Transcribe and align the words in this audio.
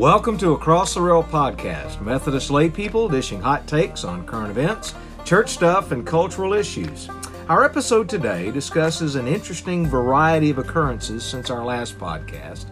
Welcome 0.00 0.38
to 0.38 0.54
Across 0.54 0.94
the 0.94 1.02
Rail 1.02 1.22
podcast, 1.22 2.00
Methodist 2.00 2.50
lay 2.50 2.70
people 2.70 3.06
dishing 3.06 3.38
hot 3.38 3.66
takes 3.66 4.02
on 4.02 4.24
current 4.24 4.50
events, 4.50 4.94
church 5.26 5.50
stuff, 5.50 5.92
and 5.92 6.06
cultural 6.06 6.54
issues. 6.54 7.10
Our 7.50 7.66
episode 7.66 8.08
today 8.08 8.50
discusses 8.50 9.14
an 9.14 9.28
interesting 9.28 9.86
variety 9.86 10.48
of 10.48 10.56
occurrences 10.56 11.22
since 11.22 11.50
our 11.50 11.62
last 11.62 11.98
podcast. 11.98 12.64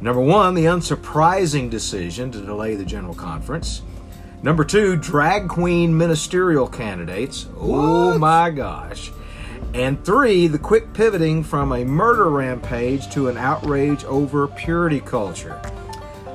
Number 0.00 0.22
one, 0.22 0.54
the 0.54 0.64
unsurprising 0.64 1.68
decision 1.68 2.32
to 2.32 2.40
delay 2.40 2.76
the 2.76 2.84
General 2.86 3.14
Conference. 3.14 3.82
Number 4.42 4.64
two, 4.64 4.96
drag 4.96 5.50
queen 5.50 5.94
ministerial 5.94 6.66
candidates. 6.66 7.46
Oh 7.58 8.18
my 8.18 8.48
gosh. 8.48 9.12
And 9.74 10.02
three, 10.02 10.46
the 10.46 10.58
quick 10.58 10.94
pivoting 10.94 11.44
from 11.44 11.72
a 11.72 11.84
murder 11.84 12.30
rampage 12.30 13.12
to 13.12 13.28
an 13.28 13.36
outrage 13.36 14.02
over 14.04 14.48
purity 14.48 15.00
culture. 15.00 15.60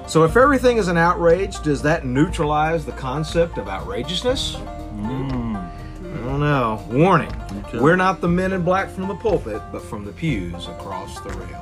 So, 0.07 0.23
if 0.23 0.37
everything 0.37 0.77
is 0.77 0.87
an 0.87 0.97
outrage, 0.97 1.61
does 1.61 1.81
that 1.81 2.05
neutralize 2.05 2.85
the 2.85 2.91
concept 2.91 3.57
of 3.57 3.67
outrageousness? 3.67 4.55
Hmm. 4.55 5.55
I 5.55 6.27
don't 6.27 6.39
know. 6.39 6.85
Warning 6.89 7.33
we're 7.73 7.95
not 7.95 8.21
the 8.21 8.27
men 8.27 8.53
in 8.53 8.61
black 8.61 8.89
from 8.89 9.07
the 9.07 9.15
pulpit, 9.15 9.61
but 9.71 9.81
from 9.81 10.05
the 10.05 10.11
pews 10.11 10.67
across 10.67 11.19
the 11.21 11.29
rail. 11.29 11.61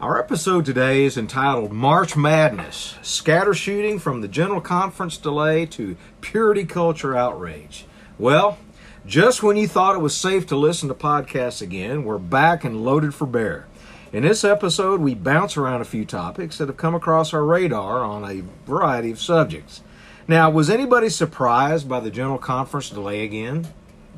Our 0.00 0.18
episode 0.18 0.64
today 0.64 1.04
is 1.04 1.16
entitled 1.16 1.70
March 1.70 2.16
Madness 2.16 2.96
Scatter 3.02 3.54
Shooting 3.54 4.00
from 4.00 4.20
the 4.20 4.28
General 4.28 4.60
Conference 4.60 5.16
Delay 5.16 5.66
to 5.66 5.96
Purity 6.20 6.64
Culture 6.64 7.16
Outrage. 7.16 7.86
Well, 8.18 8.58
just 9.06 9.42
when 9.42 9.56
you 9.56 9.66
thought 9.66 9.94
it 9.94 10.00
was 10.00 10.16
safe 10.16 10.46
to 10.48 10.56
listen 10.56 10.88
to 10.88 10.94
podcasts 10.94 11.62
again, 11.62 12.04
we're 12.04 12.18
back 12.18 12.64
and 12.64 12.84
loaded 12.84 13.14
for 13.14 13.26
bear. 13.26 13.66
In 14.12 14.22
this 14.22 14.44
episode, 14.44 15.00
we 15.00 15.14
bounce 15.14 15.56
around 15.56 15.80
a 15.80 15.86
few 15.86 16.04
topics 16.04 16.58
that 16.58 16.68
have 16.68 16.76
come 16.76 16.94
across 16.94 17.32
our 17.32 17.44
radar 17.44 18.00
on 18.00 18.24
a 18.24 18.42
variety 18.66 19.10
of 19.10 19.20
subjects. 19.20 19.80
Now, 20.28 20.50
was 20.50 20.70
anybody 20.70 21.08
surprised 21.08 21.88
by 21.88 22.00
the 22.00 22.10
General 22.10 22.38
Conference 22.38 22.90
delay 22.90 23.24
again? 23.24 23.68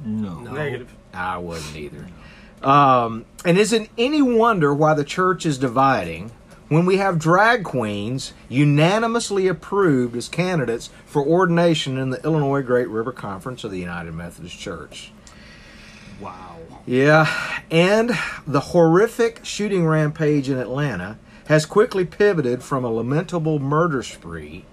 No. 0.05 0.41
Negative. 0.41 0.93
I 1.13 1.39
wasn't 1.39 1.77
either. 1.77 2.07
Um, 2.63 3.25
and 3.45 3.57
isn't 3.57 3.89
any 3.97 4.21
wonder 4.21 4.75
why 4.75 4.95
the 4.95 5.05
church 5.05 5.47
is 5.47 5.59
dividing 5.59 6.33
when 6.69 6.87
we 6.87 6.97
have 6.97 7.19
drag 7.19 7.65
queens 7.65 8.33
unanimously 8.49 9.47
approved 9.49 10.17
as 10.17 10.29
candidates 10.29 10.91
for 11.07 11.25
ordination 11.25 11.99
in 11.99 12.11
the 12.11 12.23
Illinois 12.25 12.63
Great 12.63 12.89
River 12.89 13.13
Conference 13.13 13.65
of 13.65 13.71
the 13.71 13.79
United 13.79 14.13
Methodist 14.15 14.59
Church? 14.59 15.13
Wow. 16.21 16.59
Yeah, 16.87 17.61
and 17.71 18.11
the 18.47 18.61
horrific 18.61 19.41
shooting 19.45 19.87
rampage 19.87 20.49
in 20.49 20.59
Atlanta 20.59 21.19
has 21.47 21.67
quickly 21.67 22.05
pivoted 22.05 22.63
from 22.63 22.85
a 22.85 22.91
lamentable 22.91 23.59
murder 23.59 24.03
spree 24.03 24.65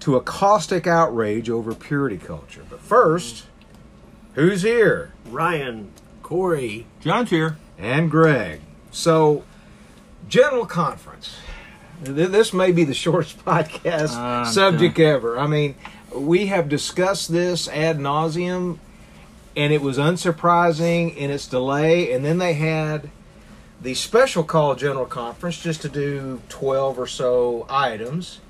to 0.00 0.16
a 0.16 0.20
caustic 0.20 0.86
outrage 0.86 1.48
over 1.48 1.74
purity 1.74 2.18
culture. 2.18 2.62
But 2.68 2.80
first, 2.80 3.44
who's 4.34 4.62
here? 4.62 5.12
Ryan. 5.26 5.92
Corey. 6.22 6.86
John's 7.00 7.30
here. 7.30 7.56
and 7.78 8.10
Greg. 8.10 8.60
So, 8.90 9.44
General 10.28 10.66
Conference. 10.66 11.36
This 12.02 12.52
may 12.52 12.72
be 12.72 12.84
the 12.84 12.94
shortest 12.94 13.38
podcast 13.44 14.14
Uh, 14.16 14.44
subject 14.44 14.98
ever. 14.98 15.38
I 15.38 15.46
mean, 15.46 15.74
we 16.14 16.46
have 16.46 16.68
discussed 16.68 17.30
this 17.30 17.68
ad 17.68 17.98
nauseum, 17.98 18.78
and 19.56 19.72
it 19.72 19.82
was 19.82 19.98
unsurprising 19.98 21.14
in 21.16 21.30
its 21.30 21.46
delay. 21.46 22.12
And 22.12 22.24
then 22.24 22.38
they 22.38 22.54
had 22.54 23.10
the 23.80 23.94
special 23.94 24.44
call 24.44 24.74
General 24.74 25.06
Conference 25.06 25.60
just 25.62 25.82
to 25.82 25.88
do 25.88 26.40
12 26.48 26.98
or 26.98 27.06
so 27.06 27.66
items. 27.68 28.40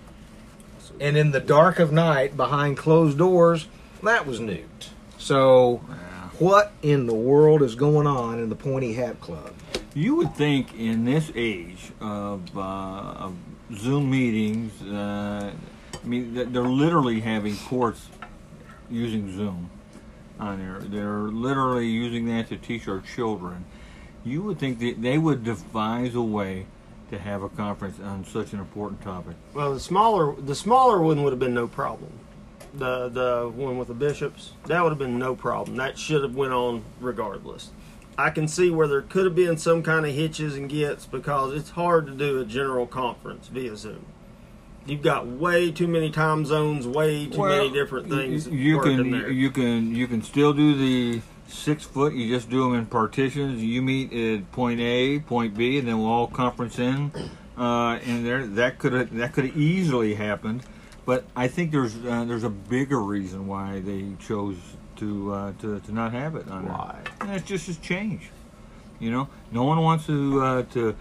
And 1.01 1.17
in 1.17 1.31
the 1.31 1.41
dark 1.41 1.79
of 1.79 1.93
night, 1.93 2.37
behind 2.37 2.77
closed 2.77 3.17
doors, 3.19 3.67
that 4.03 4.27
was 4.27 4.39
nuked. 4.39 4.89
So, 5.19 5.77
what 6.39 6.73
in 6.83 7.07
the 7.07 7.15
world 7.15 7.63
is 7.63 7.75
going 7.75 8.07
on 8.07 8.39
in 8.39 8.49
the 8.49 8.55
Pointy 8.57 8.95
Hat 8.95 9.21
Club? 9.21 9.53
You 9.95 10.15
would 10.17 10.35
think 10.35 10.79
in 10.79 11.05
this 11.05 11.33
age 11.35 11.93
of, 12.01 12.57
uh, 12.57 12.61
of 12.61 13.35
Zoom 13.75 14.11
meetings, 14.11 14.81
uh, 14.83 15.53
I 15.93 16.07
mean, 16.07 16.35
they're 16.35 16.63
literally 16.63 17.21
having 17.21 17.57
courts 17.57 18.09
using 18.91 19.37
Zoom 19.37 19.71
on 20.39 20.59
there. 20.59 20.81
They're 20.81 21.29
literally 21.29 21.87
using 21.87 22.27
that 22.29 22.49
to 22.49 22.57
teach 22.57 22.89
our 22.89 23.01
children. 23.01 23.65
You 24.25 24.43
would 24.43 24.59
think 24.59 24.79
that 24.81 25.03
they 25.03 25.19
would 25.19 25.45
devise 25.45 26.15
a 26.15 26.23
way 26.23 26.67
to 27.11 27.19
have 27.19 27.43
a 27.43 27.49
conference 27.49 27.99
on 28.01 28.25
such 28.25 28.53
an 28.53 28.61
important 28.61 29.03
topic. 29.03 29.35
Well, 29.55 29.75
the 29.75 29.81
smaller 29.81 30.35
the 30.41 30.55
smaller 30.55 31.01
one 31.01 31.23
would 31.23 31.33
have 31.33 31.41
been 31.41 31.55
no 31.55 31.67
problem. 31.67 32.13
The 32.75 33.09
the 33.09 33.51
one 33.55 33.79
with 33.79 33.89
the 33.89 33.95
bishops 33.95 34.53
that 34.67 34.83
would 34.83 34.91
have 34.91 34.99
been 34.99 35.19
no 35.19 35.35
problem. 35.35 35.77
That 35.77 35.99
should 35.99 36.23
have 36.23 36.35
went 36.35 36.53
on 36.53 36.85
regardless. 37.01 37.71
I 38.21 38.31
can 38.31 38.47
see 38.47 38.71
where 38.71 38.87
there 38.87 39.03
could 39.03 39.25
have 39.25 39.35
been 39.35 39.57
some 39.57 39.83
kind 39.83 40.05
of 40.05 40.15
hitches 40.15 40.55
and 40.55 40.69
gets 40.69 41.07
because 41.07 41.55
it's 41.55 41.71
hard 41.71 42.07
to 42.07 42.13
do 42.13 42.39
a 42.39 42.45
general 42.45 42.87
conference 42.87 43.49
via 43.49 43.77
Zoom. 43.77 44.05
You've 44.87 45.03
got 45.03 45.27
way 45.27 45.71
too 45.71 45.89
many 45.89 46.11
time 46.11 46.45
zones, 46.45 46.87
way 46.87 47.27
too 47.27 47.47
many 47.47 47.71
different 47.71 48.09
things. 48.09 48.47
You, 48.47 48.81
can 48.81 49.11
there. 49.11 49.31
you 49.31 49.51
can 49.51 49.95
you 49.95 50.07
can 50.07 50.23
still 50.23 50.53
do 50.53 50.75
the 50.75 51.23
six 51.49 51.85
foot. 51.85 52.15
You 52.15 52.29
just 52.29 52.51
do 52.51 52.65
them 52.65 52.75
in 52.75 52.87
partitions. 52.87 53.63
You 53.63 53.83
meet 53.83 54.13
at 54.13 54.51
point 54.53 54.81
A, 54.81 55.21
point 55.21 55.57
B, 55.57 55.79
and 55.79 55.89
then 55.89 55.99
we'll 55.99 56.09
all 56.09 56.27
conference 56.27 56.79
in. 56.79 57.13
Uh, 57.57 57.99
and 58.07 58.25
there 58.25 58.47
that 58.47 58.79
could 58.79 58.93
have 58.93 59.15
that 59.17 59.33
could 59.33 59.57
easily 59.57 60.15
happened. 60.15 60.63
But 61.07 61.25
I 61.37 61.49
think 61.49 61.73
there's 61.73 61.97
uh, 61.97 62.25
there's 62.25 62.45
a 62.45 62.51
bigger 62.51 63.01
reason 63.01 63.47
why 63.47 63.81
they 63.81 64.13
chose 64.19 64.57
to 65.01 65.33
uh, 65.35 65.53
to, 65.61 65.81
to 65.81 65.93
not 65.93 66.13
have 66.13 66.37
it 66.37 66.49
on 66.49 66.65
there. 66.65 66.73
Why? 66.73 66.99
And 67.21 67.31
it's 67.33 67.47
just 67.47 67.69
a 67.69 67.81
change. 67.81 68.31
You 69.01 69.11
know, 69.11 69.29
no 69.51 69.65
one 69.65 69.81
wants 69.83 70.07
to 70.07 70.41
uh, 70.43 70.63
to 70.75 70.95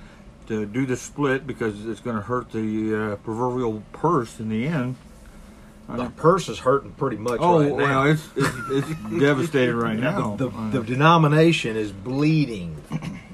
to 0.47 0.65
do 0.65 0.85
the 0.85 0.97
split 0.97 1.45
because 1.45 1.85
it's 1.85 1.99
going 1.99 2.15
to 2.15 2.21
hurt 2.23 2.51
the 2.51 3.11
uh, 3.13 3.15
proverbial 3.17 3.83
purse 3.93 4.39
in 4.39 4.49
the 4.49 4.65
end. 4.67 4.95
The 5.87 6.11
purse 6.11 6.49
is 6.49 6.59
hurting 6.59 6.91
pretty 6.91 7.17
much 7.17 7.39
Oh 7.41 7.61
right 7.61 7.69
now. 7.71 7.75
well, 7.75 8.03
it's 8.11 8.27
it's, 8.35 8.89
it's 8.89 9.19
devastated 9.19 9.75
right 9.75 9.97
now. 10.09 10.35
the, 10.35 10.49
Uh, 10.49 10.69
the 10.69 10.81
denomination 10.83 11.75
is 11.75 11.91
bleeding 11.91 12.77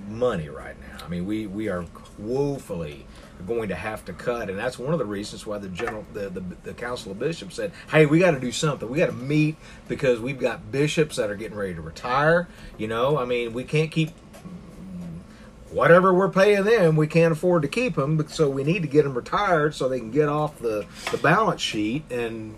money 0.07 0.47
right 0.47 0.75
now. 0.79 1.05
I 1.05 1.09
mean, 1.09 1.25
we, 1.25 1.47
we 1.47 1.67
are 1.67 1.85
woefully 2.17 3.05
going 3.47 3.69
to 3.69 3.75
have 3.75 4.05
to 4.05 4.13
cut, 4.13 4.49
and 4.49 4.57
that's 4.57 4.79
one 4.79 4.93
of 4.93 4.99
the 4.99 5.05
reasons 5.05 5.45
why 5.45 5.57
the 5.57 5.69
general 5.69 6.05
the, 6.13 6.29
the, 6.29 6.43
the 6.63 6.73
council 6.73 7.11
of 7.11 7.19
bishops 7.19 7.55
said, 7.55 7.71
"Hey, 7.89 8.05
we 8.05 8.19
got 8.19 8.31
to 8.31 8.39
do 8.39 8.51
something. 8.51 8.89
We 8.89 8.97
got 8.97 9.07
to 9.07 9.11
meet 9.13 9.57
because 9.87 10.19
we've 10.19 10.39
got 10.39 10.71
bishops 10.71 11.17
that 11.17 11.29
are 11.29 11.35
getting 11.35 11.57
ready 11.57 11.73
to 11.73 11.81
retire. 11.81 12.47
You 12.77 12.87
know, 12.87 13.17
I 13.17 13.25
mean, 13.25 13.53
we 13.53 13.63
can't 13.63 13.91
keep." 13.91 14.11
Whatever 15.71 16.13
we're 16.13 16.29
paying 16.29 16.63
them, 16.63 16.95
we 16.95 17.05
can't 17.05 17.33
afford 17.33 17.63
to 17.63 17.67
keep 17.67 17.95
them, 17.95 18.25
so 18.29 18.49
we 18.49 18.63
need 18.63 18.83
to 18.83 18.87
get 18.87 19.03
them 19.03 19.13
retired 19.13 19.75
so 19.75 19.89
they 19.89 19.99
can 19.99 20.11
get 20.11 20.29
off 20.29 20.57
the, 20.59 20.85
the 21.11 21.17
balance 21.17 21.59
sheet 21.59 22.09
and 22.09 22.55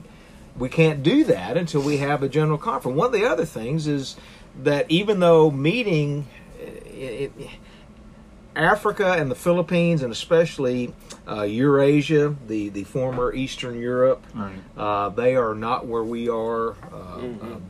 we 0.58 0.70
can't 0.70 1.04
do 1.04 1.24
that 1.26 1.58
until 1.58 1.82
we 1.82 1.98
have 1.98 2.24
a 2.24 2.30
general 2.30 2.58
conference. 2.58 2.98
One 2.98 3.08
of 3.08 3.14
the 3.14 3.26
other 3.26 3.46
things 3.46 3.88
is 3.88 4.16
that 4.64 4.90
even 4.90 5.20
though 5.20 5.52
meeting 5.52 6.28
eh, 6.60 6.66
it, 6.66 7.32
it, 7.38 7.50
Africa 8.58 9.14
and 9.14 9.30
the 9.32 9.36
Philippines, 9.36 10.02
and 10.04 10.12
especially 10.12 10.94
uh, 11.28 11.44
Eurasia, 11.44 12.36
the, 12.48 12.70
the 12.70 12.84
former 12.86 13.34
Eastern 13.34 13.80
Europe, 13.80 14.26
Right. 14.34 14.54
uh, 14.78 15.10
they 15.10 15.36
are 15.36 15.54
not 15.56 15.86
where 15.86 16.04
we 16.04 16.28
are, 16.30 16.72
uh, 16.92 16.96
uh, 16.96 17.22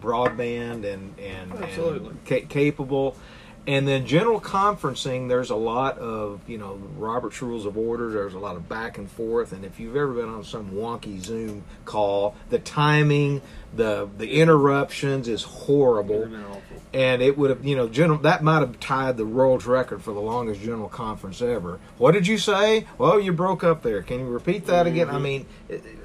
broadband 0.01 0.85
and 0.85 1.13
and, 1.19 1.51
Absolutely. 1.53 2.09
and 2.09 2.25
ca- 2.25 2.45
capable. 2.47 3.15
And 3.65 3.85
then 3.85 4.05
general 4.05 4.39
conferencing, 4.39 5.27
there's 5.27 5.49
a 5.49 5.55
lot 5.57 5.97
of, 5.97 6.39
you 6.47 6.57
know, 6.57 6.79
Robert's 6.97 7.41
Rules 7.41 7.65
of 7.65 7.77
Order, 7.77 8.09
there's 8.11 8.33
a 8.33 8.39
lot 8.39 8.55
of 8.55 8.69
back 8.69 8.97
and 8.97 9.11
forth. 9.11 9.51
And 9.51 9.65
if 9.65 9.77
you've 9.77 9.97
ever 9.97 10.13
been 10.13 10.29
on 10.29 10.45
some 10.45 10.71
wonky 10.71 11.19
Zoom 11.19 11.65
call, 11.83 12.35
the 12.49 12.59
timing, 12.59 13.41
the 13.75 14.07
the 14.17 14.39
interruptions 14.39 15.27
is 15.27 15.41
It 15.43 15.47
would 15.47 15.53
horrible. 15.65 16.29
Have 16.87 16.91
been 16.91 16.99
awful. 16.99 17.13
And 17.13 17.21
it 17.21 17.37
would 17.37 17.49
have, 17.49 17.65
you 17.65 17.75
know, 17.75 17.87
general 17.87 18.19
that 18.19 18.43
might 18.43 18.59
have 18.59 18.79
tied 18.79 19.17
the 19.17 19.25
world's 19.25 19.65
record 19.65 20.01
for 20.01 20.13
the 20.13 20.21
longest 20.21 20.61
general 20.61 20.89
conference 20.89 21.41
ever. 21.41 21.79
What 21.97 22.11
did 22.11 22.27
you 22.27 22.37
say? 22.37 22.87
Well, 22.97 23.19
you 23.19 23.33
broke 23.33 23.63
up 23.63 23.83
there. 23.83 24.01
Can 24.01 24.19
you 24.19 24.25
repeat 24.27 24.65
that 24.67 24.87
again? 24.87 25.09
I 25.09 25.13
mm-hmm. 25.13 25.23
mean, 25.23 25.45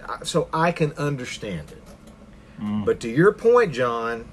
uh, 0.08 0.24
so 0.24 0.48
I 0.52 0.72
can 0.72 0.92
understand 0.92 1.72
it. 1.72 1.82
Mm. 2.60 2.84
But 2.84 3.00
to 3.00 3.08
your 3.08 3.32
point, 3.32 3.72
John, 3.72 4.26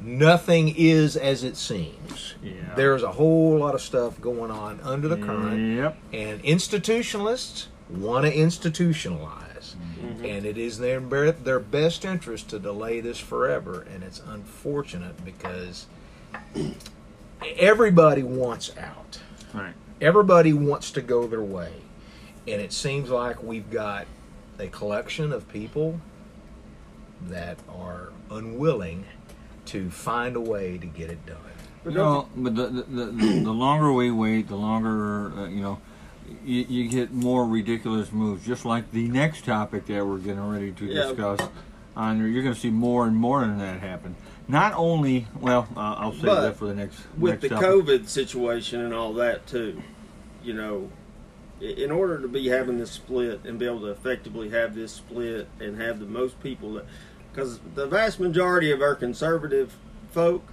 nothing 0.00 0.74
is 0.76 1.16
as 1.16 1.42
it 1.42 1.56
seems. 1.56 2.34
Yeah. 2.42 2.74
There's 2.74 3.02
a 3.02 3.12
whole 3.12 3.58
lot 3.58 3.74
of 3.74 3.80
stuff 3.80 4.20
going 4.20 4.50
on 4.50 4.80
under 4.82 5.08
the 5.08 5.16
current, 5.16 5.76
Yep. 5.76 5.96
and 6.12 6.42
institutionalists 6.42 7.66
want 7.88 8.26
to 8.26 8.34
institutionalize, 8.34 9.45
and 10.22 10.44
it 10.46 10.58
is 10.58 10.78
their 10.78 11.00
their 11.00 11.60
best 11.60 12.04
interest 12.04 12.50
to 12.50 12.58
delay 12.58 13.00
this 13.00 13.18
forever. 13.18 13.86
And 13.92 14.02
it's 14.02 14.20
unfortunate 14.26 15.24
because 15.24 15.86
everybody 17.56 18.22
wants 18.22 18.76
out. 18.76 19.20
Right. 19.52 19.74
Everybody 20.00 20.52
wants 20.52 20.90
to 20.92 21.00
go 21.00 21.26
their 21.26 21.42
way, 21.42 21.72
and 22.46 22.60
it 22.60 22.72
seems 22.72 23.08
like 23.08 23.42
we've 23.42 23.70
got 23.70 24.06
a 24.58 24.68
collection 24.68 25.32
of 25.32 25.48
people 25.48 26.00
that 27.22 27.58
are 27.68 28.12
unwilling 28.30 29.04
to 29.66 29.90
find 29.90 30.36
a 30.36 30.40
way 30.40 30.78
to 30.78 30.86
get 30.86 31.10
it 31.10 31.24
done. 31.26 31.38
You 31.84 31.92
know, 31.92 32.28
but 32.36 32.56
the, 32.56 32.66
the, 32.66 32.82
the, 32.82 33.40
the 33.44 33.52
longer 33.52 33.92
we 33.92 34.10
wait, 34.10 34.48
the 34.48 34.56
longer, 34.56 35.32
uh, 35.38 35.46
you 35.46 35.62
know, 35.62 35.78
you, 36.44 36.64
you 36.68 36.88
get 36.88 37.12
more 37.12 37.46
ridiculous 37.46 38.12
moves. 38.12 38.46
Just 38.46 38.64
like 38.64 38.90
the 38.92 39.08
next 39.08 39.44
topic 39.44 39.86
that 39.86 40.06
we're 40.06 40.18
getting 40.18 40.46
ready 40.48 40.72
to 40.72 40.84
Yeah. 40.86 41.04
discuss 41.06 41.40
on 41.96 42.18
you're 42.18 42.42
going 42.42 42.54
to 42.54 42.60
see 42.60 42.70
more 42.70 43.06
and 43.06 43.16
more 43.16 43.42
of 43.42 43.58
that 43.58 43.80
happen. 43.80 44.14
Not 44.48 44.74
only, 44.76 45.26
well, 45.40 45.66
uh, 45.76 45.96
I'll 45.98 46.12
save 46.12 46.22
But 46.22 46.40
that 46.42 46.56
for 46.56 46.66
the 46.66 46.74
next 46.74 47.00
with 47.18 47.32
next 47.32 47.42
the 47.42 47.48
topic. 47.48 47.66
COVID 47.68 48.08
situation 48.08 48.80
and 48.80 48.92
all 48.94 49.12
that 49.14 49.46
too, 49.46 49.82
you 50.44 50.52
know, 50.52 50.90
in 51.60 51.90
order 51.90 52.20
to 52.20 52.28
be 52.28 52.48
having 52.48 52.76
this 52.78 52.90
split 52.90 53.40
and 53.44 53.58
be 53.58 53.64
able 53.64 53.80
to 53.80 53.86
effectively 53.86 54.50
have 54.50 54.74
this 54.74 54.92
split 54.92 55.48
and 55.58 55.80
have 55.80 55.98
the 55.98 56.06
most 56.06 56.40
people 56.42 56.74
that, 56.74 56.84
because 57.32 57.60
the 57.74 57.86
vast 57.86 58.20
majority 58.20 58.70
of 58.70 58.82
our 58.82 58.94
conservative 58.94 59.74
folk 60.12 60.44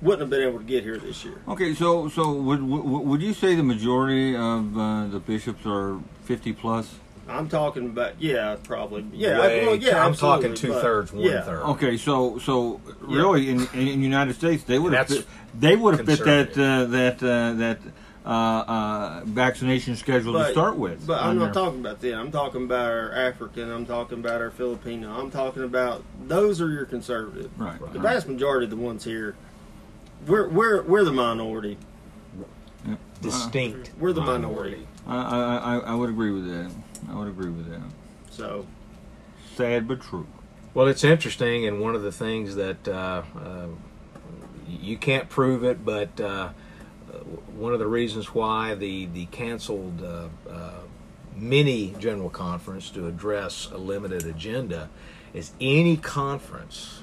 wouldn't 0.00 0.20
have 0.20 0.30
been 0.30 0.46
able 0.46 0.58
to 0.58 0.64
get 0.64 0.84
here 0.84 0.98
this 0.98 1.24
year. 1.24 1.40
Okay, 1.48 1.74
so 1.74 2.08
so 2.08 2.32
would 2.32 2.62
would, 2.62 2.84
would 2.84 3.22
you 3.22 3.34
say 3.34 3.54
the 3.54 3.62
majority 3.62 4.34
of 4.36 4.76
uh, 4.78 5.06
the 5.06 5.20
bishops 5.20 5.66
are 5.66 5.98
50 6.24 6.52
plus? 6.54 6.94
I'm 7.28 7.48
talking 7.48 7.86
about 7.86 8.20
yeah, 8.20 8.56
probably 8.62 9.04
yeah, 9.12 9.38
Way- 9.40 9.66
well, 9.66 9.74
yeah. 9.76 10.02
I'm 10.02 10.12
absolutely, 10.12 10.48
talking 10.48 10.54
two 10.56 10.68
but- 10.68 10.82
thirds, 10.82 11.12
one 11.12 11.24
yeah. 11.24 11.42
third. 11.42 11.62
Okay, 11.62 11.96
so 11.96 12.38
so 12.38 12.80
really 13.00 13.50
in 13.50 13.60
in 13.74 13.84
the 14.00 14.06
United 14.06 14.34
States 14.34 14.62
they 14.64 14.78
would 14.78 14.94
have 14.94 15.08
fit, 15.08 15.26
they 15.58 15.76
would 15.76 15.98
have 15.98 16.06
fit 16.06 16.24
that 16.24 16.50
uh, 16.58 16.84
that 16.86 17.22
uh, 17.22 17.52
that 17.54 17.78
uh, 18.24 18.30
uh, 18.30 19.22
vaccination 19.24 19.96
schedule 19.96 20.34
to 20.34 20.50
start 20.50 20.76
with. 20.76 21.06
But 21.06 21.22
I'm 21.22 21.38
not 21.38 21.52
there. 21.52 21.64
talking 21.64 21.80
about 21.80 22.00
them. 22.00 22.18
I'm 22.18 22.30
talking 22.32 22.64
about 22.64 22.90
our 22.90 23.12
African. 23.12 23.70
I'm 23.70 23.86
talking 23.86 24.18
about 24.20 24.40
our 24.40 24.50
Filipino. 24.50 25.10
I'm 25.18 25.30
talking 25.30 25.64
about 25.64 26.02
those 26.26 26.60
are 26.60 26.70
your 26.70 26.84
conservative. 26.86 27.50
Right. 27.58 27.78
The 27.92 27.98
vast 27.98 28.28
majority 28.28 28.64
of 28.64 28.70
the 28.70 28.76
ones 28.76 29.04
here, 29.04 29.34
we're 30.26 30.48
we're 30.48 30.82
we're 30.82 31.04
the 31.04 31.12
minority. 31.12 31.78
Distinct. 33.20 33.90
We're 33.98 34.12
the 34.12 34.20
minority. 34.20 34.86
I, 35.06 35.16
I, 35.16 35.56
I, 35.56 35.78
I 35.78 35.94
would 35.94 36.10
agree 36.10 36.30
with 36.30 36.46
that. 36.46 36.70
I 37.10 37.16
would 37.16 37.26
agree 37.26 37.50
with 37.50 37.68
that. 37.68 37.82
So 38.30 38.64
Sad 39.58 39.88
but 39.88 40.00
true. 40.00 40.24
Well, 40.72 40.86
it's 40.86 41.02
interesting, 41.02 41.66
and 41.66 41.80
one 41.80 41.96
of 41.96 42.02
the 42.02 42.12
things 42.12 42.54
that 42.54 42.86
uh, 42.86 43.24
uh, 43.36 43.66
you 44.68 44.96
can't 44.96 45.28
prove 45.28 45.64
it, 45.64 45.84
but 45.84 46.20
uh, 46.20 46.50
uh, 47.12 47.18
one 47.56 47.72
of 47.72 47.80
the 47.80 47.88
reasons 47.88 48.32
why 48.32 48.76
the 48.76 49.06
the 49.06 49.26
canceled 49.26 50.00
uh, 50.00 50.28
uh, 50.48 50.74
mini 51.34 51.92
general 51.98 52.30
conference 52.30 52.88
to 52.90 53.08
address 53.08 53.68
a 53.72 53.78
limited 53.78 54.26
agenda 54.26 54.90
is 55.34 55.50
any 55.60 55.96
conference. 55.96 57.00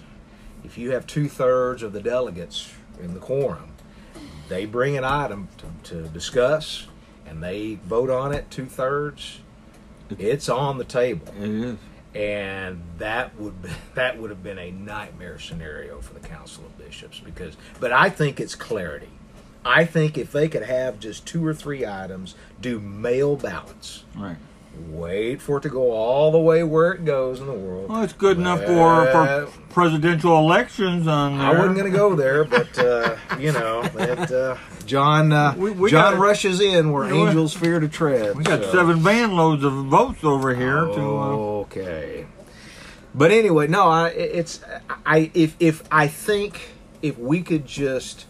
If 0.64 0.78
you 0.78 0.92
have 0.92 1.06
two 1.06 1.28
thirds 1.28 1.84
of 1.84 1.92
the 1.92 2.00
delegates 2.00 2.72
in 3.02 3.14
the 3.14 3.20
quorum, 3.20 3.70
they 4.50 4.66
bring 4.66 4.98
an 4.98 5.04
item 5.04 5.48
to, 5.84 5.92
to 5.92 6.08
discuss, 6.10 6.88
and 7.26 7.42
they 7.44 7.76
vote 7.86 8.10
on 8.10 8.34
it 8.34 8.50
two 8.52 8.66
thirds. 8.66 9.40
It's 10.20 10.50
on 10.50 10.78
the 10.78 10.84
table 10.84 11.28
It 11.40 11.50
is. 11.50 11.78
and 12.14 12.84
that 13.00 13.36
would 13.40 13.62
be, 13.64 13.70
that 13.96 14.20
would 14.20 14.30
have 14.30 14.44
been 14.44 14.60
a 14.60 14.70
nightmare 14.72 15.40
scenario 15.40 16.00
for 16.00 16.14
the 16.14 16.20
council 16.20 16.64
of 16.66 16.78
bishops 16.78 17.20
because 17.20 17.58
but 17.80 17.92
i 17.92 18.08
think 18.10 18.40
it's 18.40 18.54
clarity 18.54 19.10
i 19.66 19.84
think 19.84 20.16
if 20.16 20.32
they 20.32 20.48
could 20.48 20.62
have 20.62 21.00
just 21.00 21.26
two 21.26 21.44
or 21.46 21.56
three 21.56 21.86
items 21.88 22.36
do 22.62 22.80
mail 22.80 23.36
ballots 23.36 24.04
Right. 24.16 24.38
Wait 24.90 25.42
for 25.42 25.58
it 25.58 25.62
to 25.62 25.70
go 25.70 25.92
all 25.92 26.32
the 26.32 26.40
way 26.40 26.64
where 26.64 26.92
it 26.94 27.04
goes 27.06 27.40
in 27.40 27.48
the 27.48 27.54
world 27.54 27.90
Well, 27.90 28.04
it's 28.04 28.14
good 28.14 28.38
enough 28.38 28.60
for, 28.64 29.06
for 29.12 29.50
presidential 29.70 30.38
elections 30.38 31.08
on 31.08 31.38
there. 31.38 31.48
I 31.48 31.52
wasn't 31.54 31.76
going 31.78 31.92
to 31.92 31.98
go 31.98 32.16
there, 32.16 32.44
but 32.46 32.78
uh, 32.80 33.16
you 33.40 33.52
know 33.52 33.84
that 33.84 34.32
uh, 34.32 34.58
John 34.86 35.32
uh, 35.34 35.54
We- 35.58 35.72
we 35.72 35.92
John 35.92 36.14
got- 36.14 36.20
rushes 36.22 36.62
in 36.62 36.92
where 36.92 37.06
angels 37.12 37.54
fear 37.54 37.80
to 37.80 37.88
tread. 37.90 38.36
We 38.38 38.44
got 38.44 38.64
so. 38.64 38.72
seven 38.72 39.00
van 39.00 39.36
loads 39.36 39.64
of 39.64 39.74
votes 39.74 40.24
over 40.24 40.54
here 40.56 40.82
to. 40.86 41.18
Uh, 41.18 41.36
Okay. 41.66 42.26
But 43.14 43.32
anyway, 43.32 43.68
no, 43.68 43.88
I 43.90 44.10
it's 44.10 44.60
I 45.06 45.32
if 45.34 45.56
if 45.60 45.84
I 45.92 46.08
think 46.08 46.70
if 47.02 47.18
we 47.18 47.42
could 47.42 47.66
just 47.66 48.26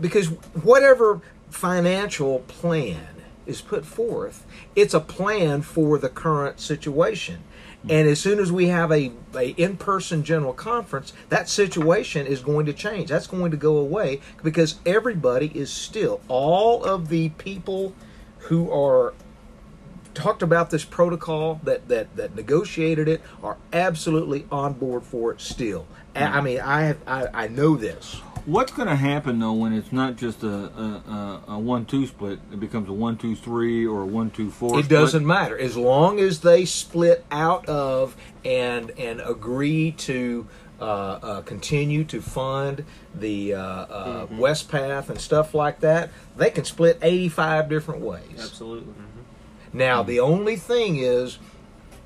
because 0.00 0.26
whatever 0.62 1.20
financial 1.50 2.40
plan 2.40 3.06
is 3.46 3.60
put 3.60 3.84
forth, 3.84 4.46
it's 4.74 4.94
a 4.94 5.00
plan 5.00 5.62
for 5.62 5.98
the 5.98 6.08
current 6.08 6.60
situation. 6.60 7.42
And 7.88 8.08
as 8.08 8.18
soon 8.18 8.38
as 8.38 8.50
we 8.50 8.68
have 8.68 8.90
a, 8.90 9.12
a 9.34 9.50
in-person 9.50 10.24
general 10.24 10.54
conference, 10.54 11.12
that 11.28 11.50
situation 11.50 12.26
is 12.26 12.40
going 12.40 12.64
to 12.66 12.72
change. 12.72 13.10
That's 13.10 13.26
going 13.26 13.50
to 13.50 13.58
go 13.58 13.76
away 13.76 14.20
because 14.42 14.76
everybody 14.86 15.52
is 15.54 15.70
still 15.70 16.22
all 16.28 16.82
of 16.82 17.08
the 17.08 17.28
people 17.30 17.94
who 18.38 18.72
are 18.72 19.12
talked 20.14 20.42
about 20.42 20.70
this 20.70 20.84
protocol 20.84 21.60
that 21.64 21.88
that 21.88 22.14
that 22.16 22.34
negotiated 22.34 23.08
it 23.08 23.20
are 23.42 23.56
absolutely 23.72 24.46
on 24.50 24.72
board 24.74 25.02
for 25.02 25.32
it 25.32 25.40
still. 25.40 25.86
I 26.14 26.40
mean, 26.40 26.60
I 26.60 26.82
have 26.82 26.98
I, 27.06 27.26
I 27.34 27.48
know 27.48 27.76
this. 27.76 28.22
What's 28.46 28.72
going 28.72 28.88
to 28.88 28.96
happen 28.96 29.38
though 29.38 29.54
when 29.54 29.72
it's 29.72 29.90
not 29.90 30.16
just 30.16 30.42
a, 30.42 30.48
a, 30.48 31.02
a, 31.48 31.52
a 31.54 31.58
one-two 31.58 32.06
split? 32.06 32.40
It 32.52 32.60
becomes 32.60 32.88
a 32.90 32.92
one-two-three 32.92 33.86
or 33.86 34.02
a 34.02 34.06
one-two-four. 34.06 34.78
It 34.78 34.88
doesn't 34.88 35.26
matter 35.26 35.58
as 35.58 35.76
long 35.78 36.20
as 36.20 36.40
they 36.40 36.66
split 36.66 37.24
out 37.30 37.66
of 37.66 38.16
and 38.44 38.90
and 38.98 39.20
agree 39.20 39.92
to 39.92 40.46
uh, 40.78 40.84
uh, 40.84 41.40
continue 41.42 42.04
to 42.04 42.20
fund 42.20 42.84
the 43.14 43.54
uh, 43.54 43.60
uh, 43.60 44.26
Wespath 44.26 45.08
and 45.08 45.18
stuff 45.18 45.54
like 45.54 45.80
that. 45.80 46.10
They 46.36 46.50
can 46.50 46.64
split 46.64 46.98
eighty-five 47.00 47.70
different 47.70 48.02
ways. 48.02 48.38
absolutely. 48.38 48.92
Now 49.72 50.02
the 50.02 50.20
only 50.20 50.56
thing 50.56 50.96
is 50.96 51.38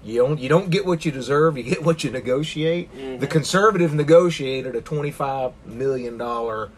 you 0.05 0.17
don't 0.23 0.39
you 0.39 0.49
don't 0.49 0.71
get 0.71 0.87
what 0.87 1.05
you 1.05 1.13
deserve, 1.13 1.57
you 1.57 1.65
get 1.65 1.83
what 1.83 2.05
you 2.05 2.11
negotiate. 2.11 2.89
The 3.21 3.27
conservative 3.27 3.95
negotiated 3.95 4.75
a 4.77 4.81
twenty 4.81 5.11
five 5.11 5.53
million 5.67 6.17
dollar 6.19 6.71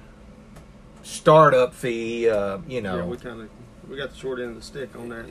startup 1.02 1.74
fee, 1.74 2.28
uh, 2.28 2.58
you 2.68 2.80
know 2.82 2.98
Yeah, 2.98 3.04
we 3.04 3.16
kind 3.16 3.40
of 3.42 3.50
we 3.90 3.96
got 3.96 4.10
the 4.10 4.16
short 4.16 4.38
end 4.38 4.50
of 4.50 4.54
the 4.56 4.62
stick 4.62 4.94
on 4.96 5.08
that. 5.08 5.24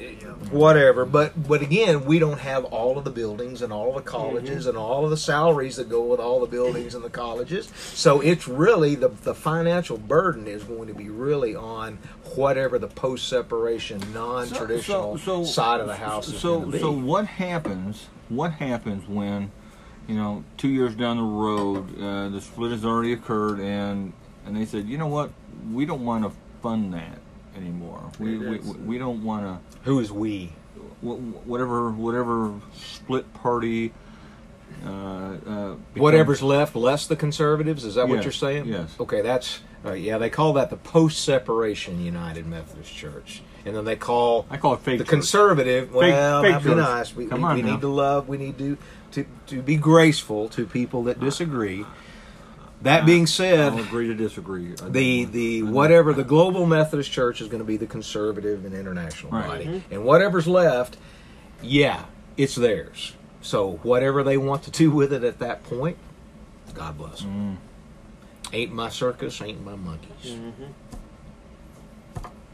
whatever. 0.51 1.05
But 1.05 1.47
but 1.47 1.61
again, 1.61 2.03
we 2.05 2.19
don't 2.19 2.39
have 2.39 2.65
all 2.65 2.97
of 2.97 3.05
the 3.05 3.09
buildings 3.09 3.61
and 3.61 3.71
all 3.71 3.89
of 3.97 4.03
the 4.03 4.09
colleges 4.09 4.65
and 4.67 4.77
all 4.77 5.05
of 5.05 5.11
the 5.11 5.17
salaries 5.17 5.77
that 5.77 5.89
go 5.89 6.01
with 6.03 6.19
all 6.19 6.41
the 6.41 6.45
buildings 6.47 6.93
and 6.93 7.03
the 7.03 7.09
colleges. 7.09 7.67
So 7.93 8.19
it's 8.21 8.47
really 8.47 8.95
the 8.95 9.07
the 9.09 9.33
financial 9.33 9.97
burden 9.97 10.45
is 10.47 10.63
going 10.63 10.87
to 10.89 10.93
be 10.93 11.09
really 11.09 11.55
on 11.55 11.99
whatever 12.35 12.77
the 12.77 12.87
post 12.87 13.27
separation 13.29 14.01
non 14.13 14.49
traditional 14.49 15.17
So- 15.17 15.43
so- 15.43 15.51
side 15.51 15.79
of 15.79 15.87
the 15.87 15.95
house 15.95 16.27
is 16.27 16.39
So, 16.39 16.59
going 16.59 16.65
to 16.65 16.77
be. 16.77 16.79
so 16.79 16.91
what 16.91 17.25
happens? 17.25 18.07
What 18.27 18.51
happens 18.53 19.07
when, 19.07 19.51
you 20.07 20.15
know, 20.15 20.43
two 20.57 20.67
years 20.67 20.93
down 20.95 21.17
the 21.17 21.23
road, 21.23 21.99
uh, 21.99 22.29
the 22.29 22.41
split 22.41 22.71
has 22.71 22.85
already 22.85 23.13
occurred, 23.13 23.59
and 23.59 24.13
and 24.45 24.55
they 24.57 24.65
said, 24.65 24.87
you 24.87 24.97
know 24.97 25.07
what, 25.07 25.31
we 25.71 25.85
don't 25.85 26.03
want 26.03 26.23
to 26.25 26.31
fund 26.61 26.93
that 26.93 27.19
anymore. 27.61 28.11
We 28.19 28.37
we, 28.37 28.57
we 28.59 28.97
don't 28.97 29.23
want 29.23 29.43
to. 29.43 29.79
Who 29.83 29.99
is 29.99 30.11
we? 30.11 30.53
Whatever 31.01 31.91
whatever 31.91 32.53
split 32.75 33.31
party. 33.33 33.93
Uh, 34.85 34.89
uh, 34.89 35.33
becomes- 35.41 35.77
Whatever's 35.95 36.41
left, 36.43 36.75
less 36.75 37.07
the 37.07 37.15
conservatives. 37.15 37.83
Is 37.83 37.95
that 37.95 38.07
what 38.07 38.23
you're 38.23 38.31
saying? 38.31 38.65
yes. 38.65 38.95
Okay, 38.99 39.21
that's 39.21 39.59
uh, 39.85 39.93
yeah. 39.93 40.17
They 40.17 40.29
call 40.29 40.53
that 40.53 40.69
the 40.69 40.77
post-separation 40.77 41.99
United 42.03 42.45
Methodist 42.45 42.93
Church, 42.93 43.41
and 43.65 43.75
then 43.75 43.83
they 43.85 43.95
call 43.95 44.45
I 44.49 44.57
call 44.57 44.73
it 44.75 44.81
fake 44.81 44.99
the 44.99 45.03
church. 45.05 45.09
conservative. 45.09 45.93
Well, 45.93 46.41
fake 46.43 46.51
that'd 46.53 46.67
be 46.67 46.75
nice. 46.75 47.15
We, 47.15 47.25
Come 47.25 47.41
we, 47.41 47.47
on 47.47 47.55
we 47.55 47.61
now. 47.63 47.71
need 47.73 47.81
to 47.81 47.87
love. 47.89 48.29
We 48.29 48.37
need 48.37 48.57
to 48.59 48.77
to 49.13 49.25
to 49.47 49.61
be 49.61 49.75
graceful 49.75 50.47
to 50.49 50.65
people 50.65 51.03
that 51.05 51.19
disagree. 51.19 51.85
That 52.83 53.05
being 53.05 53.27
said, 53.27 53.73
I'll 53.73 53.79
agree 53.79 54.07
to 54.07 54.13
disagree. 54.15 54.73
I 54.81 54.87
the 54.89 55.25
the 55.25 55.63
whatever 55.63 56.13
the 56.13 56.23
global 56.23 56.65
Methodist 56.65 57.11
Church 57.11 57.41
is 57.41 57.47
going 57.49 57.59
to 57.59 57.65
be 57.65 57.75
the 57.77 57.85
conservative 57.87 58.63
and 58.63 58.73
international 58.73 59.31
Right. 59.33 59.47
body, 59.65 59.83
and 59.91 60.05
whatever's 60.05 60.47
left, 60.47 60.95
yeah, 61.61 62.05
it's 62.37 62.55
theirs. 62.55 63.13
So 63.41 63.79
whatever 63.83 64.23
they 64.23 64.37
want 64.37 64.63
to 64.63 64.71
do 64.71 64.91
with 64.91 65.11
it 65.11 65.23
at 65.25 65.39
that 65.39 65.63
point, 65.63 65.97
God 66.73 66.97
bless 66.97 67.19
them. 67.21 67.57
Ain't 68.53 68.71
my 68.73 68.89
circus, 68.89 69.41
ain't 69.41 69.63
my 69.63 69.75
monkeys. 69.75 70.37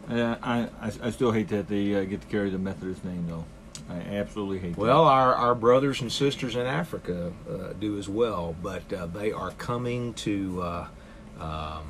Uh, 0.10 0.36
I, 0.41 0.70
I 0.82 0.91
I 1.03 1.10
still 1.12 1.32
hate 1.32 1.50
that 1.50 1.67
they 1.67 1.96
uh, 1.96 2.03
get 2.03 2.22
to 2.22 2.27
carry 2.27 2.50
the 2.50 2.60
Methodist 2.60 3.03
name 3.05 3.25
though. 3.27 3.46
I 3.89 3.98
absolutely 3.98 4.60
hate. 4.60 4.75
That. 4.75 4.82
Well, 4.82 5.06
our, 5.06 5.36
our 5.36 5.56
brothers 5.56 6.01
and 6.01 6.12
sisters 6.12 6.56
in 6.56 6.65
Africa 6.65 7.32
uh, 7.50 7.74
do 7.74 7.98
as 7.98 8.10
well, 8.10 8.56
but 8.62 8.92
uh, 8.92 9.06
they 9.06 9.32
are 9.32 9.51
coming 9.51 10.13
to 10.15 10.62
uh, 10.62 10.88
um, 11.39 11.84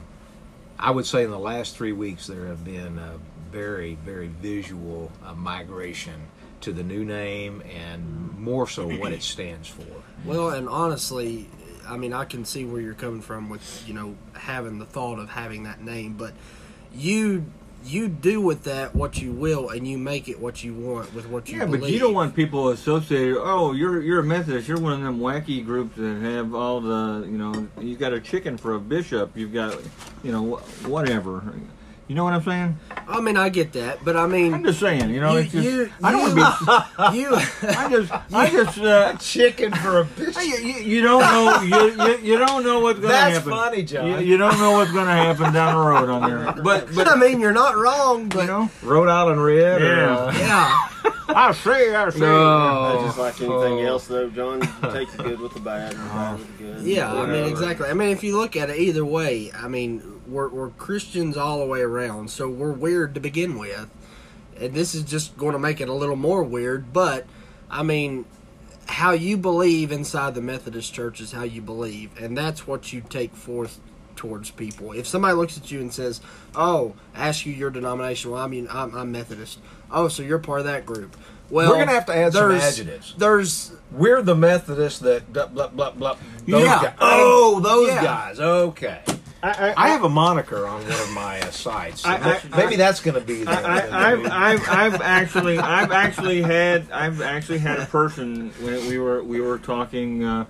I 0.78 0.92
would 0.92 1.06
say 1.06 1.24
in 1.24 1.32
the 1.32 1.40
last 1.40 1.76
three 1.76 1.94
weeks 1.94 2.28
there 2.28 2.48
have 2.48 2.64
been 2.64 3.00
a 3.00 3.20
very, 3.52 3.96
very 3.96 4.28
visual 4.28 5.12
uh, 5.24 5.34
migration 5.34 6.22
to 6.62 6.74
the 6.74 6.84
new 6.84 7.06
name 7.06 7.62
and 7.62 8.38
more 8.38 8.68
so 8.68 8.88
what 8.98 9.12
it 9.12 9.22
stands 9.22 9.68
for. 9.68 9.86
Well, 10.26 10.50
and 10.50 10.68
honestly, 10.68 11.48
I 11.88 11.98
mean, 11.98 12.14
I 12.14 12.26
can 12.26 12.44
see 12.44 12.66
where 12.66 12.82
you're 12.82 12.94
coming 12.94 13.22
from 13.22 13.50
with 13.50 13.84
you 13.88 13.94
know 13.94 14.16
having 14.34 14.80
the 14.80 14.86
thought 14.86 15.20
of 15.20 15.30
having 15.30 15.64
that 15.64 15.82
name, 15.82 16.14
but 16.14 16.34
you 16.94 17.46
you 17.86 18.08
do 18.08 18.42
with 18.42 18.64
that 18.64 18.96
what 18.96 19.22
you 19.22 19.32
will, 19.32 19.70
and 19.70 19.88
you 19.88 19.98
make 19.98 20.28
it 20.28 20.40
what 20.40 20.64
you 20.64 20.74
want 20.74 21.14
with 21.14 21.28
what 21.28 21.50
you 21.50 21.60
want. 21.60 21.70
Yeah, 21.72 21.78
believe. 21.78 21.82
but 21.82 21.92
you 21.92 22.00
don't 22.00 22.14
want 22.14 22.36
people 22.36 22.70
associated. 22.70 23.38
Oh, 23.40 23.74
you're 23.74 24.02
you're 24.02 24.20
a 24.20 24.24
Methodist. 24.24 24.68
You're 24.68 24.80
one 24.80 24.94
of 24.94 25.02
them 25.02 25.20
wacky 25.20 25.64
groups 25.64 25.96
that 25.98 26.22
have 26.22 26.54
all 26.56 26.82
the 26.82 27.26
you 27.28 27.38
know. 27.38 27.68
You 27.80 27.96
got 27.96 28.14
a 28.14 28.20
chicken 28.20 28.58
for 28.58 28.74
a 28.76 28.80
bishop. 28.80 29.36
You've 29.36 29.54
got 29.54 29.80
you 30.24 30.32
know 30.32 30.56
wh- 30.56 30.90
whatever. 30.90 31.44
You 32.08 32.14
know 32.14 32.24
what 32.24 32.34
I'm 32.34 32.44
saying? 32.44 32.78
I 33.08 33.20
mean, 33.20 33.36
I 33.36 33.50
get 33.50 33.74
that, 33.74 34.06
but 34.06 34.16
I 34.16 34.28
mean, 34.28 34.54
I'm 34.54 34.64
just 34.64 34.80
saying. 34.80 35.10
You 35.10 35.22
know, 35.22 35.32
you, 35.34 35.38
it's 35.40 35.52
just, 35.52 35.64
you, 35.66 35.92
I 36.04 36.12
don't 36.12 36.22
want 36.22 36.34
to 36.34 37.16
be. 37.16 37.18
you, 37.20 37.36
I 37.36 37.90
just 37.90 38.12
I 38.34 38.50
just. 38.52 38.78
Uh, 38.80 39.14
Chicken 39.20 39.72
for 39.74 40.02
a 40.02 40.06
bitch. 40.06 40.36
you, 40.46 40.68
you, 40.68 40.74
you 40.84 41.02
don't 41.02 41.22
know 41.22 41.62
you, 41.62 42.04
you, 42.06 42.18
you 42.34 42.38
don't 42.38 42.64
know 42.64 42.80
what's 42.80 43.00
going 43.00 43.12
to 43.12 43.18
happen. 43.18 43.34
That's 43.34 43.46
happen. 43.46 43.52
funny, 43.52 43.84
John. 43.84 44.08
You, 44.08 44.18
you 44.20 44.38
don't 44.38 44.58
know 44.60 44.74
what's 44.74 44.92
going 44.92 45.08
to 45.08 45.12
happen 45.14 45.52
down 45.52 45.74
the 45.76 45.82
road 45.90 46.10
on 46.10 46.30
there. 46.30 46.64
But 46.64 46.94
but 46.94 47.08
I 47.08 47.16
mean, 47.16 47.40
you're 47.40 47.52
not 47.54 47.76
wrong, 47.76 48.30
but 48.30 48.42
you 48.42 48.48
know, 48.48 48.70
Rhode 48.84 49.10
Island 49.10 49.44
Red. 49.44 49.82
or, 49.82 49.86
Yeah. 49.86 50.16
uh, 50.16 50.32
yeah, 50.38 50.88
I 51.28 51.52
see, 51.54 51.70
I 51.94 52.10
see. 52.10 52.20
No. 52.20 53.02
Just 53.06 53.18
like 53.18 53.40
anything 53.42 53.50
Oh. 53.80 53.86
else, 53.88 54.08
though, 54.08 54.30
John. 54.30 54.62
You 54.84 54.92
take 54.92 55.12
the 55.12 55.24
good 55.24 55.40
with 55.40 55.54
the 55.54 55.60
bad, 55.60 55.94
and 55.94 56.02
the 56.02 56.06
bad 56.10 56.40
with 56.40 56.58
the 56.58 56.64
good. 56.64 56.82
yeah. 56.84 57.14
I 57.14 57.26
mean, 57.26 57.44
exactly. 57.46 57.90
I 57.90 57.94
mean, 57.94 58.10
if 58.10 58.24
you 58.24 58.38
look 58.38 58.56
at 58.56 58.70
it 58.70 58.78
either 58.78 59.06
way, 59.06 59.52
I 59.54 59.68
mean, 59.68 60.22
we're 60.28 60.50
we're 60.50 60.70
Christians 60.72 61.36
all 61.38 61.60
the 61.60 61.66
way 61.66 61.82
around, 61.82 62.30
so 62.30 62.48
we're 62.50 62.72
weird 62.72 63.14
to 63.16 63.20
begin 63.20 63.58
with, 63.58 63.90
and 64.60 64.74
this 64.74 64.96
is 64.96 65.04
just 65.04 65.38
going 65.38 65.54
to 65.54 65.60
make 65.60 65.82
it 65.82 65.90
a 65.90 65.94
little 65.94 66.16
more 66.16 66.44
weird. 66.44 66.94
But 66.94 67.26
I 67.70 67.84
mean, 67.84 68.26
how 68.88 69.12
you 69.12 69.38
believe 69.38 69.92
inside 69.92 70.36
the 70.36 70.42
Methodist 70.42 70.94
Church 70.94 71.20
is 71.22 71.32
how 71.32 71.44
you 71.44 71.62
believe, 71.62 72.10
and 72.22 72.38
that's 72.38 72.66
what 72.68 72.94
you 72.94 73.02
take 73.02 73.36
forth 73.36 73.80
towards 74.16 74.52
people. 74.52 74.92
If 74.94 75.08
somebody 75.08 75.34
looks 75.36 75.58
at 75.58 75.72
you 75.72 75.80
and 75.82 75.94
says, 75.94 76.22
"Oh, 76.56 76.94
ask 77.16 77.46
you 77.46 77.54
your 77.54 77.70
denomination," 77.70 78.32
well, 78.32 78.42
I 78.42 78.48
mean, 78.48 78.68
I'm, 78.72 78.96
I'm 78.96 79.12
Methodist. 79.12 79.60
Oh, 79.92 80.08
so 80.08 80.24
you're 80.24 80.40
part 80.40 80.60
of 80.60 80.66
that 80.66 80.86
group. 80.86 81.16
Well, 81.50 81.70
We're 81.70 81.78
gonna 81.80 81.92
have 81.92 82.08
to 82.08 82.16
add 82.16 82.34
some 82.34 82.50
there's- 82.50 82.80
adjectives. 82.80 83.14
There's 83.18 83.72
We're 83.92 84.22
the 84.24 84.36
Methodists 84.36 85.00
that 85.00 85.32
blah 85.32 85.46
blah 85.48 85.68
blah 85.68 85.92
blah. 85.92 86.18
Those 86.48 86.64
Yeah. 86.64 86.82
guys. 86.82 86.94
Oh, 87.00 87.60
those 87.60 87.88
Yeah. 87.90 88.04
guys. 88.04 88.40
Okay. 88.40 89.02
I, 89.44 89.76
I 89.78 89.90
have 89.90 90.04
a 90.04 90.10
moniker 90.10 90.66
on 90.66 90.82
one 90.82 90.92
of 90.92 91.12
my 91.12 91.40
uh, 91.40 91.52
sites. 91.52 92.02
so 92.02 92.10
I- 92.10 92.16
I- 92.16 92.42
maybe 92.58 92.78
that's 92.78 93.00
going 93.00 93.14
to 93.14 93.22
be 93.22 93.44
the, 93.44 93.52
I, 93.52 93.86
the 93.86 93.94
I've, 93.96 94.26
I've, 94.32 94.70
I've 94.96 95.02
actually, 95.02 95.60
I've 95.60 95.92
actually 95.92 96.42
had, 96.42 96.90
I've 96.90 97.22
actually 97.22 97.60
had 97.60 97.78
a 97.80 97.86
person 97.86 98.50
when 98.62 98.88
we 98.88 98.98
were, 98.98 99.24
we 99.24 99.42
were 99.42 99.60
talking 99.60 100.24
uh, 100.24 100.46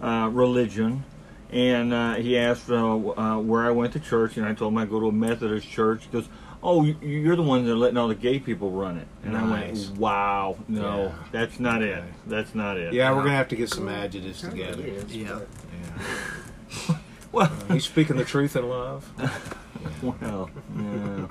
uh, 0.00 0.28
religion, 0.32 1.02
and 1.50 1.92
uh, 1.92 2.14
he 2.14 2.36
asked 2.38 2.68
uh, 2.70 2.76
uh, 2.76 3.38
where 3.38 3.64
I 3.64 3.70
went 3.70 3.92
to 3.94 4.00
church, 4.00 4.36
and 4.36 4.46
I 4.46 4.54
told 4.54 4.72
him 4.72 4.78
I 4.78 4.84
go 4.86 5.00
to 5.00 5.08
a 5.08 5.12
Methodist 5.12 5.68
church. 5.68 6.04
He 6.04 6.10
goes, 6.10 6.28
"Oh, 6.62 6.84
you- 6.84 6.96
you're 7.00 7.36
the 7.36 7.42
one 7.42 7.64
that 7.64 7.72
are 7.72 7.76
letting 7.76 7.96
all 7.96 8.08
the 8.08 8.14
gay 8.14 8.38
people 8.38 8.70
run 8.70 8.96
it," 8.98 9.06
and 9.24 9.36
I 9.36 9.48
went, 9.50 9.90
"Wow, 9.96 10.56
no, 10.68 11.04
Yeah. 11.06 11.12
that's 11.32 11.60
not 11.60 11.82
it. 11.82 12.02
That's 12.26 12.54
not 12.54 12.76
it." 12.76 12.92
yeah, 12.92 13.10
we're 13.10 13.22
going 13.22 13.32
to 13.32 13.36
have 13.36 13.48
to 13.48 13.56
get 13.56 13.70
some 13.70 13.88
adjectives 13.88 14.40
together. 14.42 14.82
yeah. 15.08 15.38
Yeah. 16.88 16.96
Well, 17.32 17.52
He's 17.70 17.84
speaking 17.84 18.16
the 18.16 18.24
truth 18.24 18.56
in 18.56 18.66
love. 18.66 19.06
well, 20.02 20.48
yeah. 20.74 21.26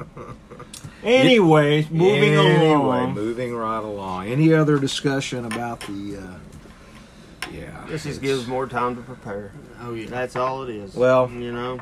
Anyways, 1.04 1.90
moving 1.90 2.34
anyway, 2.36 2.68
along. 2.70 3.14
moving 3.16 3.56
right 3.56 3.84
along. 3.84 4.28
Any 4.28 4.54
other 4.54 4.78
discussion 4.78 5.46
about 5.46 5.80
the? 5.82 6.18
Uh, 6.18 7.48
yeah, 7.52 7.86
This 7.88 8.04
just 8.04 8.22
gives 8.22 8.46
more 8.46 8.68
time 8.68 8.96
to 8.98 9.02
prepare. 9.02 9.52
Oh 9.82 9.94
yeah. 9.94 10.08
That's 10.08 10.36
all 10.36 10.64
it 10.64 10.70
is. 10.70 10.96
Well- 10.96 11.30
you 11.32 11.52
know, 11.52 11.80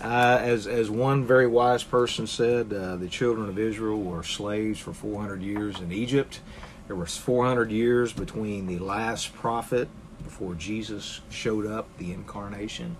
Uh, 0.00 0.38
as 0.40 0.66
as 0.68 0.88
one 0.88 1.24
very 1.24 1.46
wise 1.48 1.82
person 1.82 2.26
said, 2.26 2.72
uh, 2.72 2.94
the 2.96 3.08
children 3.08 3.48
of 3.48 3.58
Israel 3.58 4.00
were 4.00 4.22
slaves 4.22 4.78
for 4.78 4.92
400 4.92 5.42
years 5.42 5.80
in 5.80 5.90
Egypt. 5.90 6.40
There 6.86 6.94
was 6.96 7.16
400 7.16 7.70
years 7.72 8.12
between 8.12 8.66
the 8.68 8.78
last 8.78 9.34
prophet 9.34 9.88
before 10.24 10.54
Jesus 10.54 11.20
showed 11.30 11.66
up, 11.66 11.86
the 11.98 12.12
incarnation. 12.12 12.96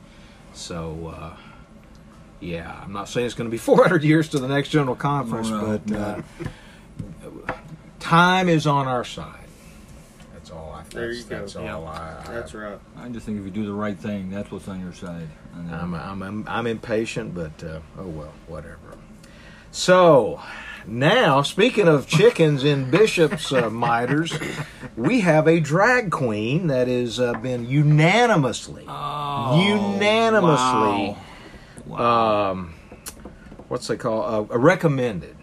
So, 0.54 1.14
uh, 1.16 1.36
yeah, 2.40 2.80
I'm 2.82 2.92
not 2.92 3.08
saying 3.08 3.26
it's 3.26 3.34
going 3.36 3.48
to 3.48 3.54
be 3.54 3.58
400 3.72 4.02
years 4.02 4.28
to 4.30 4.38
the 4.40 4.48
next 4.48 4.70
general 4.70 4.96
conference, 4.96 5.50
No, 5.50 5.60
no, 5.60 5.80
but 5.86 5.96
uh, 5.96 7.52
time 8.00 8.48
is 8.48 8.66
on 8.66 8.86
our 8.88 9.04
side. 9.04 9.44
That's 10.90 10.94
all 10.96 11.00
That's, 11.00 11.12
There 11.12 11.12
you 11.12 11.22
go. 11.24 11.38
That's 11.40 11.56
all 11.56 11.64
Yeah. 11.64 11.78
I. 11.78 12.30
I 12.30 12.34
that's 12.34 12.54
right. 12.54 12.78
I 12.96 13.08
just 13.08 13.26
think 13.26 13.38
if 13.38 13.44
you 13.44 13.50
do 13.50 13.66
the 13.66 13.72
right 13.72 13.98
thing, 13.98 14.30
that's 14.30 14.50
what's 14.50 14.68
on 14.68 14.80
your 14.80 14.92
side. 14.92 15.28
And, 15.54 15.74
I'm, 15.74 15.94
I'm, 15.94 16.22
I'm, 16.22 16.44
I'm 16.48 16.66
impatient, 16.66 17.34
but 17.34 17.62
uh, 17.64 17.80
oh 17.98 18.06
well, 18.06 18.32
whatever. 18.46 18.76
So, 19.70 20.40
now, 20.86 21.42
speaking 21.42 21.88
of 21.88 22.06
chickens 22.06 22.64
in 22.64 22.90
Bishop's 22.90 23.52
uh, 23.52 23.68
miters, 23.68 24.32
we 24.96 25.20
have 25.20 25.46
a 25.46 25.60
drag 25.60 26.10
queen 26.10 26.68
that 26.68 26.88
has 26.88 27.20
uh, 27.20 27.34
been 27.34 27.68
unanimously, 27.68 28.84
Oh, 28.88 29.62
unanimously, 29.94 31.16
wow. 31.16 31.16
Wow. 31.86 32.50
um, 32.52 32.74
what's 33.68 33.86
they 33.88 33.96
call, 33.98 34.48
uh, 34.50 34.56
recommended 34.56 35.36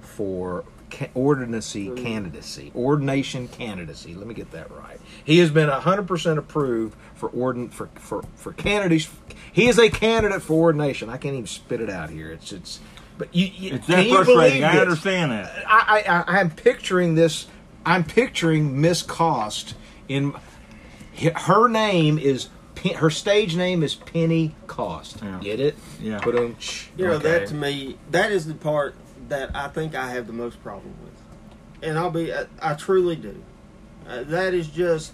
for 0.00 0.64
ca- 0.94 1.10
ordinacy 1.14 1.90
candidacy, 1.90 2.72
ordination 2.74 3.48
candidacy. 3.48 4.14
Let 4.14 4.26
me 4.26 4.34
get 4.34 4.50
that 4.52 4.70
right. 4.70 5.00
He 5.24 5.38
has 5.38 5.50
been 5.50 5.68
100% 5.68 6.38
approved 6.38 6.96
for 7.14 7.28
ordin 7.30 7.72
for 7.72 7.88
for 7.96 8.24
for 8.36 8.52
candidates. 8.52 9.08
He 9.52 9.68
is 9.68 9.78
a 9.78 9.90
candidate 9.90 10.42
for 10.42 10.54
ordination. 10.54 11.08
I 11.08 11.16
can't 11.16 11.34
even 11.34 11.46
spit 11.46 11.80
it 11.80 11.90
out 11.90 12.10
here. 12.10 12.30
It's 12.32 12.52
it's. 12.52 12.80
But 13.16 13.32
you, 13.34 13.46
you 13.46 13.74
it's 13.76 13.86
that 13.86 14.06
you 14.06 14.14
frustrating. 14.14 14.60
believe 14.60 14.64
I 14.64 14.78
understand 14.80 15.30
that. 15.32 15.64
I, 15.68 16.02
I, 16.06 16.12
I 16.16 16.40
I'm 16.40 16.50
picturing 16.50 17.14
this. 17.14 17.46
I'm 17.86 18.02
picturing 18.02 18.80
Miss 18.80 19.02
Cost 19.02 19.74
in 20.08 20.34
her 21.36 21.68
name 21.68 22.18
is 22.18 22.48
Pen- 22.74 22.94
her 22.94 23.10
stage 23.10 23.56
name 23.56 23.82
is 23.82 23.94
Penny 23.94 24.54
Cost. 24.66 25.18
Yeah. 25.22 25.38
Get 25.40 25.60
it? 25.60 25.76
Yeah. 26.00 26.18
Put 26.18 26.34
on. 26.36 26.56
You 26.96 27.06
know, 27.06 27.18
that 27.18 27.48
to 27.48 27.54
me, 27.54 27.96
that 28.10 28.32
is 28.32 28.46
the 28.46 28.54
part 28.54 28.96
that 29.28 29.54
I 29.54 29.68
think 29.68 29.94
I 29.94 30.10
have 30.10 30.26
the 30.26 30.32
most 30.32 30.62
problem 30.62 30.94
with. 31.02 31.12
And 31.82 31.98
I'll 31.98 32.10
be, 32.10 32.32
I, 32.32 32.46
I 32.60 32.74
truly 32.74 33.16
do. 33.16 33.42
Uh, 34.08 34.22
that 34.24 34.54
is 34.54 34.68
just 34.68 35.12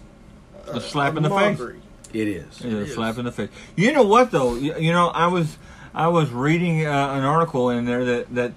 A 0.66 0.80
slap 0.80 1.16
in 1.16 1.22
the 1.22 1.28
face. 1.28 1.58
mockery. 1.58 1.80
It 2.12 2.26
is. 2.28 2.60
Yeah, 2.60 2.78
is. 2.78 2.94
slap 2.94 3.18
in 3.18 3.24
the 3.24 3.32
face. 3.32 3.50
You 3.76 3.92
know 3.92 4.02
what 4.02 4.30
though? 4.30 4.56
You, 4.56 4.76
you 4.78 4.92
know, 4.92 5.08
I 5.08 5.28
was 5.28 5.58
I 5.94 6.08
was 6.08 6.30
reading 6.30 6.84
uh, 6.86 6.90
an 7.12 7.22
article 7.22 7.70
in 7.70 7.84
there 7.84 8.04
that 8.04 8.34
that 8.34 8.52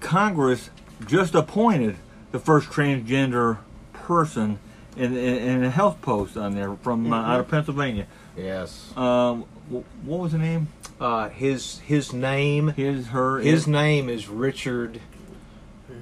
Congress 0.00 0.68
just 1.06 1.34
appointed 1.34 1.96
the 2.32 2.38
first 2.38 2.68
transgender 2.68 3.58
person 3.94 4.58
in, 4.96 5.16
in, 5.16 5.36
in 5.36 5.64
a 5.64 5.70
health 5.70 6.02
post 6.02 6.36
on 6.36 6.54
there 6.54 6.74
from 6.76 7.10
uh, 7.10 7.22
out 7.22 7.40
of 7.40 7.48
Pennsylvania. 7.48 8.06
Yes. 8.36 8.94
Um, 8.96 9.44
what 9.70 10.20
was 10.20 10.32
the 10.32 10.38
name? 10.38 10.68
Uh, 11.00 11.30
his 11.30 11.78
his 11.80 12.12
name 12.12 12.68
His 12.68 13.08
her 13.08 13.38
his 13.38 13.66
name 13.66 14.08
is 14.10 14.28
Richard. 14.28 15.00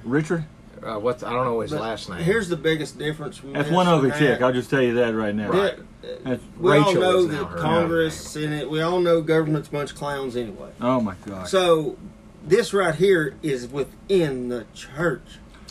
Richard. 0.03 0.43
Uh, 0.83 0.97
what's 0.99 1.23
I 1.23 1.31
don't 1.33 1.45
know 1.45 1.59
his 1.61 1.71
But 1.71 1.81
last 1.81 2.09
name. 2.09 2.19
Here's 2.19 2.49
the 2.49 2.55
biggest 2.57 2.97
difference. 2.97 3.41
That's 3.43 3.69
one 3.69 3.87
other 3.87 4.11
chick. 4.11 4.41
I'll 4.41 4.53
just 4.53 4.69
tell 4.69 4.81
you 4.81 4.95
that 4.95 5.13
right 5.15 5.33
now. 5.35 5.49
Right. 5.49 5.75
That's, 6.23 6.41
We 6.57 6.71
Rachel 6.71 6.87
all 6.87 6.93
know 7.01 7.17
is 7.19 7.27
that 7.29 7.49
Congress, 7.57 8.35
name. 8.35 8.43
Senate, 8.45 8.69
we 8.69 8.81
all 8.81 8.99
know 9.01 9.21
government's 9.21 9.67
a 9.67 9.71
bunch 9.71 9.91
of 9.91 9.97
clowns 9.97 10.35
anyway. 10.35 10.71
oh 10.81 10.99
my 11.01 11.15
God! 11.25 11.47
So 11.47 11.97
this 12.45 12.73
right 12.73 12.95
here 12.95 13.35
is 13.43 13.67
within 13.67 14.47
the 14.49 14.65
church. 14.73 15.21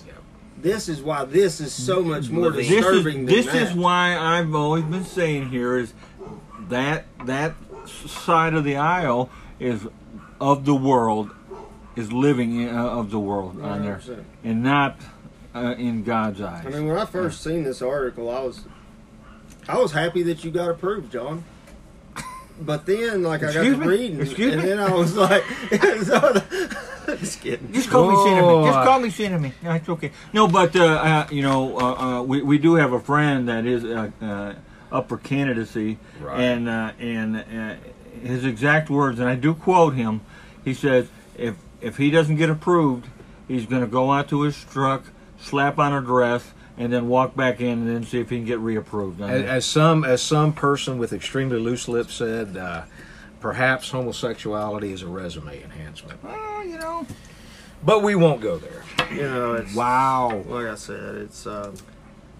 Yep. 0.07 0.17
This 0.59 0.89
is 0.89 1.01
why 1.03 1.25
this 1.25 1.61
is 1.61 1.73
so 1.73 2.03
much 2.03 2.29
more 2.29 2.51
This 2.51 2.65
is- 2.67 2.71
this 2.71 2.79
is 2.79 2.85
disturbing 2.85 3.27
this 3.27 3.47
than 3.47 3.57
is 3.57 3.73
why 3.75 4.17
I've 4.19 4.55
always 4.55 4.85
been 4.85 5.05
saying 5.05 5.49
here 5.49 5.79
is 5.79 5.93
that 6.69 7.07
that 7.25 7.53
s- 7.53 7.68
side 7.89 8.55
of 8.55 8.65
the 8.65 8.77
aisle 8.77 9.31
is 9.59 9.87
of 10.41 10.65
the 10.65 10.75
world 10.75 11.31
is 11.97 12.13
living 12.13 12.61
in, 12.61 12.69
uh, 12.75 12.85
of 12.87 13.11
the 13.11 13.19
world 13.19 13.61
on 13.61 13.83
there 13.83 13.97
100%. 13.97 14.23
and 14.45 14.63
not 14.63 14.97
uh, 15.55 15.75
in 15.79 16.05
God's 16.05 16.41
eyes. 16.41 16.65
I 16.67 16.71
mean, 16.71 16.87
when 16.87 16.97
I 16.97 17.05
first 17.07 17.43
seen 17.43 17.65
this 17.65 17.83
article, 17.83 18.31
I 18.31 18.41
was, 18.41 18.65
I 19.69 19.79
was 19.79 19.93
happy 19.93 20.23
that 20.25 20.45
you 20.45 20.51
got 20.53 20.71
approved, 20.71 21.11
John. 21.13 21.43
But 22.61 22.87
then, 22.87 23.23
like, 23.23 23.41
I 23.43 23.53
got 23.53 23.57
Excuse 23.57 23.75
to 23.75 23.81
me? 23.81 23.87
reading, 23.87 24.21
Excuse 24.21 24.53
and 24.55 24.63
me? 24.63 24.69
then 24.69 24.79
I 24.81 24.93
was 24.93 25.17
like, 25.17 25.45
so- 26.03 26.43
just 27.17 27.41
kidding. 27.41 27.73
just 27.73 27.89
call 27.89 28.11
me 28.11 28.17
cinnamon. 28.25 28.65
Just 28.65 28.85
call 28.87 29.01
me 29.01 29.11
cinnamon. 29.11 29.53
No, 29.63 29.73
it's 29.73 29.89
okay. 29.89 30.11
No, 30.33 30.47
but 30.49 30.75
uh, 30.77 30.85
uh, 30.85 31.27
you 31.31 31.43
know, 31.43 31.77
uh, 31.79 31.95
uh, 32.19 32.23
we 32.23 32.43
we 32.43 32.59
do 32.59 32.75
have 32.75 32.93
a 32.93 33.01
friend 33.01 33.49
that 33.49 33.65
is 33.65 33.85
uh, 33.85 34.11
uh, 34.21 34.55
up 34.91 35.09
for 35.09 35.17
candidacy, 35.19 35.99
Right. 36.21 36.41
and 36.41 36.69
uh, 36.69 36.93
and 36.99 37.37
uh, 37.37 37.75
his 38.23 38.45
exact 38.45 38.91
words, 38.91 39.19
and 39.21 39.29
I 39.29 39.35
do 39.35 39.55
quote 39.55 39.95
him. 39.95 40.21
He 40.65 40.75
says 40.75 41.09
if 41.37 41.57
if 41.81 41.97
he 41.97 42.11
doesn't 42.11 42.37
get 42.37 42.51
approved, 42.51 43.07
he's 43.47 43.67
going 43.67 43.83
to 43.83 43.89
go 43.89 44.11
out 44.13 44.29
to 44.31 44.43
his 44.43 44.63
truck, 44.65 45.05
slap 45.39 45.79
on 45.79 45.93
a 45.93 46.01
dress, 46.01 46.53
and 46.77 46.93
then 46.93 47.09
walk 47.09 47.37
back 47.37 47.61
in 47.61 47.81
and 47.81 47.89
then 47.89 48.05
see 48.05 48.19
if 48.21 48.31
he 48.31 48.37
can 48.37 48.45
get 48.47 48.59
reapproved. 48.61 49.21
I 49.23 49.31
As, 49.31 49.45
as 49.45 49.67
some 49.67 50.05
as 50.05 50.23
some 50.23 50.53
person 50.53 50.99
with 50.99 51.13
extremely 51.13 51.59
loose 51.59 51.87
lips 51.89 52.15
said, 52.15 52.57
uh, 52.57 52.83
perhaps 53.41 53.91
homosexuality 53.91 54.93
is 54.93 55.03
a 55.03 55.07
resume 55.09 55.63
enhancement. 55.63 56.23
well, 56.25 56.65
you 56.65 56.79
know. 56.79 57.07
But 57.85 58.03
we 58.03 58.17
won't 58.17 58.41
go 58.41 58.59
there. 58.59 58.83
You 59.13 59.23
know, 59.23 59.55
it's 59.55 59.73
Wow. 59.75 60.43
like 60.49 60.67
I 60.67 60.75
said, 60.75 61.15
it's 61.15 61.47
um, 61.47 61.75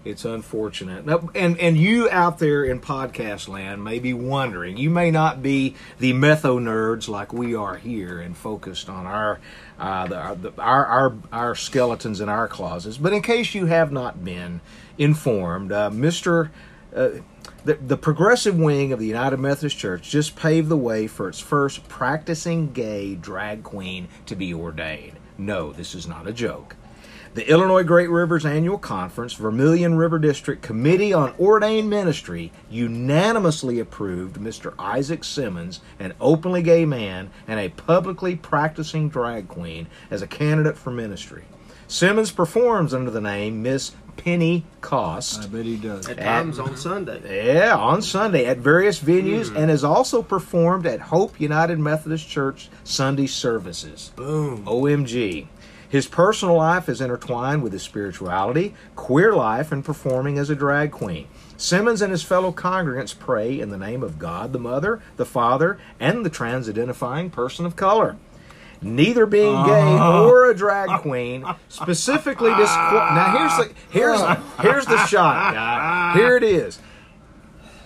It's 0.05 0.23
unfortunate. 0.23 1.05
Now, 1.05 1.29
and 1.35 1.59
and 1.59 1.77
you 1.77 2.09
out 2.09 2.39
there 2.39 2.63
in 2.63 2.79
podcast 2.79 3.49
land 3.49 3.83
may 3.83 3.99
be 3.99 4.13
wondering. 4.13 4.77
You 4.77 4.89
may 4.89 5.11
not 5.11 5.43
be 5.43 5.75
the 5.99 6.13
metho 6.13 6.57
nerds 6.57 7.09
like 7.09 7.33
we 7.33 7.53
are 7.53 7.75
here 7.75 8.21
and 8.21 8.35
focused 8.35 8.89
on 8.89 9.05
our 9.05 9.39
uh, 9.77 10.07
the, 10.07 10.15
our, 10.15 10.35
the, 10.35 10.53
our 10.57 10.85
our 10.85 11.15
our 11.31 11.55
skeletons 11.55 12.21
in 12.21 12.29
our 12.29 12.47
closets. 12.47 12.97
But 12.97 13.11
in 13.11 13.21
case 13.21 13.53
you 13.53 13.65
have 13.65 13.91
not 13.91 14.23
been 14.23 14.61
informed, 14.97 15.71
uh, 15.71 15.89
Mister. 15.89 16.51
Uh, 16.95 17.09
the, 17.65 17.73
the 17.75 17.97
progressive 17.97 18.57
wing 18.57 18.93
of 18.93 18.99
the 18.99 19.05
United 19.05 19.37
Methodist 19.37 19.77
Church 19.77 20.09
just 20.09 20.35
paved 20.35 20.69
the 20.69 20.77
way 20.77 21.07
for 21.07 21.27
its 21.27 21.39
first 21.39 21.87
practicing 21.89 22.71
gay 22.71 23.15
drag 23.15 23.63
queen 23.63 24.07
to 24.25 24.35
be 24.35 24.53
ordained. 24.53 25.17
No, 25.37 25.73
this 25.73 25.93
is 25.93 26.07
not 26.07 26.25
a 26.25 26.31
joke. 26.31 26.75
The 27.35 27.47
Illinois 27.47 27.83
Great 27.83 28.09
Rivers 28.09 28.43
Annual 28.43 28.79
Conference, 28.79 29.33
Vermilion 29.33 29.95
River 29.95 30.17
District 30.17 30.63
Committee 30.63 31.13
on 31.13 31.35
Ordained 31.39 31.87
Ministry 31.87 32.51
unanimously 32.71 33.79
approved 33.79 34.37
Mr. 34.37 34.73
Isaac 34.79 35.23
Simmons, 35.23 35.79
an 35.99 36.13
openly 36.19 36.63
gay 36.63 36.85
man 36.85 37.29
and 37.47 37.59
a 37.59 37.69
publicly 37.69 38.35
practicing 38.35 39.09
drag 39.09 39.47
queen, 39.47 39.85
as 40.09 40.23
a 40.23 40.27
candidate 40.27 40.75
for 40.75 40.89
ministry. 40.89 41.43
Simmons 41.87 42.31
performs 42.31 42.95
under 42.95 43.11
the 43.11 43.21
name 43.21 43.61
Miss 43.61 43.91
Penny 44.17 44.65
Cost. 44.81 45.43
I 45.43 45.47
bet 45.47 45.65
he 45.65 45.77
does. 45.77 46.09
at 46.09 46.17
times 46.17 46.57
on 46.57 46.75
Sunday. 46.77 47.53
Yeah, 47.53 47.75
on 47.75 48.01
Sunday 48.01 48.45
at 48.45 48.57
various 48.57 48.99
venues 48.99 49.49
hmm. 49.49 49.57
and 49.57 49.69
has 49.69 49.83
also 49.83 50.23
performed 50.23 50.87
at 50.87 50.99
Hope 50.99 51.39
United 51.39 51.77
Methodist 51.77 52.27
Church 52.27 52.69
Sunday 52.83 53.27
services. 53.27 54.11
Boom. 54.15 54.65
OMG. 54.65 55.47
His 55.89 56.07
personal 56.07 56.55
life 56.55 56.87
is 56.87 57.01
intertwined 57.01 57.63
with 57.63 57.73
his 57.73 57.81
spirituality, 57.81 58.75
queer 58.95 59.33
life, 59.33 59.71
and 59.71 59.83
performing 59.83 60.37
as 60.37 60.51
a 60.51 60.55
drag 60.55 60.91
queen. 60.91 61.27
Simmons 61.57 62.01
and 62.01 62.11
his 62.11 62.23
fellow 62.23 62.51
congregants 62.51 63.17
pray 63.17 63.59
in 63.59 63.69
the 63.69 63.77
name 63.77 64.03
of 64.03 64.19
God 64.19 64.53
the 64.53 64.59
Mother, 64.59 65.01
the 65.17 65.25
Father, 65.25 65.79
and 65.99 66.23
the 66.23 66.29
trans 66.29 66.69
identifying 66.69 67.31
person 67.31 67.65
of 67.65 67.75
color. 67.75 68.17
Neither 68.81 69.25
being 69.25 69.65
gay 69.65 69.81
uh-huh. 69.81 70.25
or 70.25 70.49
a 70.49 70.55
drag 70.55 71.01
queen 71.01 71.43
specifically 71.67 72.51
disqual. 72.51 72.93
Now 72.93 73.37
here's 73.37 73.57
the 73.57 73.73
here's 73.89 74.21
here's 74.61 74.85
the 74.85 75.05
shot, 75.07 75.53
guy. 75.53 76.13
Here 76.13 76.37
it 76.37 76.43
is. 76.43 76.79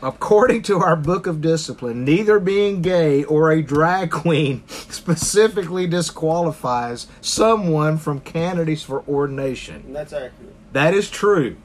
According 0.03 0.63
to 0.63 0.79
our 0.79 0.98
book 0.98 1.25
of 1.25 1.39
discipline, 1.39 2.03
neither 2.03 2.38
being 2.38 2.81
gay 2.81 3.24
or 3.24 3.51
a 3.51 3.62
drag 3.62 4.12
queen 4.12 4.62
specifically 4.94 5.88
disqualifies 5.88 7.08
someone 7.22 7.98
from 7.98 8.20
candidates 8.20 8.84
for 8.84 9.04
ordination. 9.08 9.84
And 9.88 9.96
that's 9.96 10.14
accurate. 10.14 10.74
That 10.74 10.94
is 10.94 11.10
true. 11.10 11.58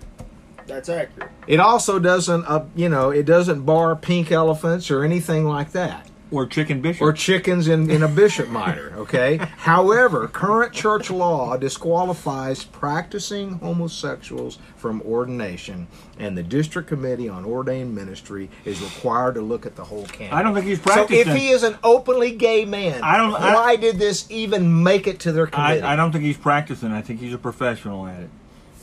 That's 0.66 0.88
accurate. 0.88 1.30
It 1.46 1.60
also 1.60 1.98
doesn't, 1.98 2.44
uh, 2.44 2.66
you 2.76 2.88
know, 2.88 3.10
it 3.10 3.24
doesn't 3.24 3.62
bar 3.62 3.96
pink 3.96 4.30
elephants 4.30 4.90
or 4.90 5.02
anything 5.02 5.44
like 5.44 5.72
that 5.72 6.08
Or 6.30 6.46
chicken 6.46 6.80
bishop. 6.82 7.00
or 7.02 7.12
chickens 7.12 7.68
in, 7.68 7.90
in 7.90 8.02
a 8.02 8.08
bishop 8.08 8.48
miter, 8.48 8.92
okay? 8.98 9.36
However, 9.56 10.28
current 10.28 10.72
church 10.74 11.10
law 11.10 11.56
disqualifies 11.56 12.64
practicing 12.64 13.58
homosexuals 13.60 14.58
from 14.76 15.00
ordination, 15.02 15.86
and 16.18 16.36
the 16.36 16.42
district 16.42 16.88
committee 16.88 17.28
on 17.28 17.44
ordained 17.44 17.94
ministry 17.94 18.50
is 18.64 18.80
required 18.82 19.34
to 19.36 19.40
look 19.40 19.64
at 19.64 19.74
the 19.76 19.84
whole 19.84 20.04
candidate. 20.06 20.32
I 20.34 20.42
don't 20.42 20.54
think 20.54 20.66
he's 20.66 20.78
practicing 20.78 21.24
So 21.24 21.30
if 21.32 21.36
he 21.36 21.48
is 21.48 21.62
an 21.62 21.78
openly 21.82 22.32
gay 22.32 22.64
man, 22.64 23.02
I 23.02 23.16
don't- 23.16 23.34
I- 23.34 23.54
why 23.54 23.76
did 23.76 23.98
this 23.98 24.26
even 24.30 24.82
make 24.82 25.06
it 25.06 25.20
to 25.20 25.32
their 25.32 25.46
committee? 25.46 25.82
I, 25.82 25.94
I 25.94 25.96
don't 25.96 26.12
think 26.12 26.24
he's 26.24 26.36
practicing. 26.36 26.92
I 26.92 27.00
think 27.00 27.20
he's 27.20 27.32
a 27.34 27.38
professional 27.38 28.06
at 28.06 28.20
it. 28.22 28.30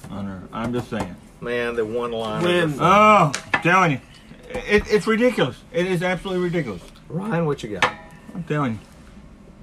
I'm 0.10 0.73
just 0.73 0.89
saying. 0.89 1.15
Man, 1.41 1.75
the 1.75 1.86
one 1.86 2.12
line. 2.12 2.43
Oh, 2.79 3.31
I'm 3.53 3.62
telling 3.62 3.91
you, 3.91 3.99
it, 4.49 4.84
it's 4.88 5.05
ridiculous. 5.05 5.58
It 5.73 5.86
is 5.86 6.01
absolutely 6.01 6.43
ridiculous. 6.43 6.81
Ryan, 7.09 7.45
what 7.45 7.63
you 7.63 7.77
got? 7.79 7.91
I'm 8.33 8.43
telling 8.43 8.73
you. 8.73 8.79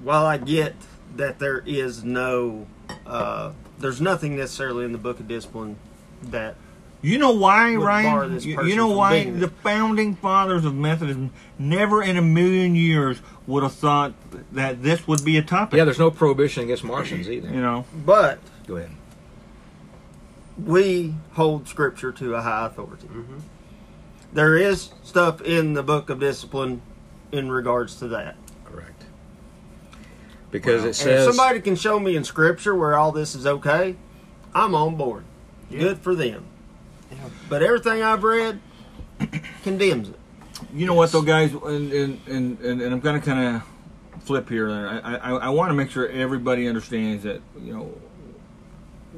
While 0.02 0.26
I 0.26 0.36
get 0.36 0.74
that 1.16 1.38
there 1.38 1.62
is 1.66 2.02
no, 2.04 2.66
uh, 3.06 3.52
there's 3.78 4.00
nothing 4.00 4.36
necessarily 4.36 4.84
in 4.84 4.92
the 4.92 4.98
Book 4.98 5.20
of 5.20 5.28
Discipline 5.28 5.76
that 6.22 6.56
You 7.02 7.18
know 7.18 7.32
why, 7.32 7.74
Ryan? 7.74 8.40
You, 8.40 8.62
you 8.64 8.76
know 8.76 8.88
why 8.88 9.24
the 9.30 9.48
founding 9.48 10.14
fathers 10.14 10.64
of 10.64 10.74
Methodism 10.74 11.30
never 11.58 12.02
in 12.02 12.16
a 12.16 12.22
million 12.22 12.74
years 12.76 13.20
would 13.46 13.62
have 13.64 13.72
thought 13.74 14.14
that 14.52 14.82
this 14.82 15.06
would 15.08 15.24
be 15.24 15.36
a 15.36 15.42
topic. 15.42 15.76
Yeah, 15.78 15.84
there's 15.84 15.98
no 15.98 16.10
prohibition 16.10 16.62
against 16.64 16.84
Martians 16.84 17.28
either. 17.28 17.48
You 17.48 17.60
know, 17.60 17.84
but 18.06 18.38
Go 18.66 18.76
ahead. 18.76 18.92
we 20.56 21.14
hold 21.32 21.66
Scripture 21.68 22.12
to 22.12 22.34
a 22.36 22.40
high 22.42 22.66
authority. 22.66 23.08
There 24.32 24.56
is 24.56 24.90
stuff 25.02 25.40
in 25.42 25.74
the 25.74 25.82
Book 25.82 26.08
of 26.08 26.20
Discipline 26.20 26.82
in 27.32 27.50
regards 27.50 27.96
to 27.96 28.08
that. 28.08 28.36
Correct. 28.64 29.04
Because 30.50 30.80
it 30.80 30.86
And 30.86 30.88
if 30.90 30.96
says 30.96 31.26
somebody 31.26 31.60
can 31.60 31.76
show 31.76 31.98
me 31.98 32.14
in 32.14 32.24
Scripture 32.24 32.74
where 32.74 32.94
all 32.96 33.10
this 33.12 33.34
is 33.34 33.46
okay, 33.46 33.96
I'm 34.54 34.74
on 34.74 34.96
board. 34.96 35.24
Good 35.70 35.98
for 35.98 36.14
them. 36.14 36.44
But 37.48 37.62
everything 37.62 38.02
I've 38.02 38.22
read 38.22 38.60
condemns 39.62 40.10
it. 40.10 40.18
you 40.74 40.84
know 40.86 40.94
what 40.94 41.10
though, 41.12 41.22
guys, 41.22 41.52
and 41.52 41.92
and 41.92 42.20
and, 42.26 42.60
and, 42.60 42.80
and 42.82 42.92
I'm 42.94 43.00
gonna 43.00 43.20
kind 43.20 43.56
of 43.56 44.22
flip 44.24 44.48
here. 44.48 44.70
I 44.70 44.98
I, 45.16 45.30
I 45.36 45.48
want 45.48 45.70
to 45.70 45.74
make 45.74 45.90
sure 45.90 46.08
everybody 46.08 46.68
understands 46.68 47.22
that 47.24 47.40
you 47.60 47.72
know. 47.72 47.94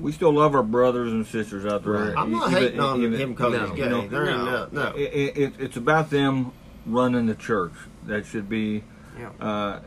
We 0.01 0.11
still 0.11 0.33
love 0.33 0.57
our 0.57 0.63
brothers 0.65 1.13
and 1.13 1.25
sisters 1.25 1.65
out 1.65 1.85
there. 1.85 1.93
Right. 1.93 2.15
I'm 2.17 2.33
not 2.33 2.51
Even- 2.51 2.63
hating 2.63 2.81
on 2.81 3.01
even- 3.03 3.21
him 3.21 3.31
because 3.35 3.53
no, 3.53 3.67
he's 3.69 3.77
gay. 3.77 3.89
no, 3.89 4.01
no. 4.07 4.45
no, 4.45 4.69
no. 4.73 4.87
It, 4.97 5.03
it, 5.13 5.37
it- 5.39 5.55
it's 5.61 5.77
about 5.77 6.11
them 6.11 6.51
running 6.85 7.27
the 7.27 7.35
church. 7.37 7.73
That 8.07 8.27
should 8.27 8.49
be. 8.49 8.85
Yeah. 9.19 9.31
Uh, 9.41 9.81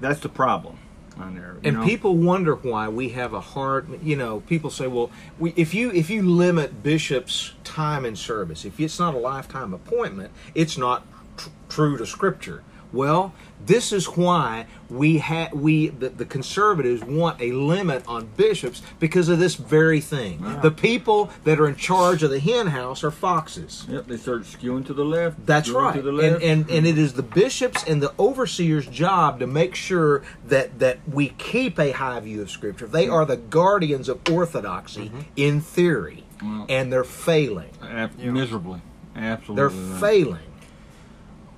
that's 0.00 0.20
the 0.20 0.28
problem 0.28 0.78
on 1.18 1.34
there. 1.34 1.56
and 1.64 1.76
know? 1.76 1.84
people 1.84 2.16
wonder 2.16 2.54
why 2.54 2.88
we 2.88 3.10
have 3.10 3.32
a 3.32 3.40
hard 3.40 4.02
you 4.02 4.16
know 4.16 4.40
people 4.40 4.70
say 4.70 4.86
well 4.86 5.10
we, 5.38 5.52
if 5.56 5.74
you 5.74 5.90
if 5.92 6.08
you 6.08 6.22
limit 6.22 6.82
bishops 6.82 7.52
time 7.64 8.04
in 8.04 8.16
service 8.16 8.64
if 8.64 8.80
it's 8.80 8.98
not 8.98 9.14
a 9.14 9.18
lifetime 9.18 9.74
appointment 9.74 10.30
it's 10.54 10.78
not 10.78 11.04
tr- 11.36 11.48
true 11.68 11.96
to 11.98 12.06
scripture 12.06 12.62
well 12.92 13.34
this 13.66 13.92
is 13.92 14.06
why 14.06 14.66
we 14.88 15.18
had 15.18 15.52
we 15.52 15.88
the, 15.88 16.08
the 16.08 16.24
conservatives 16.24 17.02
want 17.04 17.40
a 17.40 17.52
limit 17.52 18.02
on 18.08 18.26
bishops 18.36 18.82
because 18.98 19.28
of 19.28 19.38
this 19.38 19.54
very 19.54 20.00
thing 20.00 20.42
the 20.62 20.70
people 20.70 21.30
that 21.44 21.60
are 21.60 21.68
in 21.68 21.76
charge 21.76 22.22
of 22.22 22.30
the 22.30 22.40
hen 22.40 22.68
house 22.68 23.04
are 23.04 23.10
foxes 23.10 23.86
Yep, 23.88 24.06
they 24.06 24.16
start 24.16 24.42
skewing 24.42 24.84
to 24.86 24.94
the 24.94 25.04
left. 25.04 25.44
that's 25.46 25.68
right. 25.68 25.94
To 25.94 26.02
the 26.02 26.08
and, 26.10 26.18
left. 26.18 26.42
and 26.42 26.60
and 26.60 26.70
and 26.70 26.86
it 26.86 26.98
is 26.98 27.12
the 27.14 27.22
bishops 27.22 27.84
and 27.84 28.02
the 28.02 28.12
overseers' 28.18 28.86
job 28.86 29.38
to 29.40 29.46
make 29.46 29.74
sure 29.74 30.22
that 30.46 30.78
that 30.78 30.98
we 31.08 31.30
keep 31.30 31.78
a 31.78 31.92
high 31.92 32.20
view 32.20 32.42
of 32.42 32.50
Scripture. 32.50 32.86
They 32.86 33.08
are 33.08 33.24
the 33.24 33.36
guardians 33.36 34.08
of 34.08 34.20
orthodoxy 34.30 35.06
mm-hmm. 35.08 35.20
in 35.36 35.60
theory, 35.60 36.24
Well- 36.42 36.66
and 36.68 36.92
they're 36.92 37.04
failing. 37.04 37.70
Ab- 37.82 38.18
miserably, 38.18 38.80
absolutely. 39.16 39.56
They're 39.56 39.68
right. 39.68 40.00
failing. 40.00 40.49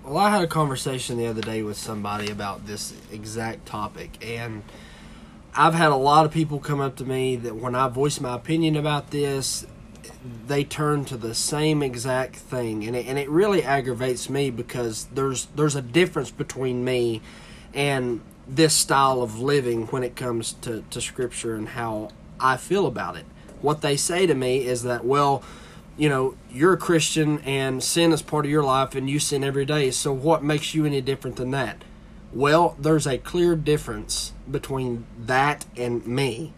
Well, 0.05 0.17
I 0.17 0.31
had 0.31 0.43
a 0.43 0.49
conversation 0.49 1.17
the 1.17 1.29
other 1.29 1.41
day 1.41 1.63
with 1.63 1.77
somebody 1.77 2.29
about 2.29 2.67
this 2.67 2.93
exact 3.13 3.67
topic, 3.67 4.11
and 4.21 4.65
I've 5.55 5.75
had 5.75 5.93
a 5.93 5.97
lot 5.97 6.27
of 6.27 6.33
people 6.33 6.59
come 6.59 6.81
up 6.81 6.97
to 6.97 7.05
me 7.05 7.37
that 7.37 7.55
when 7.55 7.77
I 7.77 7.87
voice 7.87 8.21
my 8.21 8.35
opinion 8.35 8.75
about 8.75 9.13
this, 9.13 9.65
they 10.49 10.65
turn 10.65 11.05
to 11.05 11.17
the 11.17 11.37
same 11.37 11.85
exact 11.85 12.35
thing, 12.35 12.85
and 12.85 12.97
it, 12.97 13.07
and 13.07 13.17
it 13.17 13.31
really 13.31 13.63
aggravates 13.63 14.29
me 14.29 14.51
because 14.51 15.07
there's 15.15 15.47
there's 15.55 15.77
a 15.77 15.83
difference 15.83 16.33
between 16.33 16.85
me 16.85 17.23
and 17.73 18.23
this 18.49 18.75
style 18.75 19.23
of 19.23 19.39
living 19.39 19.87
when 19.87 20.03
it 20.03 20.17
comes 20.17 20.55
to, 20.63 20.83
to 20.91 21.01
scripture 21.01 21.55
and 21.55 21.69
how 21.69 22.09
I 22.41 22.57
feel 22.57 22.89
about 22.89 23.17
it. 23.17 23.25
What 23.61 23.83
they 23.83 23.97
say 23.97 24.27
to 24.27 24.35
me 24.35 24.67
is 24.67 24.83
that, 24.83 25.05
well, 25.05 25.45
you 25.97 26.09
know, 26.09 26.35
you're 26.51 26.73
a 26.73 26.79
Christian 26.79 27.39
and 27.41 27.83
sin 27.83 28.13
is 28.13 28.23
part 28.23 28.45
of 28.45 28.51
your 28.51 28.65
life 28.65 28.95
and 28.95 29.09
you 29.09 29.19
sin 29.19 29.45
every 29.45 29.65
day. 29.65 29.91
So 29.91 30.13
what 30.13 30.43
makes 30.43 30.75
you 30.75 30.85
any 30.85 31.01
different 31.01 31.37
than 31.37 31.51
that? 31.53 31.83
Well, 32.33 32.77
there's 32.79 33.07
a 33.07 33.19
clear 33.19 33.57
difference 33.57 34.33
between 34.51 35.05
that 35.19 35.67
and 35.77 36.07
me. 36.07 36.55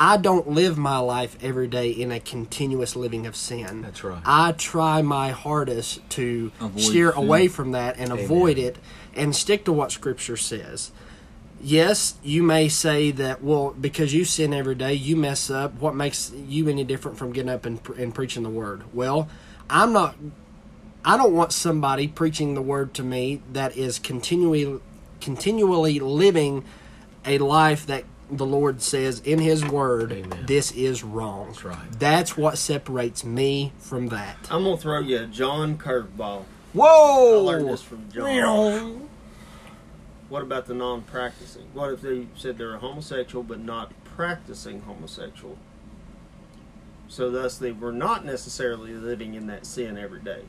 I 0.00 0.16
don't 0.16 0.48
live 0.48 0.78
my 0.78 0.98
life 0.98 1.36
every 1.42 1.66
day 1.66 1.90
in 1.90 2.12
a 2.12 2.20
continuous 2.20 2.94
living 2.94 3.26
of 3.26 3.34
sin. 3.34 3.82
That's 3.82 4.04
right. 4.04 4.22
I 4.24 4.52
try 4.52 5.02
my 5.02 5.30
hardest 5.30 6.08
to 6.10 6.52
Avoid 6.60 6.80
steer 6.80 7.12
sin. 7.12 7.24
away 7.24 7.48
from 7.48 7.72
that 7.72 7.96
and 7.98 8.12
avoid 8.12 8.58
it 8.58 8.76
and 9.14 9.34
stick 9.34 9.64
to 9.64 9.72
what 9.72 9.90
Scripture 9.90 10.36
says. 10.36 10.92
Yes, 11.60 12.14
you 12.22 12.42
may 12.42 12.68
say 12.68 13.10
that, 13.12 13.42
well, 13.42 13.74
because 13.78 14.14
you 14.14 14.24
sin 14.24 14.52
every 14.52 14.74
day, 14.74 14.94
you 14.94 15.16
mess 15.16 15.50
up. 15.50 15.74
What 15.74 15.94
makes 15.94 16.32
you 16.32 16.68
any 16.68 16.84
different 16.84 17.18
from 17.18 17.32
getting 17.32 17.50
up 17.50 17.64
and, 17.66 17.80
and 17.96 18.14
preaching 18.14 18.42
the 18.42 18.50
word? 18.50 18.82
Well, 18.92 19.28
I'm 19.70 19.92
not. 19.92 20.16
I 21.04 21.16
don't 21.16 21.32
want 21.32 21.52
somebody 21.52 22.08
preaching 22.08 22.54
the 22.54 22.62
word 22.62 22.92
to 22.94 23.02
me 23.02 23.40
that 23.52 23.76
is 23.76 23.98
continually, 23.98 24.80
continually 25.20 26.00
living 26.00 26.64
a 27.24 27.38
life 27.38 27.86
that 27.86 28.04
the 28.30 28.44
Lord 28.44 28.82
says 28.82 29.20
in 29.20 29.38
His 29.38 29.64
Word, 29.64 30.12
Amen. 30.12 30.44
this 30.46 30.70
is 30.72 31.02
wrong. 31.02 31.46
That's 31.46 31.64
right. 31.64 31.92
That's 31.98 32.36
what 32.36 32.58
separates 32.58 33.24
me 33.24 33.72
from 33.78 34.08
that. 34.08 34.36
I'm 34.50 34.64
gonna 34.64 34.76
throw 34.76 35.00
you 35.00 35.20
a 35.20 35.26
John 35.26 35.78
curveball. 35.78 36.44
Whoa! 36.74 36.84
I 36.84 37.36
Whoa! 37.36 37.42
learned 37.44 37.68
this 37.68 37.82
from 37.82 38.10
John. 38.10 39.07
What 40.28 40.42
about 40.42 40.66
the 40.66 40.74
non-practicing? 40.74 41.68
What 41.72 41.92
if 41.92 42.02
they 42.02 42.26
said 42.36 42.58
they're 42.58 42.74
a 42.74 42.78
homosexual 42.78 43.42
but 43.42 43.60
not 43.60 43.92
practicing 44.04 44.82
homosexual? 44.82 45.56
So 47.08 47.30
thus 47.30 47.56
they 47.56 47.72
were 47.72 47.92
not 47.92 48.24
necessarily 48.26 48.92
living 48.92 49.34
in 49.34 49.46
that 49.46 49.64
sin 49.64 49.96
every 49.96 50.20
day. 50.20 50.42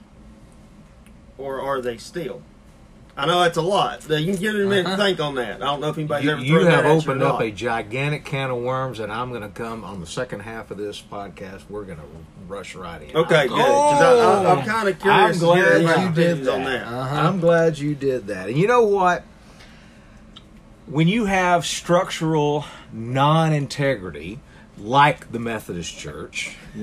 Or 1.38 1.62
are 1.62 1.80
they 1.80 1.98
still? 1.98 2.42
I 3.16 3.26
know 3.26 3.42
that's 3.42 3.58
a 3.58 3.62
lot. 3.62 4.08
You 4.10 4.34
can 4.34 4.42
get 4.42 4.56
it 4.56 4.66
a 4.66 4.70
minute 4.70 4.90
to 4.92 4.98
think 4.98 5.20
on 5.20 5.36
that. 5.36 5.56
I 5.62 5.66
don't 5.66 5.82
know 5.82 5.90
if 5.90 5.98
anybody's 5.98 6.26
You, 6.26 6.32
ever 6.32 6.42
you 6.42 6.56
have 6.60 6.66
that 6.66 6.84
you 6.86 6.90
or 6.90 6.94
opened 6.94 7.24
up 7.24 7.42
a 7.42 7.52
gigantic 7.52 8.24
can 8.24 8.50
of 8.50 8.58
worms, 8.58 9.00
and 9.00 9.12
I'm 9.12 9.30
going 9.30 9.42
to 9.42 9.50
come 9.50 9.84
on 9.84 10.00
the 10.00 10.06
second 10.08 10.42
half 10.42 10.72
of 10.72 10.78
this 10.78 11.02
podcast. 11.02 11.64
We're 11.70 11.84
going 11.84 11.98
to 11.98 12.06
rush 12.48 12.76
right 12.76 13.02
in. 13.02 13.16
Okay, 13.16 13.48
good. 13.48 13.58
'Cause 13.58 14.46
I, 14.46 14.60
am 14.60 14.66
kind 14.66 14.88
of 14.90 15.00
curious. 15.00 15.36
I'm 15.36 15.40
glad 15.40 15.82
you 15.82 15.88
did 16.16 16.32
opinions 16.32 16.48
on 16.48 16.64
that. 16.64 16.86
that. 16.86 16.88
Uh-huh. 16.88 17.16
I'm 17.16 17.40
glad 17.42 17.78
you 17.78 17.96
did 17.96 18.28
that. 18.28 18.48
And 18.50 18.58
you 18.58 18.68
know 18.68 18.84
what? 18.86 19.24
When 20.90 21.08
you 21.08 21.26
have 21.26 21.68
structural 21.68 22.66
non 22.92 23.54
integrity, 23.54 24.40
like 24.76 25.32
the 25.32 25.38
Methodist 25.38 25.96
Church, 25.96 26.58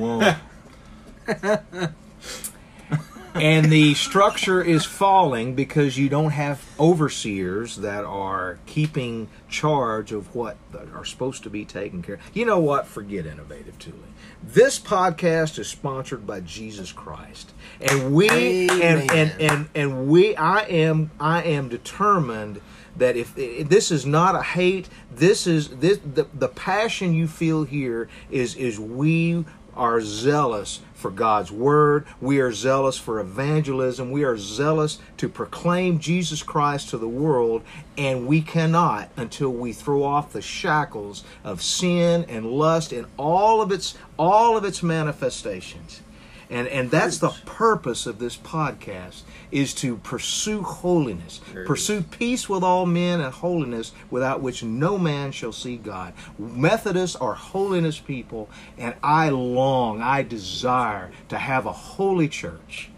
and 3.34 3.64
the 3.64 3.94
structure 3.94 4.62
is 4.62 4.84
falling 4.84 5.56
because 5.56 5.98
you 5.98 6.08
don't 6.08 6.30
have 6.30 6.64
overseers 6.78 7.78
that 7.78 8.04
are 8.04 8.60
keeping 8.66 9.26
charge 9.48 10.12
of 10.12 10.36
what 10.36 10.56
are 10.94 11.04
supposed 11.04 11.42
to 11.42 11.50
be 11.50 11.64
taken 11.64 12.00
care 12.00 12.14
of. 12.14 12.20
You 12.32 12.46
know 12.46 12.60
what? 12.60 12.86
Forget 12.86 13.26
innovative 13.26 13.76
tooling. 13.80 14.14
This 14.40 14.78
podcast 14.78 15.58
is 15.58 15.66
sponsored 15.66 16.24
by 16.24 16.40
Jesus 16.40 16.92
Christ. 16.92 17.52
And 17.80 18.14
we 18.14 18.68
and, 18.68 19.10
and 19.10 19.40
and 19.40 19.68
and 19.74 20.06
we 20.06 20.36
I 20.36 20.60
am 20.60 21.10
I 21.18 21.42
am 21.42 21.68
determined 21.68 22.60
that 22.98 23.16
if, 23.16 23.34
this 23.34 23.90
is 23.90 24.06
not 24.06 24.34
a 24.34 24.42
hate, 24.42 24.88
this 25.10 25.46
is 25.46 25.68
this 25.68 25.98
the, 25.98 26.26
the 26.34 26.48
passion 26.48 27.14
you 27.14 27.26
feel 27.26 27.64
here 27.64 28.08
is 28.30 28.54
is 28.54 28.78
we 28.80 29.44
are 29.76 30.00
zealous 30.00 30.80
for 30.94 31.10
God's 31.10 31.52
word. 31.52 32.06
We 32.20 32.40
are 32.40 32.52
zealous 32.52 32.96
for 32.96 33.20
evangelism. 33.20 34.10
We 34.10 34.24
are 34.24 34.38
zealous 34.38 34.98
to 35.18 35.28
proclaim 35.28 35.98
Jesus 35.98 36.42
Christ 36.42 36.88
to 36.90 36.98
the 36.98 37.08
world, 37.08 37.62
and 37.98 38.26
we 38.26 38.40
cannot 38.40 39.10
until 39.16 39.50
we 39.50 39.72
throw 39.72 40.02
off 40.02 40.32
the 40.32 40.42
shackles 40.42 41.24
of 41.44 41.62
sin 41.62 42.24
and 42.28 42.46
lust 42.46 42.92
and 42.92 43.06
all 43.18 43.60
of 43.60 43.70
its 43.70 43.94
all 44.18 44.56
of 44.56 44.64
its 44.64 44.82
manifestations. 44.82 46.00
And 46.48 46.68
and 46.68 46.90
that's 46.90 47.18
the 47.18 47.30
purpose 47.44 48.06
of 48.06 48.18
this 48.18 48.36
podcast 48.36 49.22
is 49.50 49.74
to 49.74 49.96
pursue 49.98 50.62
holiness. 50.62 51.40
Pursue 51.66 52.02
peace 52.02 52.48
with 52.48 52.62
all 52.62 52.86
men 52.86 53.20
and 53.20 53.32
holiness 53.32 53.92
without 54.10 54.40
which 54.40 54.62
no 54.62 54.98
man 54.98 55.32
shall 55.32 55.52
see 55.52 55.76
God. 55.76 56.12
Methodists 56.38 57.16
are 57.16 57.34
holiness 57.34 57.98
people 57.98 58.48
and 58.78 58.94
I 59.02 59.30
long, 59.30 60.02
I 60.02 60.22
desire 60.22 61.10
to 61.28 61.38
have 61.38 61.66
a 61.66 61.72
holy 61.72 62.28
church. 62.28 62.90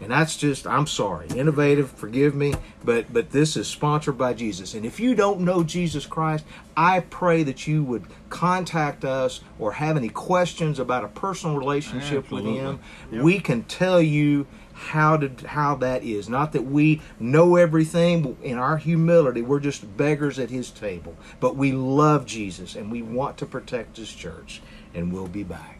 And 0.00 0.10
that's 0.12 0.36
just 0.36 0.66
I'm 0.66 0.86
sorry. 0.86 1.26
Innovative, 1.28 1.90
forgive 1.90 2.34
me, 2.34 2.54
but 2.84 3.12
but 3.12 3.30
this 3.30 3.56
is 3.56 3.66
sponsored 3.66 4.16
by 4.16 4.34
Jesus. 4.34 4.74
And 4.74 4.86
if 4.86 5.00
you 5.00 5.14
don't 5.14 5.40
know 5.40 5.64
Jesus 5.64 6.06
Christ, 6.06 6.44
I 6.76 7.00
pray 7.00 7.42
that 7.42 7.66
you 7.66 7.82
would 7.84 8.04
contact 8.30 9.04
us 9.04 9.40
or 9.58 9.72
have 9.72 9.96
any 9.96 10.08
questions 10.08 10.78
about 10.78 11.04
a 11.04 11.08
personal 11.08 11.56
relationship 11.56 12.30
with 12.30 12.44
him. 12.44 12.80
Yep. 13.10 13.22
We 13.22 13.40
can 13.40 13.64
tell 13.64 14.00
you 14.00 14.46
how 14.78 15.16
to 15.16 15.46
how 15.48 15.74
that 15.76 16.04
is. 16.04 16.28
Not 16.28 16.52
that 16.52 16.64
we 16.64 17.02
know 17.18 17.56
everything, 17.56 18.22
but 18.22 18.36
in 18.42 18.58
our 18.58 18.76
humility, 18.76 19.42
we're 19.42 19.60
just 19.60 19.96
beggars 19.96 20.38
at 20.38 20.50
his 20.50 20.70
table. 20.70 21.16
But 21.40 21.56
we 21.56 21.72
love 21.72 22.24
Jesus 22.24 22.76
and 22.76 22.90
we 22.90 23.02
want 23.02 23.36
to 23.38 23.46
protect 23.46 23.96
his 23.96 24.12
church. 24.12 24.62
And 24.94 25.12
we'll 25.12 25.28
be 25.28 25.42
back. 25.42 25.77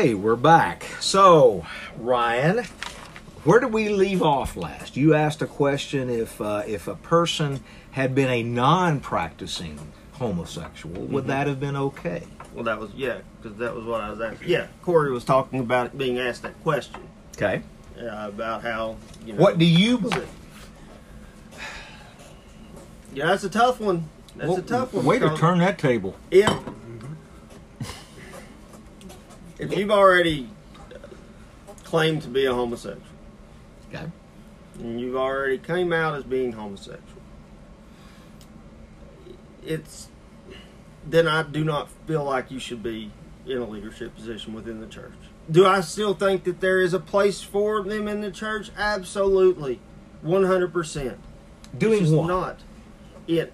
Okay, 0.00 0.14
we're 0.14 0.34
back. 0.34 0.84
So, 0.98 1.66
Ryan, 1.98 2.64
where 3.44 3.60
did 3.60 3.70
we 3.70 3.90
leave 3.90 4.22
off 4.22 4.56
last? 4.56 4.96
You 4.96 5.12
asked 5.12 5.42
a 5.42 5.46
question 5.46 6.08
if 6.08 6.40
uh, 6.40 6.62
if 6.66 6.88
a 6.88 6.94
person 6.94 7.62
had 7.90 8.14
been 8.14 8.30
a 8.30 8.42
non-practicing 8.42 9.78
homosexual, 10.12 11.02
would 11.04 11.26
that 11.26 11.46
have 11.46 11.60
been 11.60 11.76
okay? 11.76 12.22
Well, 12.54 12.64
that 12.64 12.80
was 12.80 12.92
yeah, 12.94 13.18
because 13.42 13.58
that 13.58 13.74
was 13.74 13.84
what 13.84 14.00
I 14.00 14.08
was 14.08 14.22
asking. 14.22 14.48
Yeah, 14.48 14.68
Corey 14.80 15.12
was 15.12 15.22
talking 15.22 15.60
about 15.60 15.88
it 15.88 15.98
being 15.98 16.18
asked 16.18 16.44
that 16.44 16.58
question 16.62 17.02
Okay. 17.36 17.60
uh, 17.98 18.28
about 18.28 18.62
how 18.62 18.96
you 19.26 19.34
know. 19.34 19.42
What 19.42 19.58
do 19.58 19.66
you 19.66 19.98
believe? 19.98 20.30
Yeah, 23.12 23.26
that's 23.26 23.44
a 23.44 23.50
tough 23.50 23.78
one. 23.78 24.08
That's 24.34 24.48
Well, 24.48 24.58
a 24.60 24.62
tough 24.62 24.94
one. 24.94 25.04
Way 25.04 25.18
to 25.18 25.36
turn 25.36 25.58
that 25.58 25.76
table. 25.76 26.16
If 26.30 26.48
if 29.60 29.76
you've 29.76 29.90
already 29.90 30.48
claimed 31.84 32.22
to 32.22 32.28
be 32.28 32.46
a 32.46 32.54
homosexual 32.54 33.04
Okay. 33.92 34.06
and 34.78 35.00
you've 35.00 35.16
already 35.16 35.58
came 35.58 35.92
out 35.92 36.14
as 36.14 36.24
being 36.24 36.52
homosexual, 36.52 37.04
it's 39.64 40.08
then 41.06 41.26
I 41.26 41.42
do 41.42 41.64
not 41.64 41.88
feel 42.06 42.24
like 42.24 42.50
you 42.50 42.58
should 42.58 42.82
be 42.82 43.10
in 43.46 43.58
a 43.58 43.64
leadership 43.64 44.14
position 44.14 44.52
within 44.54 44.80
the 44.80 44.86
church. 44.86 45.12
Do 45.50 45.66
I 45.66 45.80
still 45.80 46.14
think 46.14 46.44
that 46.44 46.60
there 46.60 46.80
is 46.80 46.94
a 46.94 47.00
place 47.00 47.42
for 47.42 47.82
them 47.82 48.06
in 48.06 48.20
the 48.20 48.30
church? 48.30 48.70
Absolutely, 48.76 49.80
one 50.22 50.44
hundred 50.44 50.72
percent. 50.72 51.18
Doing 51.76 52.10
what? 52.14 52.26
Not 52.28 52.60
it. 53.26 53.52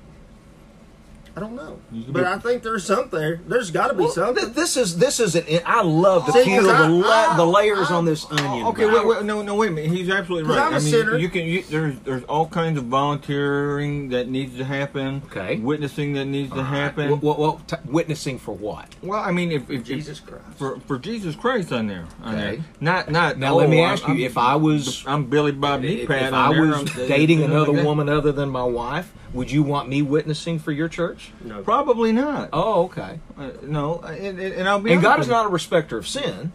I 1.37 1.41
don't 1.41 1.55
know, 1.55 1.79
but 2.09 2.15
be- 2.23 2.25
I 2.25 2.39
think 2.39 2.63
there's 2.63 2.87
something 2.87 3.11
there. 3.21 3.39
There's 3.47 3.71
got 3.71 3.89
to 3.89 3.95
be 3.95 4.05
Well, 4.05 4.11
something. 4.13 4.43
th- 4.45 4.57
this 4.57 4.75
is 4.79 4.97
this 4.97 5.21
is 5.21 5.35
an, 5.35 5.45
I 5.67 5.83
love 5.83 6.25
to 6.25 6.33
See, 6.33 6.45
peel 6.45 6.63
'cause 6.63 6.67
the, 6.67 6.73
I- 6.73 6.87
la- 6.89 7.33
I- 7.35 7.37
the 7.37 7.45
layers 7.45 7.91
I- 7.91 7.95
on 7.95 8.07
this 8.07 8.25
onion. 8.31 8.65
Oh, 8.65 8.69
okay, 8.71 8.87
wait, 8.87 9.07
wait, 9.07 9.23
no, 9.23 9.43
no, 9.43 9.55
wait 9.55 9.69
a 9.69 9.73
minute. 9.73 9.91
He's 9.91 10.09
absolutely 10.09 10.49
right. 10.49 10.59
I'm 10.65 10.73
a 10.73 10.77
I 10.77 10.79
mean, 10.79 10.91
sinner. 10.91 11.19
you 11.19 11.29
can. 11.29 11.45
You, 11.45 11.63
there's 11.65 11.99
there's 12.01 12.25
all 12.25 12.47
kinds 12.47 12.79
of 12.79 12.85
volunteering 12.85 14.09
that 14.11 14.29
needs 14.29 14.57
to 14.57 14.65
happen. 14.65 15.23
Okay. 15.27 15.57
Witnessing 15.57 16.15
that 16.15 16.25
needs 16.25 16.51
to 16.53 16.57
All 16.57 16.63
right. 16.63 16.71
happen. 16.71 17.11
Well, 17.11 17.21
well, 17.23 17.37
well, 17.39 17.61
t- 17.67 17.77
witnessing 17.85 18.39
for 18.39 18.53
what? 18.55 18.89
Well, 19.03 19.21
I 19.21 19.31
mean, 19.31 19.53
if, 19.53 19.69
if 19.71 19.85
Jesus 19.85 20.19
if, 20.21 20.27
Christ. 20.27 20.45
for 20.57 20.81
for 20.87 20.99
Jesus 20.99 21.35
Christ 21.37 21.71
on 21.71 21.87
there, 21.87 22.07
on 22.23 22.35
Okay. 22.35 22.57
there. 22.57 22.65
not 22.81 23.11
not. 23.11 23.39
Now, 23.39 23.57
let 23.57 23.69
me 23.69 23.81
oh, 23.83 23.85
ask 23.85 24.09
I'm- 24.09 24.17
you, 24.17 24.25
if 24.25 24.39
I 24.39 24.57
was- 24.57 25.05
I'm 25.07 25.25
Billy 25.27 25.53
Bob 25.53 25.85
If, 25.85 26.09
Meatpad 26.09 26.29
if 26.29 26.33
on 26.33 26.35
I 26.35 26.61
was 26.61 26.75
I'm- 26.77 27.09
dating 27.09 27.43
another 27.43 27.73
woman 27.73 28.09
other 28.09 28.33
than 28.33 28.49
my 28.49 28.65
wife, 28.65 29.13
would 29.35 29.51
you 29.51 29.63
want 29.63 29.89
me 29.89 30.01
witnessing 30.01 30.59
for 30.59 30.73
your 30.73 30.89
church? 30.89 31.26
No, 31.45 31.63
probably 31.63 32.13
not. 32.13 32.51
Oh, 32.53 32.85
okay. 32.85 33.19
Uh, 33.39 33.51
no, 33.63 34.01
and, 34.01 34.39
and 34.39 34.55
and 34.55 34.69
I'll 34.69 34.81
be 34.81 34.93
And 34.93 35.03
God 35.03 35.21
is 35.21 35.29
not 35.29 35.47
a 35.47 35.49
respecter 35.49 35.97
of 35.99 36.07
sin. 36.07 36.53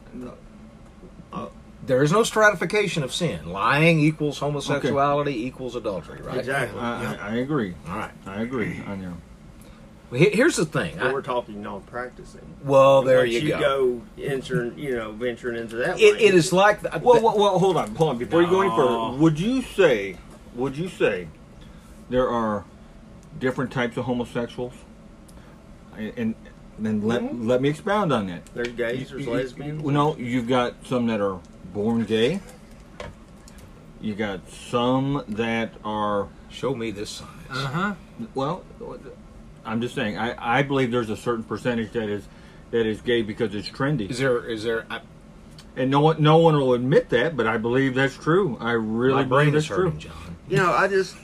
Uh, 1.34 1.48
There 1.86 2.04
is 2.04 2.12
no 2.12 2.24
stratification 2.24 3.04
of 3.04 3.14
sin. 3.14 3.52
Lying 3.52 4.00
equals 4.00 4.40
homosexuality 4.40 5.46
equals 5.46 5.76
adultery, 5.76 6.22
right? 6.22 6.38
Exactly. 6.38 6.76
with 6.76 6.84
you. 6.84 6.90
I, 6.90 7.16
I, 7.20 7.30
I 7.32 7.36
agree. 7.36 7.74
All 7.88 7.96
right. 7.98 8.12
I 8.26 8.42
agree 8.42 8.82
on 8.86 9.02
there. 9.02 9.14
Well, 10.12 10.20
here's 10.20 10.58
the 10.58 10.66
thing. 10.66 10.96
But 10.98 11.08
I- 11.08 11.14
we're 11.14 11.22
talking 11.22 11.62
non-practicing. 11.64 12.42
well, 12.64 13.02
there 13.02 13.20
Once 13.20 13.32
you, 13.32 13.40
you 13.40 13.50
go. 13.58 14.02
entering, 14.22 14.78
you 14.78 14.94
know, 14.96 15.12
venturing 15.14 15.58
into 15.58 15.78
that. 15.78 16.00
It, 16.00 16.20
it 16.22 16.36
is 16.36 16.52
like 16.52 16.82
the, 16.82 16.90
Well, 17.02 17.22
well, 17.22 17.38
well, 17.38 17.60
hold 17.60 17.78
on, 17.78 17.96
hold 17.96 18.10
on. 18.10 18.18
Before 18.18 18.42
you 18.42 18.50
go 18.50 18.62
any 18.62 18.76
further, 18.76 19.18
would 19.18 19.40
you 19.40 19.62
say, 19.62 20.18
would 20.54 20.76
you 20.78 20.90
say, 20.90 21.30
there 22.10 22.28
are 22.30 22.66
different 23.40 23.72
types 23.72 23.98
of 23.98 24.06
homosexuals? 24.06 24.74
And, 25.98 26.14
and 26.18 26.36
then 26.80 27.02
let 27.02 27.22
Mhm. 27.22 27.48
let 27.48 27.62
me 27.62 27.70
expound 27.70 28.12
on 28.14 28.28
that. 28.28 28.46
There's 28.54 28.70
gays, 28.70 29.10
there's 29.10 29.26
You- 29.26 29.32
you- 29.32 29.38
lesbians. 29.38 29.84
you- 29.84 29.92
No, 29.92 30.16
you've 30.18 30.48
got 30.48 30.74
some 30.86 31.08
that 31.08 31.20
are 31.22 31.40
born 31.74 32.06
gay. 32.06 32.40
You 34.00 34.16
got 34.16 34.50
some 34.50 35.24
that 35.28 35.74
are 35.86 36.28
Show 36.50 36.76
me 36.76 36.92
this 36.92 37.10
science. 37.10 37.34
Uh 37.50 37.68
huh. 37.68 37.94
well. 38.36 38.64
I'm 39.66 39.80
just 39.80 39.94
saying. 39.96 40.18
I, 40.18 40.60
I 40.60 40.64
believe 40.64 40.92
there's 40.92 41.10
a 41.12 41.16
certain 41.16 41.44
percentage 41.44 41.92
that 41.92 42.10
is 42.10 42.24
that 42.72 42.86
is 42.86 43.00
gay 43.02 43.22
because 43.22 43.54
it's 43.54 43.70
trendy, 43.70 44.10
Is 44.10 44.18
there? 44.18 44.44
Is 44.46 44.64
there? 44.64 44.86
I, 44.90 45.02
and 45.78 45.92
no 45.92 46.00
one 46.02 46.22
no 46.22 46.38
one 46.38 46.56
will 46.56 46.74
admit 46.74 47.10
that. 47.10 47.38
But 47.38 47.46
I 47.48 47.58
believe 47.58 47.94
that's 47.96 48.16
true. 48.18 48.58
I 48.60 48.72
really 48.72 49.14
my 49.14 49.24
brain 49.24 49.50
believe 49.52 49.56
is 49.64 49.68
that's 49.70 49.80
true. 49.80 49.92
John. 49.92 50.36
You 50.50 50.58
know, 50.58 50.72
I 50.74 50.88
just 50.88 51.16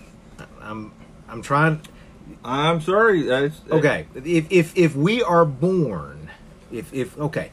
I'm. 0.62 0.92
I'm 1.28 1.42
trying. 1.42 1.82
I'm 2.44 2.82
sorry. 2.82 3.24
That's, 3.24 3.60
Okay, 3.72 4.06
if 4.16 4.48
if 4.50 4.78
if 4.78 4.96
we 4.96 5.22
are 5.24 5.46
born, 5.46 6.30
if 6.72 6.94
if 6.94 7.18
okay, 7.18 7.52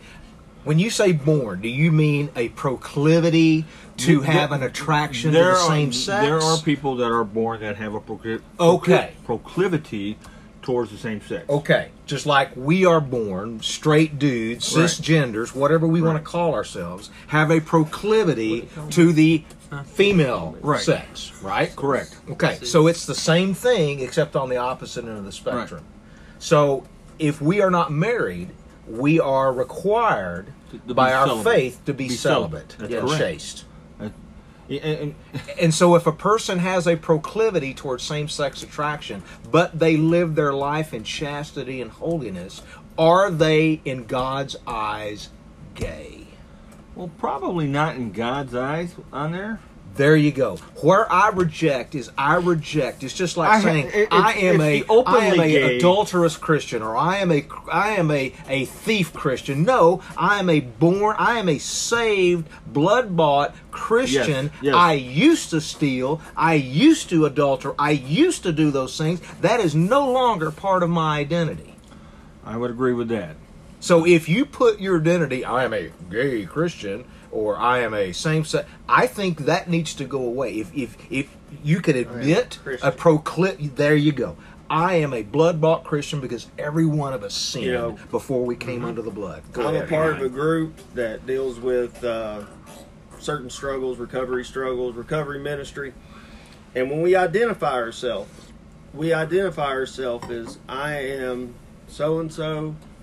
when 0.64 0.78
you 0.78 0.90
say 0.90 1.12
born, 1.12 1.60
do 1.60 1.68
you 1.68 1.90
mean 1.92 2.30
a 2.36 2.48
proclivity 2.50 3.64
to 3.98 4.20
There- 4.20 4.30
have 4.32 4.52
an 4.52 4.62
attraction 4.62 5.32
to 5.32 5.38
the 5.38 5.44
are, 5.44 5.56
same 5.56 5.92
sex? 5.92 6.22
There 6.26 6.40
are 6.40 6.58
people 6.58 6.96
that 6.96 7.10
are 7.10 7.24
born 7.24 7.60
that 7.60 7.76
have 7.76 7.94
a 7.94 8.00
procli- 8.00 8.40
Okay. 8.58 9.12
proclivity 9.24 10.16
towards 10.62 10.90
the 10.90 10.96
same 10.96 11.20
sex. 11.20 11.44
Okay, 11.50 11.88
just 12.06 12.24
like 12.24 12.50
we 12.56 12.86
are 12.86 13.00
born, 13.00 13.60
straight 13.60 14.18
dudes, 14.18 14.74
Right. 14.74 14.86
cisgenders, 14.86 15.54
whatever 15.54 15.86
we 15.86 16.00
want 16.00 16.16
to 16.16 16.24
call 16.24 16.54
ourselves, 16.54 17.10
have 17.28 17.50
a 17.50 17.60
proclivity 17.60 18.68
to 18.90 19.12
the 19.12 19.44
female 19.82 20.56
Right. 20.60 20.80
sex, 20.80 21.32
right? 21.42 21.74
Correct. 21.74 22.16
Okay, 22.30 22.58
so 22.62 22.86
it's 22.86 23.06
the 23.06 23.14
same 23.14 23.54
thing 23.54 24.00
except 24.00 24.36
on 24.36 24.48
the 24.48 24.56
opposite 24.56 25.04
end 25.04 25.18
of 25.18 25.24
the 25.24 25.32
spectrum. 25.32 25.82
So 26.38 26.84
if 27.18 27.40
we 27.40 27.60
are 27.60 27.70
not 27.70 27.90
married, 27.92 28.50
we 28.86 29.18
are 29.20 29.52
required 29.52 30.48
To- 30.70 30.78
to 30.88 30.94
by 30.94 31.12
our 31.12 31.26
celibate. 31.26 31.52
faith 31.54 31.84
to 31.86 31.94
be, 31.94 32.08
Be 32.08 32.14
celibate 32.14 32.74
celibate. 32.78 33.02
And 33.10 33.18
chaste. 33.18 33.64
And- 34.00 34.12
and- 34.70 35.14
And 35.60 35.74
so, 35.74 35.94
if 35.94 36.06
a 36.06 36.12
person 36.12 36.58
has 36.58 36.86
a 36.88 36.96
proclivity 36.96 37.74
towards 37.74 38.02
same 38.02 38.28
sex 38.28 38.62
attraction, 38.62 39.22
but 39.50 39.78
they 39.78 39.96
live 39.96 40.34
their 40.36 40.52
life 40.54 40.92
in 40.94 41.04
chastity 41.04 41.80
and 41.82 41.90
holiness, 41.90 42.62
are 42.98 43.30
they, 43.30 43.80
in 43.84 44.04
God's 44.06 44.56
eyes, 44.66 45.28
gay? 45.74 46.28
Well, 46.94 47.10
probably 47.18 47.66
not 47.66 47.96
in 47.96 48.12
God's 48.12 48.54
eyes 48.54 48.94
on 49.12 49.32
there. 49.32 49.60
There 49.96 50.16
you 50.16 50.32
go. 50.32 50.56
Where 50.82 51.10
I 51.12 51.28
reject 51.28 51.94
is 51.94 52.10
I 52.18 52.34
reject. 52.34 53.04
It's 53.04 53.14
just 53.14 53.36
like 53.36 53.48
I 53.48 53.60
saying 53.62 53.90
it- 53.94 54.08
I 54.10 54.32
am 54.32 54.56
it's 54.60 54.64
a 54.64 54.80
the 54.80 54.86
openly 54.92 55.20
I 55.20 55.24
am 55.26 55.40
a 55.40 55.46
gay- 55.46 55.78
adulterous 55.78 56.36
Christian 56.36 56.82
or 56.82 56.96
I 56.96 57.18
am 57.18 57.30
a 57.30 57.46
I 57.70 57.90
am 57.90 58.10
a 58.10 58.32
a 58.48 58.64
thief 58.64 59.12
Christian. 59.12 59.62
No, 59.62 60.00
I 60.16 60.40
am 60.40 60.50
a 60.50 60.58
born 60.58 61.14
I 61.16 61.38
am 61.38 61.48
a 61.48 61.58
saved 61.58 62.48
blood 62.66 63.14
bought 63.16 63.54
Christian. 63.70 64.46
Yes, 64.46 64.62
yes. 64.62 64.74
I 64.74 64.94
used 64.94 65.50
to 65.50 65.60
steal. 65.60 66.20
I 66.36 66.54
used 66.54 67.08
to 67.10 67.20
adulter. 67.20 67.76
I 67.78 67.92
used 67.92 68.42
to 68.42 68.52
do 68.52 68.72
those 68.72 68.98
things. 68.98 69.20
That 69.42 69.60
is 69.60 69.76
no 69.76 70.10
longer 70.10 70.50
part 70.50 70.82
of 70.82 70.90
my 70.90 71.18
identity. 71.20 71.76
I 72.44 72.56
would 72.56 72.72
agree 72.72 72.94
with 72.94 73.08
that. 73.10 73.36
So 73.84 74.06
if 74.06 74.30
you 74.30 74.46
put 74.46 74.80
your 74.80 74.98
identity, 74.98 75.44
I 75.44 75.64
am 75.64 75.74
a 75.74 75.90
gay 76.08 76.46
Christian 76.46 77.04
or 77.30 77.58
I 77.58 77.80
am 77.80 77.92
a 77.92 78.12
same 78.12 78.46
sex, 78.46 78.66
I 78.88 79.06
think 79.06 79.40
that 79.40 79.68
needs 79.68 79.92
to 79.96 80.06
go 80.06 80.24
away. 80.24 80.54
If 80.54 80.74
if 80.74 80.96
if 81.12 81.36
you 81.62 81.80
could 81.82 81.96
admit 81.96 82.60
Christian. 82.62 82.88
a 82.88 82.92
proclip, 82.92 83.76
there 83.76 83.94
you 83.94 84.12
go. 84.12 84.38
I 84.70 84.94
am 84.94 85.12
a 85.12 85.20
blood 85.22 85.60
bought 85.60 85.84
Christian 85.84 86.22
because 86.22 86.46
every 86.56 86.86
one 86.86 87.12
of 87.12 87.22
us 87.22 87.34
sinned 87.34 87.66
You 87.66 87.72
know, 87.72 87.98
before 88.10 88.46
we 88.46 88.56
came 88.56 88.86
under 88.86 89.02
the 89.02 89.10
blood. 89.10 89.42
Go 89.52 89.68
I'm 89.68 89.76
a 89.76 89.86
part 89.86 90.14
of 90.14 90.22
a 90.22 90.30
group 90.30 90.80
that 90.94 91.26
deals 91.26 91.60
with 91.60 92.02
uh, 92.02 92.44
certain 93.18 93.50
struggles, 93.50 93.98
recovery 93.98 94.46
struggles, 94.46 94.94
recovery 94.94 95.40
ministry. 95.40 95.92
And 96.74 96.90
when 96.90 97.02
we 97.02 97.14
identify 97.16 97.74
ourselves, 97.74 98.30
we 98.94 99.12
identify 99.12 99.72
ourselves 99.72 100.30
as 100.30 100.58
I 100.70 100.94
am 100.94 101.54
so 101.86 102.18
and 102.18 102.32
so, 102.32 102.76
a 102.78 102.93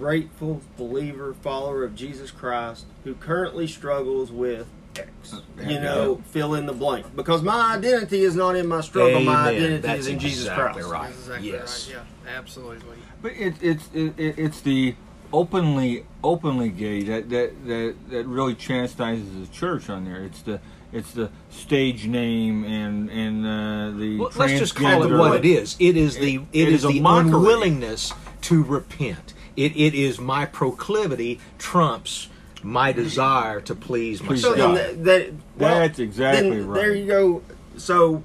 grateful 0.00 0.62
believer, 0.78 1.34
follower 1.42 1.84
of 1.84 1.94
Jesus 1.94 2.30
Christ, 2.30 2.86
who 3.04 3.14
currently 3.14 3.66
struggles 3.66 4.32
with 4.32 4.66
X. 4.96 5.34
You 5.58 5.78
know, 5.78 6.22
fill 6.30 6.54
in 6.54 6.64
the 6.66 6.72
blank. 6.72 7.14
Because 7.14 7.42
my 7.42 7.76
identity 7.76 8.22
is 8.22 8.34
not 8.34 8.56
in 8.56 8.66
my 8.66 8.80
struggle, 8.80 9.20
my 9.20 9.50
identity 9.50 9.76
That's 9.76 10.00
is 10.00 10.06
in 10.08 10.18
Jesus 10.18 10.48
Christ. 10.48 10.88
right. 10.88 11.08
That's 11.08 11.18
exactly 11.20 11.48
yes. 11.50 11.88
right. 11.94 11.96
Yeah, 12.26 12.36
absolutely. 12.38 12.96
But 13.22 13.32
it, 13.32 13.54
it's 13.60 13.88
it, 13.92 14.18
it, 14.18 14.38
it's 14.38 14.60
the 14.62 14.94
openly 15.32 16.06
openly 16.24 16.70
gay 16.70 17.02
that, 17.04 17.28
that 17.28 17.66
that 17.66 17.94
that 18.08 18.26
really 18.26 18.54
chastises 18.54 19.28
the 19.46 19.52
church 19.52 19.90
on 19.90 20.06
there. 20.06 20.24
It's 20.24 20.40
the 20.42 20.60
it's 20.92 21.12
the 21.12 21.30
stage 21.50 22.06
name 22.06 22.64
and 22.64 23.10
and 23.10 23.46
uh, 23.46 23.96
the 23.98 24.18
Well, 24.18 24.32
let's 24.36 24.58
just 24.58 24.74
call 24.74 25.04
it 25.04 25.16
what 25.16 25.36
it 25.36 25.44
is. 25.44 25.76
It 25.78 25.96
is 25.98 26.16
the 26.16 26.36
It- 26.36 26.40
it 26.52 26.68
it 26.68 26.68
is, 26.72 26.84
is 26.84 26.90
the 26.90 27.00
mockery. 27.00 27.28
unwillingness 27.32 28.12
to 28.42 28.62
repent. 28.64 29.34
It 29.56 29.76
it 29.76 29.94
is 29.94 30.18
my 30.20 30.46
proclivity 30.46 31.40
trumps 31.58 32.28
my 32.62 32.92
desire 32.92 33.60
to 33.62 33.74
please 33.74 34.20
Please 34.20 34.42
So 34.42 34.50
myself. 34.50 34.76
God. 34.76 34.76
then 34.78 35.02
that, 35.04 35.04
that 35.04 35.32
well, 35.58 35.78
That's 35.80 35.98
exactly 35.98 36.50
then 36.50 36.66
right. 36.68 36.74
There 36.80 36.94
you 36.94 37.06
go. 37.06 37.42
So 37.78 38.22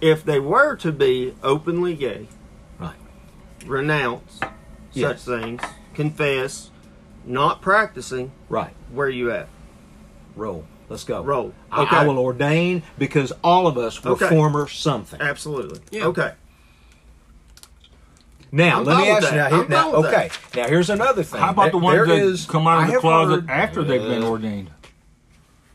if 0.00 0.24
they 0.24 0.38
were 0.40 0.76
to 0.76 0.92
be 0.92 1.34
openly 1.42 1.94
gay, 1.94 2.28
Right. 2.78 2.94
renounce 3.66 4.38
Yes. 4.92 5.22
such 5.22 5.40
things, 5.40 5.62
confess, 5.94 6.70
not 7.24 7.60
practicing, 7.60 8.30
Right. 8.48 8.74
where 8.92 9.08
you 9.08 9.30
at? 9.32 9.48
Roll. 10.36 10.64
Let's 10.88 11.02
go. 11.04 11.22
Roll. 11.22 11.52
I- 11.72 11.82
I 11.84 12.06
will 12.06 12.18
ordain 12.18 12.82
because 12.96 13.32
all 13.42 13.66
of 13.66 13.76
us 13.76 14.02
were 14.04 14.12
Okay. 14.12 14.28
former 14.28 14.68
something. 14.68 15.20
Absolutely. 15.20 15.80
Yeah. 15.90 16.06
Okay. 16.06 16.32
Now, 18.56 18.78
I'm 18.80 18.84
let 18.84 18.96
me 18.96 19.04
fine 19.04 19.14
with 19.14 19.24
ask 19.24 19.32
you. 19.32 19.38
Now, 19.38 19.48
here, 19.48 19.58
I'm 19.64 19.68
now 19.68 19.82
fine 19.92 20.00
with 20.02 20.06
okay. 20.14 20.30
Now, 20.56 20.68
here's 20.68 20.90
another 20.90 21.22
thing. 21.22 21.40
How 21.40 21.50
about 21.50 21.64
the 21.66 21.70
There- 21.72 21.80
ones 21.80 21.96
there 21.96 22.06
that 22.06 22.22
is- 22.26 22.46
come 22.46 22.66
out 22.66 22.78
I 22.78 22.86
of 22.86 22.92
the 22.94 22.98
closet 23.00 23.34
heard- 23.42 23.50
after 23.50 23.84
they've 23.84 24.00
been 24.02 24.22
Uh, 24.22 24.28
ordained? 24.30 24.70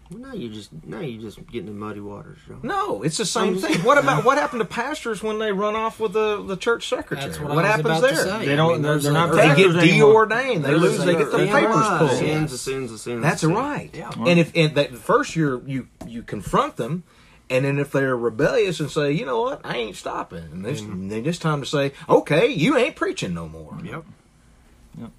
Well, 0.09 0.19
now 0.19 0.33
you 0.33 0.49
just 0.49 0.71
now 0.85 0.99
you 0.99 1.21
just 1.21 1.37
getting 1.47 1.69
in 1.69 1.79
muddy 1.79 2.01
waters, 2.01 2.37
Joe. 2.45 2.57
No, 2.63 3.01
it's 3.01 3.15
the 3.15 3.25
same 3.25 3.55
thing. 3.57 3.79
What 3.85 3.97
about 3.97 4.25
what 4.25 4.37
happened 4.37 4.59
to 4.59 4.65
pastors 4.65 5.23
when 5.23 5.39
they 5.39 5.53
run 5.53 5.73
off 5.73 6.01
with 6.01 6.11
the, 6.11 6.43
the 6.43 6.57
church 6.57 6.89
secretary? 6.89 7.29
That's 7.29 7.39
what, 7.39 7.51
I 7.51 7.55
was 7.55 7.65
happens 7.65 7.85
about 7.85 8.01
there? 8.01 8.11
to 8.11 8.17
say. 8.17 8.45
They 8.45 8.55
don't- 8.57 8.73
mean, 8.73 8.81
they're- 8.81 8.91
there's 8.91 9.03
they're 9.03 9.11
a- 9.13 9.15
not 9.15 9.31
They 9.31 9.37
get 9.47 9.55
pastors 9.55 9.75
anymore. 9.77 10.25
deordained. 10.25 10.65
They 10.65 10.73
lose. 10.75 10.97
They 11.05 11.15
get 11.15 11.31
the 11.31 11.37
papers 11.37 11.63
right. 11.75 11.97
pulled. 11.99 12.11
Sins, 12.11 12.51
a 12.51 12.57
sins, 12.57 13.01
sins. 13.01 13.21
That's 13.21 13.43
right. 13.45 13.89
Yeah. 13.93 14.09
And 14.25 14.37
if 14.39 14.51
and 14.53 14.75
that 14.75 14.93
first 14.97 15.35
you 15.37 15.63
you 15.65 15.87
you 16.05 16.23
confront 16.23 16.75
them, 16.75 17.03
and 17.51 17.65
then 17.65 17.77
if 17.77 17.91
they're 17.91 18.15
rebellious 18.17 18.79
and 18.79 18.89
say, 18.89 19.11
you 19.11 19.25
know 19.25 19.41
what, 19.41 19.61
I 19.63 19.77
ain't 19.77 19.95
stopping, 19.95 20.43
and 20.51 20.65
this, 20.65 20.81
then 20.81 21.11
it's 21.25 21.37
time 21.37 21.59
to 21.61 21.67
say, 21.67 21.91
okay, 22.09 22.47
you 22.47 22.77
ain't 22.77 22.95
preaching 22.95 23.33
no 23.33 23.47
more. 23.47 23.77
Yep. 23.83 24.03
Yep. 24.99 25.09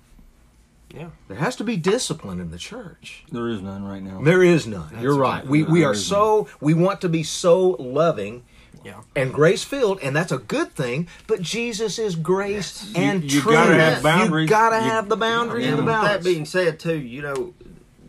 Yeah. 0.94 1.08
There 1.28 1.36
has 1.38 1.56
to 1.56 1.64
be 1.64 1.76
discipline 1.76 2.40
in 2.40 2.50
the 2.50 2.58
church. 2.58 3.24
There 3.30 3.48
is 3.48 3.62
none 3.62 3.84
right 3.84 4.02
now. 4.02 4.20
There 4.22 4.42
is 4.42 4.66
none. 4.66 4.98
You're 5.00 5.16
right. 5.16 5.46
We 5.46 5.62
we 5.62 5.84
are 5.84 5.94
so 5.94 6.48
we 6.60 6.74
want 6.74 7.00
to 7.02 7.08
be 7.08 7.22
so 7.22 7.70
loving 7.78 8.42
Yeah. 8.84 9.00
and 9.16 9.32
grace 9.32 9.64
filled, 9.64 10.00
and 10.02 10.14
that's 10.14 10.32
a 10.32 10.38
good 10.38 10.72
thing. 10.74 11.08
But 11.26 11.40
Jesus 11.40 11.98
is 11.98 12.14
grace 12.16 12.92
and 12.94 13.22
You- 13.24 13.36
you 13.36 13.40
truth. 13.42 13.54
gotta 13.54 13.74
have 13.74 14.02
boundaries. 14.02 14.02
You 14.02 14.02
boundaries. 14.02 14.50
gotta 14.50 14.76
You- 14.84 14.90
have 14.90 15.08
the 15.08 15.16
boundaries 15.16 15.64
And 15.66 15.70
and 15.78 15.78
the 15.78 15.84
with 15.84 15.94
balance. 15.94 16.08
that 16.24 16.24
being 16.24 16.44
said, 16.44 16.78
too, 16.78 16.98
you 16.98 17.22
know, 17.22 17.54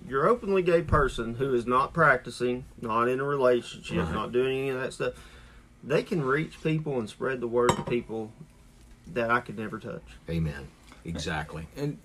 your 0.08 0.28
openly 0.28 0.62
gay 0.62 0.82
person 0.82 1.36
who 1.36 1.54
is 1.54 1.66
not 1.66 1.94
practicing, 1.94 2.66
not 2.82 3.08
in 3.08 3.20
a 3.20 3.24
relationship, 3.24 3.98
Right. 4.06 4.14
not 4.14 4.32
doing 4.32 4.58
any 4.60 4.70
of 4.70 4.80
that 4.82 4.94
stuff, 4.94 5.14
they 5.84 6.04
can 6.04 6.24
reach 6.24 6.62
people 6.64 7.00
and 7.00 7.10
spread 7.10 7.40
the 7.42 7.48
word 7.48 7.70
to 7.76 7.84
people 7.84 8.32
that 9.14 9.30
I 9.30 9.40
could 9.40 9.58
never 9.58 9.80
touch. 9.80 10.04
Amen. 10.30 10.68
Exactly. 11.06 11.68
and 11.76 11.98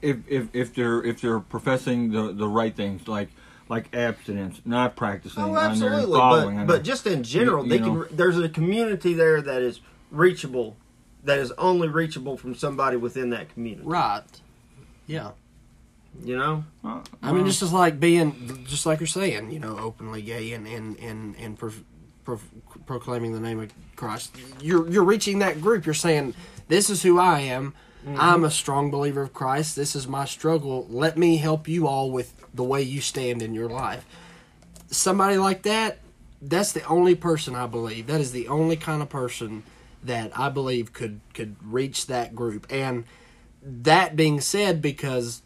if 0.00 0.16
if 0.28 0.46
if 0.54 0.74
they're 0.74 1.02
if 1.02 1.20
they're 1.20 1.40
professing 1.40 2.12
the 2.12 2.32
the 2.32 2.46
right 2.48 2.74
things 2.74 3.08
like 3.08 3.28
like 3.68 3.94
abstinence, 3.94 4.62
not 4.64 4.96
practicing 4.96 5.42
Oh, 5.42 5.50
on 5.50 5.56
and 5.56 5.58
absolutely. 5.72 6.18
following. 6.18 6.56
But, 6.58 6.66
but 6.68 6.82
just 6.84 7.06
in 7.06 7.22
general, 7.22 7.64
You- 7.64 7.68
they 7.70 7.76
you 7.78 7.82
can. 7.82 7.92
know. 7.94 8.00
re- 8.00 8.08
There's 8.12 8.38
a 8.38 8.48
community 8.48 9.12
there 9.12 9.42
that 9.42 9.60
is 9.60 9.80
reachable, 10.10 10.76
that 11.24 11.38
is 11.38 11.52
only 11.58 11.88
reachable 11.88 12.36
from 12.38 12.54
somebody 12.54 12.96
within 12.96 13.28
that 13.30 13.52
community. 13.52 13.86
Right. 13.86 14.22
Yeah. 15.06 15.32
You 16.24 16.36
know, 16.36 16.64
Uh, 16.84 17.00
I 17.22 17.28
mean, 17.28 17.42
well, 17.42 17.46
just 17.46 17.62
as 17.62 17.72
like 17.72 18.00
being, 18.00 18.64
just 18.66 18.86
like 18.86 19.00
you're 19.00 19.06
saying, 19.06 19.50
you 19.50 19.60
know, 19.60 19.78
openly 19.78 20.22
gay 20.22 20.52
and 20.52 20.66
and 20.66 20.98
and 20.98 21.36
and 21.36 21.58
pro, 21.58 21.70
pro, 22.24 22.40
proclaiming 22.86 23.32
the 23.32 23.40
name 23.40 23.60
of 23.60 23.72
Christ. 23.96 24.34
You're 24.60 24.88
you're 24.90 25.04
reaching 25.04 25.38
that 25.40 25.60
group. 25.60 25.86
You're 25.86 25.94
saying, 25.94 26.34
"This 26.68 26.90
is 26.90 27.02
who 27.02 27.18
I 27.18 27.40
am. 27.40 27.74
I'm 28.16 28.42
a 28.44 28.50
strong 28.50 28.90
believer 28.90 29.22
of 29.22 29.34
Christ. 29.34 29.76
This 29.76 29.94
is 29.94 30.08
my 30.08 30.24
struggle. 30.24 30.86
Let 30.88 31.18
me 31.18 31.36
help 31.36 31.68
you 31.68 31.86
all 31.86 32.10
with 32.10 32.32
the 32.54 32.64
way 32.64 32.82
you 32.82 33.00
stand 33.00 33.42
in 33.42 33.54
your 33.54 33.68
life." 33.68 34.04
Somebody 34.90 35.36
like 35.36 35.62
that, 35.62 35.98
that's 36.40 36.72
the 36.72 36.84
only 36.84 37.14
person 37.14 37.54
I 37.54 37.66
believe. 37.66 38.06
That 38.06 38.20
is 38.20 38.32
the 38.32 38.48
only 38.48 38.76
kind 38.76 39.02
of 39.02 39.08
person 39.08 39.62
that 40.02 40.36
I 40.38 40.48
believe 40.48 40.92
could 40.92 41.20
could 41.34 41.56
reach 41.62 42.06
that 42.06 42.34
group. 42.34 42.66
And 42.70 43.04
that 43.62 44.16
being 44.16 44.40
said, 44.40 44.80
because 44.80 45.42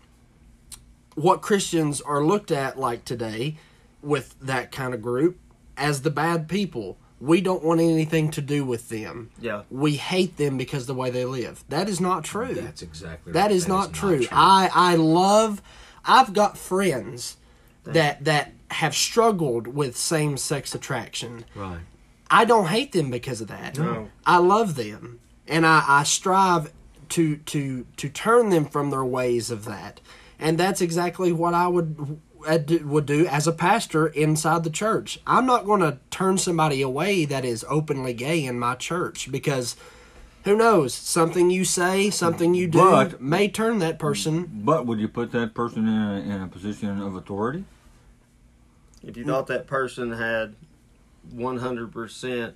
what 1.14 1.42
Christians 1.42 2.00
are 2.00 2.24
looked 2.24 2.50
at 2.50 2.78
like 2.78 3.04
today 3.04 3.56
with 4.02 4.34
that 4.40 4.72
kind 4.72 4.94
of 4.94 5.02
group 5.02 5.38
as 5.76 6.02
the 6.02 6.10
bad 6.10 6.48
people. 6.48 6.98
We 7.20 7.40
don't 7.40 7.62
want 7.62 7.80
anything 7.80 8.32
to 8.32 8.40
do 8.40 8.64
with 8.64 8.88
them. 8.88 9.30
Yeah. 9.38 9.62
We 9.70 9.94
hate 9.96 10.36
them 10.38 10.58
because 10.58 10.82
of 10.84 10.86
the 10.88 10.94
way 10.94 11.10
they 11.10 11.24
live. 11.24 11.62
That 11.68 11.88
is 11.88 12.00
not 12.00 12.24
true. 12.24 12.52
That's 12.54 12.82
exactly 12.82 13.32
That 13.32 13.42
right. 13.42 13.50
is 13.52 13.68
not 13.68 13.92
true. 13.92 14.26
I 14.32 14.68
I 14.74 14.96
love. 14.96 15.62
I've 16.04 16.32
got 16.32 16.58
friends 16.58 17.36
that 17.84 18.24
that 18.24 18.52
have 18.72 18.94
struggled 18.96 19.68
with 19.68 19.96
same 19.96 20.36
sex 20.36 20.74
attraction. 20.74 21.44
right. 21.54 21.80
I 22.28 22.44
don't 22.46 22.66
hate 22.68 22.92
them 22.92 23.10
because 23.10 23.40
of 23.42 23.48
that. 23.48 23.78
No. 23.78 24.08
I 24.26 24.38
love 24.38 24.74
them, 24.74 25.20
and 25.46 25.66
I, 25.66 25.84
I 25.86 26.02
strive 26.04 26.72
to 27.10 27.36
to 27.36 27.86
to 27.98 28.08
turn 28.08 28.48
them 28.48 28.64
from 28.64 28.90
their 28.90 29.04
ways 29.04 29.50
of 29.50 29.64
that. 29.66 30.00
And 30.42 30.58
that's 30.58 30.80
exactly 30.80 31.30
what 31.32 31.54
I 31.54 31.68
would 31.68 32.20
uh, 32.46 32.58
do- 32.58 32.84
would 32.86 33.06
do 33.06 33.26
as 33.26 33.46
a 33.46 33.52
pastor 33.52 34.08
inside 34.08 34.64
the 34.64 34.70
church. 34.70 35.20
I'm 35.24 35.46
not 35.46 35.64
going 35.64 35.80
to 35.80 35.98
turn 36.10 36.36
somebody 36.36 36.82
away 36.82 37.24
that 37.26 37.44
is 37.44 37.64
openly 37.68 38.12
gay 38.12 38.44
in 38.44 38.58
my 38.58 38.74
church 38.74 39.30
because 39.30 39.76
who 40.44 40.56
knows 40.56 40.92
something 40.92 41.50
you 41.50 41.64
say, 41.64 42.10
something 42.10 42.54
you 42.54 42.66
do 42.66 42.78
But- 42.78 43.20
may 43.22 43.48
turn 43.48 43.78
that 43.78 44.00
person. 44.00 44.50
But 44.64 44.84
would 44.86 44.98
you 44.98 45.06
put 45.06 45.30
that 45.30 45.54
person 45.54 45.86
in 45.86 45.94
a, 45.94 46.20
in 46.20 46.42
a 46.42 46.48
position 46.48 47.00
of 47.00 47.14
authority? 47.14 47.64
If 49.04 49.16
you 49.16 49.24
thought 49.24 49.46
that 49.46 49.68
person 49.68 50.10
had 50.12 50.54
100%, 51.32 52.52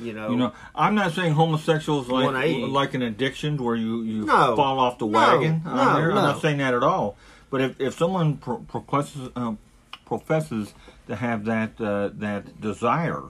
you 0.00 0.12
know, 0.12 0.30
You 0.30 0.36
know, 0.36 0.52
I'm 0.74 0.94
not 0.94 1.12
saying 1.12 1.32
homosexuals 1.34 2.08
like 2.08 2.24
180. 2.26 2.66
like 2.66 2.94
an 2.94 3.02
addiction 3.02 3.56
where 3.56 3.74
you, 3.76 4.02
you 4.02 4.24
No. 4.24 4.54
fall 4.56 4.78
off 4.78 4.98
the 4.98 5.06
No. 5.06 5.18
wagon. 5.18 5.62
on 5.64 5.76
No. 5.76 5.82
I'm 6.10 6.14
not 6.14 6.40
saying 6.42 6.58
that 6.58 6.74
at 6.74 6.82
all. 6.82 7.16
But 7.50 7.60
if, 7.62 7.80
if 7.80 7.96
someone 7.96 8.36
pro- 8.36 8.58
professes 8.58 9.30
uh, 9.34 9.54
professes 10.04 10.74
to 11.06 11.16
have 11.16 11.44
that 11.46 11.80
uh, 11.80 12.10
that 12.14 12.60
desire 12.60 13.22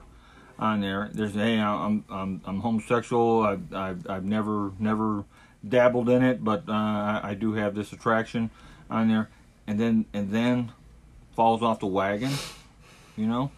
on 0.59 0.81
there, 0.81 1.09
there's 1.13 1.33
hey, 1.33 1.57
I'm 1.59 2.03
I'm 2.09 2.41
I'm 2.45 2.59
homosexual. 2.59 3.43
I've, 3.43 3.73
I've, 3.73 4.09
I've 4.09 4.25
never 4.25 4.71
never 4.77 5.23
dabbled 5.67 6.09
in 6.09 6.21
it, 6.23 6.43
but 6.43 6.67
uh, 6.67 6.73
I, 6.73 7.21
I 7.23 7.33
do 7.33 7.53
have 7.53 7.75
this 7.75 7.93
attraction 7.93 8.49
on 8.89 9.07
there, 9.07 9.29
and 9.67 9.79
then 9.79 10.05
and 10.13 10.31
then 10.31 10.73
falls 11.35 11.61
off 11.63 11.79
the 11.79 11.87
wagon. 11.87 12.31
You 13.15 13.27
know 13.27 13.51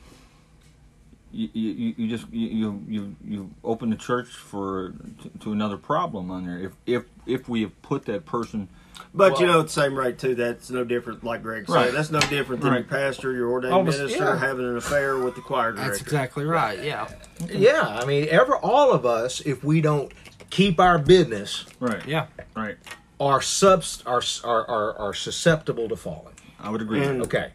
you, 1.32 1.50
you, 1.54 1.94
you 1.98 2.08
just 2.10 2.32
you, 2.32 2.48
you 2.48 2.84
you 2.88 3.16
you 3.24 3.50
open 3.64 3.90
the 3.90 3.96
church 3.96 4.28
for 4.28 4.94
to, 5.22 5.30
to 5.40 5.52
another 5.52 5.78
problem 5.78 6.30
on 6.32 6.46
there 6.46 6.60
if 6.60 6.72
if 6.86 7.04
if 7.26 7.48
we 7.50 7.62
have 7.62 7.82
put 7.82 8.06
that 8.06 8.26
person 8.26 8.68
But 9.14 9.40
you 9.40 9.48
know, 9.48 9.60
at 9.62 9.68
the 9.68 9.72
same 9.72 9.96
rate 9.96 10.20
too. 10.20 10.36
That's 10.36 10.70
no 10.70 10.84
different. 10.84 11.24
Like 11.24 11.42
Greg 11.44 11.66
said, 11.68 11.74
Right. 11.74 11.92
that's 11.92 12.12
no 12.12 12.20
different 12.22 12.62
than 12.62 12.72
Right. 12.72 12.78
your 12.80 12.88
pastor, 12.88 13.32
your 13.34 13.50
ordained 13.50 13.74
Almost- 13.74 13.98
minister 13.98 14.24
yeah. 14.26 14.38
having 14.38 14.66
an 14.68 14.78
affair 14.78 15.18
with 15.18 15.36
the 15.36 15.42
choir 15.42 15.72
director. 15.72 15.90
That's 15.92 16.02
exactly 16.02 16.46
right. 16.46 16.84
Yeah. 16.84 17.08
Yeah, 17.50 17.88
I 18.02 18.06
mean, 18.06 18.28
ever 18.30 18.56
all 18.56 18.92
of 18.92 19.06
us, 19.06 19.42
if 19.42 19.64
we 19.64 19.82
don't 19.82 20.12
keep 20.50 20.80
our 20.80 20.98
business, 21.00 21.66
right 21.80 22.06
Yeah. 22.06 22.28
right 22.56 22.78
are 23.20 23.40
subst 23.40 24.04
are 24.06 24.22
are 24.50 24.66
are, 24.70 24.98
are 24.98 25.14
susceptible 25.14 25.88
to 25.90 25.96
falling. 25.96 26.34
i 26.60 26.70
would 26.70 26.82
agree 26.82 27.04
And- 27.04 27.22
Okay. 27.24 27.52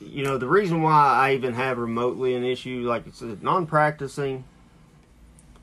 You 0.00 0.24
know, 0.24 0.38
the 0.38 0.46
reason 0.48 0.82
why 0.82 0.92
I 1.14 1.34
even 1.34 1.54
have 1.54 1.78
remotely 1.78 2.34
an 2.34 2.44
issue, 2.44 2.84
like 2.86 3.06
it's 3.06 3.22
non-practicing, 3.22 4.44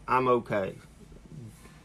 I'm 0.07 0.27
okay, 0.27 0.75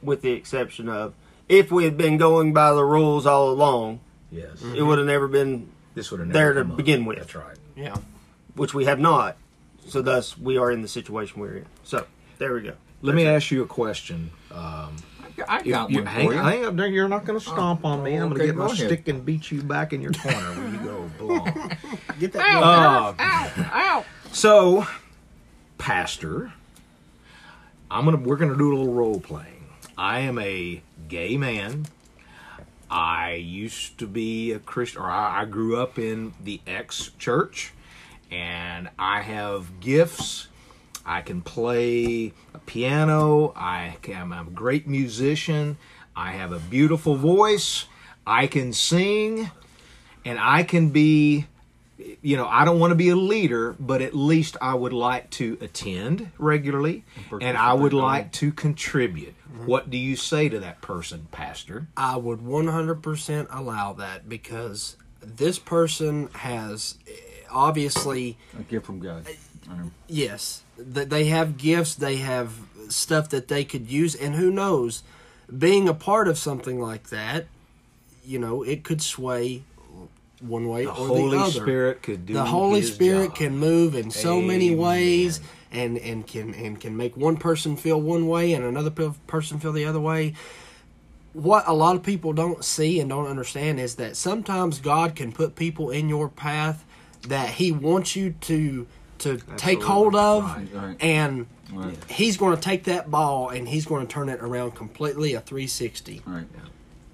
with 0.02 0.22
the 0.22 0.32
exception 0.32 0.88
of 0.88 1.14
if 1.48 1.70
we 1.70 1.84
had 1.84 1.96
been 1.96 2.16
going 2.16 2.52
by 2.52 2.72
the 2.72 2.84
rules 2.84 3.26
all 3.26 3.50
along, 3.50 4.00
Yes. 4.30 4.62
it 4.62 4.82
would 4.82 4.98
have 4.98 5.06
never 5.06 5.26
been, 5.28 5.68
This 5.94 6.10
would 6.10 6.20
have 6.20 6.30
There 6.32 6.48
never 6.48 6.54
to 6.54 6.62
come 6.64 6.70
up. 6.72 6.76
begin 6.76 7.04
with. 7.04 7.18
That's 7.18 7.34
right. 7.34 7.56
Yeah. 7.76 7.96
which 8.54 8.74
we 8.74 8.84
have 8.86 8.98
not. 8.98 9.36
So 9.86 10.02
thus, 10.02 10.36
we 10.36 10.58
are 10.58 10.70
in 10.70 10.82
the 10.82 10.88
situation 10.88 11.40
we're 11.40 11.58
in. 11.58 11.66
So 11.84 12.06
there 12.38 12.52
we 12.54 12.60
go. 12.62 12.74
Let 13.00 13.14
me 13.14 13.24
ask 13.24 13.50
you 13.50 13.62
a 13.62 13.66
question. 13.66 14.30
Um, 14.50 14.96
i 15.48 15.62
got 15.62 15.90
you, 15.90 15.98
one 15.98 16.06
hang, 16.06 16.26
for 16.26 16.34
you 16.34 16.40
hang 16.40 16.64
up 16.66 16.74
there. 16.76 16.88
You're 16.88 17.08
not 17.08 17.24
going 17.24 17.38
to 17.38 17.44
stomp 17.44 17.84
on 17.84 18.02
me. 18.02 18.14
I'm 18.14 18.28
going 18.28 18.30
to 18.30 18.36
okay, 18.36 18.46
get 18.46 18.56
my 18.56 18.66
go 18.66 18.72
ahead. 18.72 18.86
stick 18.86 19.06
and 19.08 19.24
beat 19.24 19.50
you 19.52 19.62
back 19.62 19.92
in 19.92 20.02
your 20.02 20.12
corner 20.12 20.36
where 20.36 20.68
you 20.68 20.78
go 20.78 20.97
belong. 21.28 21.72
Get 22.18 22.32
that. 22.32 22.62
Uh, 22.62 23.14
So, 24.32 24.86
Pastor, 25.78 26.52
I'm 27.90 28.04
gonna 28.04 28.18
we're 28.18 28.36
gonna 28.36 28.56
do 28.56 28.72
a 28.72 28.76
little 28.76 28.92
role 28.92 29.20
playing. 29.20 29.66
I 29.96 30.20
am 30.20 30.38
a 30.38 30.82
gay 31.08 31.36
man. 31.36 31.86
I 32.90 33.34
used 33.34 33.98
to 33.98 34.06
be 34.06 34.52
a 34.52 34.58
Christian, 34.58 35.02
or 35.02 35.10
I, 35.10 35.42
I 35.42 35.44
grew 35.44 35.76
up 35.76 35.98
in 35.98 36.32
the 36.42 36.60
ex 36.66 37.10
church, 37.18 37.72
and 38.30 38.88
I 38.98 39.20
have 39.22 39.80
gifts. 39.80 40.48
I 41.04 41.22
can 41.22 41.40
play 41.40 42.32
a 42.54 42.58
piano. 42.58 43.52
I'm 43.56 44.32
a 44.32 44.44
great 44.54 44.86
musician. 44.86 45.78
I 46.14 46.32
have 46.32 46.52
a 46.52 46.58
beautiful 46.58 47.14
voice. 47.16 47.86
I 48.26 48.46
can 48.46 48.72
sing, 48.74 49.50
and 50.28 50.38
I 50.38 50.62
can 50.62 50.90
be 50.90 51.46
you 52.22 52.36
know, 52.36 52.46
I 52.46 52.64
don't 52.64 52.78
want 52.78 52.92
to 52.92 52.94
be 52.94 53.08
a 53.08 53.16
leader, 53.16 53.74
but 53.78 54.02
at 54.02 54.14
least 54.14 54.56
I 54.62 54.74
would 54.74 54.92
like 54.92 55.30
to 55.30 55.58
attend 55.60 56.30
regularly 56.38 57.04
and 57.40 57.56
I 57.56 57.72
would 57.72 57.92
like 57.92 58.30
to 58.34 58.52
contribute. 58.52 59.34
What 59.66 59.90
do 59.90 59.98
you 59.98 60.14
say 60.14 60.48
to 60.48 60.60
that 60.60 60.80
person, 60.80 61.26
Pastor? 61.32 61.88
I 61.96 62.16
would 62.16 62.38
100% 62.38 63.46
allow 63.50 63.94
that 63.94 64.28
because 64.28 64.96
this 65.20 65.58
person 65.58 66.28
has 66.34 66.98
eh, 67.08 67.12
obviously 67.50 68.36
a 68.58 68.62
gift 68.62 68.86
from 68.86 69.00
god 69.00 69.26
yes 70.06 70.62
that 70.76 71.10
they 71.10 71.24
have 71.24 71.56
gifts 71.56 71.94
they 71.94 72.16
have 72.16 72.52
stuff 72.88 73.28
that 73.30 73.48
they 73.48 73.64
could 73.64 73.90
use 73.90 74.14
and 74.14 74.34
who 74.34 74.50
knows 74.50 75.02
being 75.56 75.88
a 75.88 75.94
part 75.94 76.28
of 76.28 76.38
something 76.38 76.78
like 76.80 77.08
that 77.08 77.46
you 78.24 78.38
know 78.38 78.62
it 78.62 78.84
could 78.84 79.02
sway 79.02 79.62
one 80.40 80.68
way 80.68 80.84
The 80.84 80.90
or 80.90 80.94
Holy 81.08 81.36
the 81.36 81.42
other 81.44 81.50
Spirit 81.50 82.02
could 82.02 82.26
do 82.26 82.32
the 82.34 82.44
Holy 82.44 82.82
Spirit 82.82 83.28
job. 83.28 83.36
can 83.36 83.58
move 83.58 83.94
in 83.94 84.10
so 84.10 84.40
many 84.40 84.74
ways 84.74 85.40
and 85.72 85.98
and 85.98 86.26
can 86.26 86.54
and 86.54 86.80
can 86.80 86.96
make 86.96 87.16
one 87.16 87.36
person 87.36 87.76
feel 87.76 88.00
one 88.00 88.26
way 88.28 88.52
and 88.52 88.64
another 88.64 88.90
person 89.26 89.58
feel 89.58 89.72
the 89.72 89.84
other 89.84 90.00
way 90.00 90.34
what 91.32 91.64
a 91.68 91.72
lot 91.74 91.94
of 91.94 92.02
people 92.02 92.32
don't 92.32 92.64
see 92.64 93.00
and 93.00 93.10
don't 93.10 93.26
understand 93.26 93.78
is 93.78 93.96
that 93.96 94.16
sometimes 94.16 94.80
God 94.80 95.14
can 95.14 95.30
put 95.32 95.56
people 95.56 95.90
in 95.90 96.08
your 96.08 96.28
path 96.28 96.84
that 97.28 97.50
he 97.50 97.70
wants 97.72 98.16
you 98.16 98.34
to 98.42 98.86
to 99.18 99.38
take 99.56 99.82
hold 99.82 100.14
of 100.14 100.44
Right, 100.44 100.68
right. 100.72 100.96
and 101.00 101.46
Right. 101.70 101.98
he's 102.08 102.38
going 102.38 102.56
to 102.56 102.62
take 102.62 102.84
that 102.84 103.10
ball 103.10 103.50
and 103.50 103.68
he's 103.68 103.84
going 103.84 104.06
to 104.06 104.10
turn 104.12 104.30
it 104.30 104.40
around 104.40 104.74
completely 104.74 105.34
a 105.34 105.40
360 105.40 106.22
right 106.24 106.46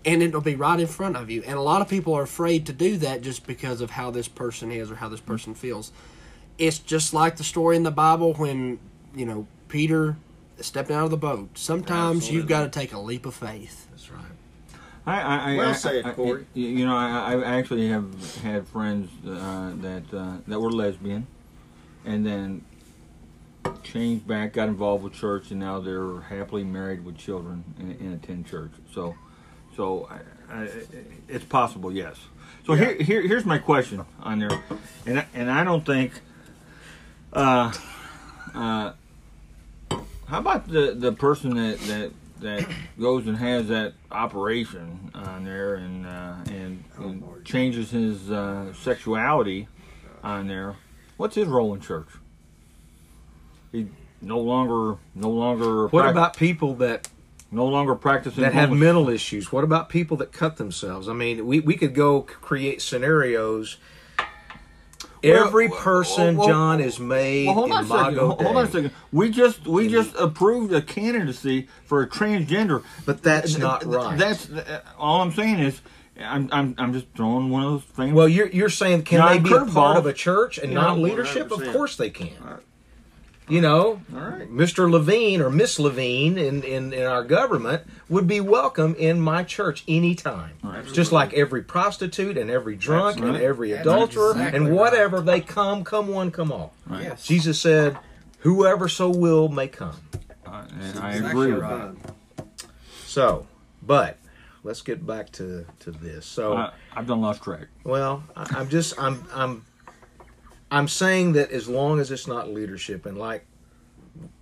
and 0.04 0.22
it'll 0.22 0.40
be 0.40 0.54
right 0.54 0.78
in 0.78 0.86
front 0.86 1.16
of 1.16 1.30
you. 1.30 1.42
And 1.46 1.56
a 1.56 1.60
lot 1.62 1.80
of 1.80 1.88
people 1.88 2.14
are 2.14 2.22
afraid 2.22 2.66
to 2.66 2.72
do 2.72 2.96
that 2.98 3.22
just 3.22 3.46
because 3.46 3.80
of 3.80 3.90
how 3.90 4.10
this 4.10 4.28
person 4.28 4.70
is 4.70 4.90
or 4.90 4.96
how 4.96 5.08
this 5.08 5.20
person 5.20 5.54
feels. 5.54 5.92
It's 6.58 6.78
just 6.78 7.14
like 7.14 7.36
the 7.36 7.44
story 7.44 7.76
in 7.76 7.82
the 7.82 7.90
Bible 7.90 8.34
when, 8.34 8.78
you 9.14 9.26
know, 9.26 9.46
Peter 9.68 10.16
stepped 10.60 10.90
out 10.90 11.04
of 11.04 11.10
the 11.10 11.16
boat. 11.16 11.50
Sometimes 11.58 12.30
you've 12.30 12.46
got 12.46 12.62
to 12.62 12.68
take 12.68 12.92
a 12.92 12.98
leap 12.98 13.26
of 13.26 13.34
faith. 13.34 13.88
That's 13.90 14.10
right. 14.10 14.20
I, 15.06 15.20
I, 15.20 15.36
I, 15.36 15.56
Well 15.56 15.68
I- 15.70 15.72
said, 15.72 16.06
I- 16.06 16.12
Corey. 16.12 16.46
You, 16.54 16.68
you 16.68 16.86
know, 16.86 16.96
I, 16.96 17.32
I 17.34 17.56
actually 17.56 17.88
have 17.88 18.36
had 18.42 18.66
friends 18.68 19.10
uh, 19.26 19.72
that 19.80 20.02
uh, 20.14 20.36
that 20.46 20.60
were 20.60 20.70
lesbian, 20.70 21.26
and 22.04 22.24
then 22.24 22.64
changed 23.82 24.26
back, 24.26 24.52
got 24.52 24.68
involved 24.68 25.04
with 25.04 25.12
church, 25.12 25.50
and 25.50 25.60
now 25.60 25.80
they're 25.80 26.20
happily 26.20 26.64
married 26.64 27.04
with 27.04 27.16
children 27.18 27.64
and, 27.78 27.98
and 28.00 28.14
attend 28.22 28.46
church. 28.46 28.72
So, 28.92 29.14
so 29.76 30.08
I, 30.50 30.62
I, 30.62 30.68
it's 31.28 31.44
possible, 31.44 31.92
yes. 31.92 32.16
So 32.66 32.74
here, 32.74 32.94
here, 32.94 33.20
here's 33.22 33.44
my 33.44 33.58
question 33.58 34.04
on 34.20 34.38
there, 34.38 34.62
and 35.06 35.18
I, 35.20 35.26
and 35.34 35.50
I 35.50 35.64
don't 35.64 35.84
think. 35.84 36.12
Uh, 37.32 37.72
uh, 38.54 38.92
how 40.26 40.38
about 40.38 40.68
the 40.68 40.94
the 40.96 41.12
person 41.12 41.56
that 41.56 41.78
that 41.80 42.12
that 42.40 42.68
goes 42.98 43.26
and 43.26 43.36
has 43.36 43.68
that 43.68 43.92
operation 44.10 45.10
on 45.14 45.44
there 45.44 45.74
and 45.74 46.06
uh, 46.06 46.36
and, 46.50 46.84
and 46.98 47.44
changes 47.44 47.90
his 47.90 48.30
uh, 48.30 48.72
sexuality 48.72 49.68
on 50.22 50.46
there? 50.46 50.76
What's 51.16 51.34
his 51.34 51.48
role 51.48 51.74
in 51.74 51.80
church? 51.80 52.08
He 53.72 53.88
no 54.22 54.38
longer 54.40 54.98
no 55.14 55.30
longer 55.30 55.88
What 55.88 56.08
about 56.08 56.36
people 56.36 56.74
that 56.76 57.08
no 57.54 57.66
longer 57.66 57.94
practicing 57.94 58.42
that 58.42 58.52
have 58.52 58.70
mental 58.72 59.08
issues? 59.08 59.52
What 59.52 59.64
about 59.64 59.88
people 59.88 60.16
that 60.18 60.32
cut 60.32 60.56
themselves? 60.56 61.08
I 61.08 61.12
mean, 61.12 61.46
we, 61.46 61.60
we 61.60 61.76
could 61.76 61.94
go 61.94 62.22
create 62.22 62.82
scenarios. 62.82 63.76
Well, 65.22 65.46
Every 65.46 65.70
person, 65.70 66.36
well, 66.36 66.48
John, 66.48 66.80
is 66.80 67.00
made 67.00 67.46
hold 67.46 67.72
on 67.72 67.84
a 67.84 67.88
second. 67.88 68.18
Hold 68.18 68.42
hold 68.42 68.56
on 68.56 68.64
a 68.64 68.70
second. 68.70 68.90
We 69.10 69.30
just 69.30 69.66
we 69.66 69.88
just 69.88 70.14
approved 70.16 70.70
a 70.74 70.82
candidacy 70.82 71.68
for 71.86 72.02
a 72.02 72.06
transgender. 72.06 72.84
But 73.06 73.22
that's 73.22 73.56
not 73.56 73.80
Th- 73.82 73.94
right. 73.94 74.18
That's 74.18 74.50
uh, 74.50 74.82
all 74.98 75.22
I'm 75.22 75.32
saying 75.32 75.60
is 75.60 75.80
I'm, 76.20 76.50
I'm, 76.52 76.74
I'm 76.76 76.92
just 76.92 77.06
throwing 77.16 77.48
one 77.48 77.64
of 77.64 77.70
those 77.72 77.82
things. 77.84 78.12
Well, 78.12 78.28
you're 78.28 78.48
you're 78.48 78.68
saying 78.68 79.04
can 79.04 79.18
Not 79.20 79.32
they 79.32 79.38
be 79.38 79.54
a 79.54 79.64
part 79.64 79.96
of 79.96 80.04
a 80.04 80.12
church 80.12 80.58
and 80.58 80.72
Yeah, 80.72 80.80
not 80.80 80.98
leadership? 80.98 81.50
Of 81.50 81.60
100%. 81.60 81.72
course 81.72 81.96
they 81.96 82.10
can. 82.10 82.36
All 83.46 83.50
right. 83.50 83.54
You 83.54 83.60
know, 83.60 84.00
All 84.14 84.20
right. 84.20 84.50
Mr. 84.50 84.90
Levine 84.90 85.40
or 85.40 85.50
Miss 85.50 85.78
Levine 85.78 86.38
in, 86.38 86.62
in, 86.62 86.92
in 86.92 87.04
our 87.04 87.22
government 87.24 87.82
would 88.08 88.26
be 88.26 88.40
welcome 88.40 88.94
in 88.94 89.20
my 89.20 89.42
church 89.42 89.84
anytime. 89.86 90.52
Just 90.92 91.12
like 91.12 91.34
every 91.34 91.62
prostitute 91.62 92.38
and 92.38 92.50
every 92.50 92.76
drunk 92.76 93.18
and 93.18 93.36
every 93.36 93.72
adulterer 93.72 94.30
exactly 94.32 94.56
and 94.56 94.68
right. 94.68 94.76
whatever 94.76 95.20
they 95.20 95.40
come, 95.40 95.84
come 95.84 96.08
one, 96.08 96.30
come 96.30 96.52
all. 96.52 96.72
Right. 96.86 97.04
Yes. 97.04 97.26
Jesus 97.26 97.60
said, 97.60 97.98
"Whoever 98.40 98.88
so 98.88 99.10
will 99.10 99.48
may 99.48 99.68
come." 99.68 99.96
Uh, 100.46 100.64
and 100.80 100.98
I 100.98 101.12
exactly 101.12 101.30
agree 101.30 101.52
with 101.52 101.62
right. 101.62 102.02
that. 102.02 102.66
So, 103.06 103.46
but 103.82 104.18
let's 104.62 104.82
get 104.82 105.06
back 105.06 105.30
to 105.32 105.66
to 105.80 105.90
this. 105.90 106.26
So. 106.26 106.56
I, 106.56 106.72
I've 106.94 107.06
done 107.06 107.20
lost 107.20 107.42
track. 107.42 107.68
Well, 107.82 108.24
I, 108.36 108.46
I'm 108.56 108.68
just 108.68 108.98
I'm 108.98 109.24
I'm 109.32 109.64
I'm 110.70 110.88
saying 110.88 111.32
that 111.34 111.50
as 111.50 111.68
long 111.68 112.00
as 112.00 112.10
it's 112.10 112.26
not 112.26 112.50
leadership, 112.50 113.06
and 113.06 113.16
like 113.18 113.46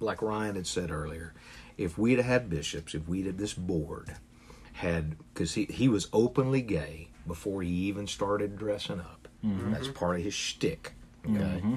like 0.01 0.23
Ryan 0.23 0.55
had 0.57 0.67
said 0.67 0.91
earlier, 0.91 1.35
if 1.79 1.97
we'd 1.99 2.19
have 2.19 2.27
had 2.27 2.51
bishops, 2.51 2.95
if 2.95 3.09
we'd 3.09 3.27
had 3.27 3.39
this 3.39 3.55
board 3.55 4.17
had 4.75 5.17
because 5.33 5.55
he 5.55 5.65
he 5.67 5.89
was 5.89 6.09
openly 6.13 6.63
gay 6.63 7.09
before 7.27 7.63
he 7.63 7.71
even 7.71 8.07
started 8.07 8.57
dressing 8.57 9.01
up. 9.01 9.29
Mm-hmm. 9.45 9.73
That's 9.73 9.89
part 9.89 10.17
of 10.19 10.25
his 10.25 10.35
shtick. 10.35 10.93
Okay, 11.25 11.39
mm-hmm. 11.39 11.77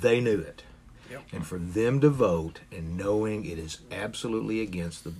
they 0.00 0.20
knew 0.20 0.38
it. 0.38 0.62
Yep. 1.10 1.22
And 1.32 1.46
for 1.46 1.58
them 1.58 2.00
to 2.00 2.10
vote 2.10 2.60
and 2.70 2.96
knowing 2.96 3.46
it 3.46 3.58
is 3.58 3.78
absolutely 3.90 4.60
against 4.60 5.04
the 5.04 5.14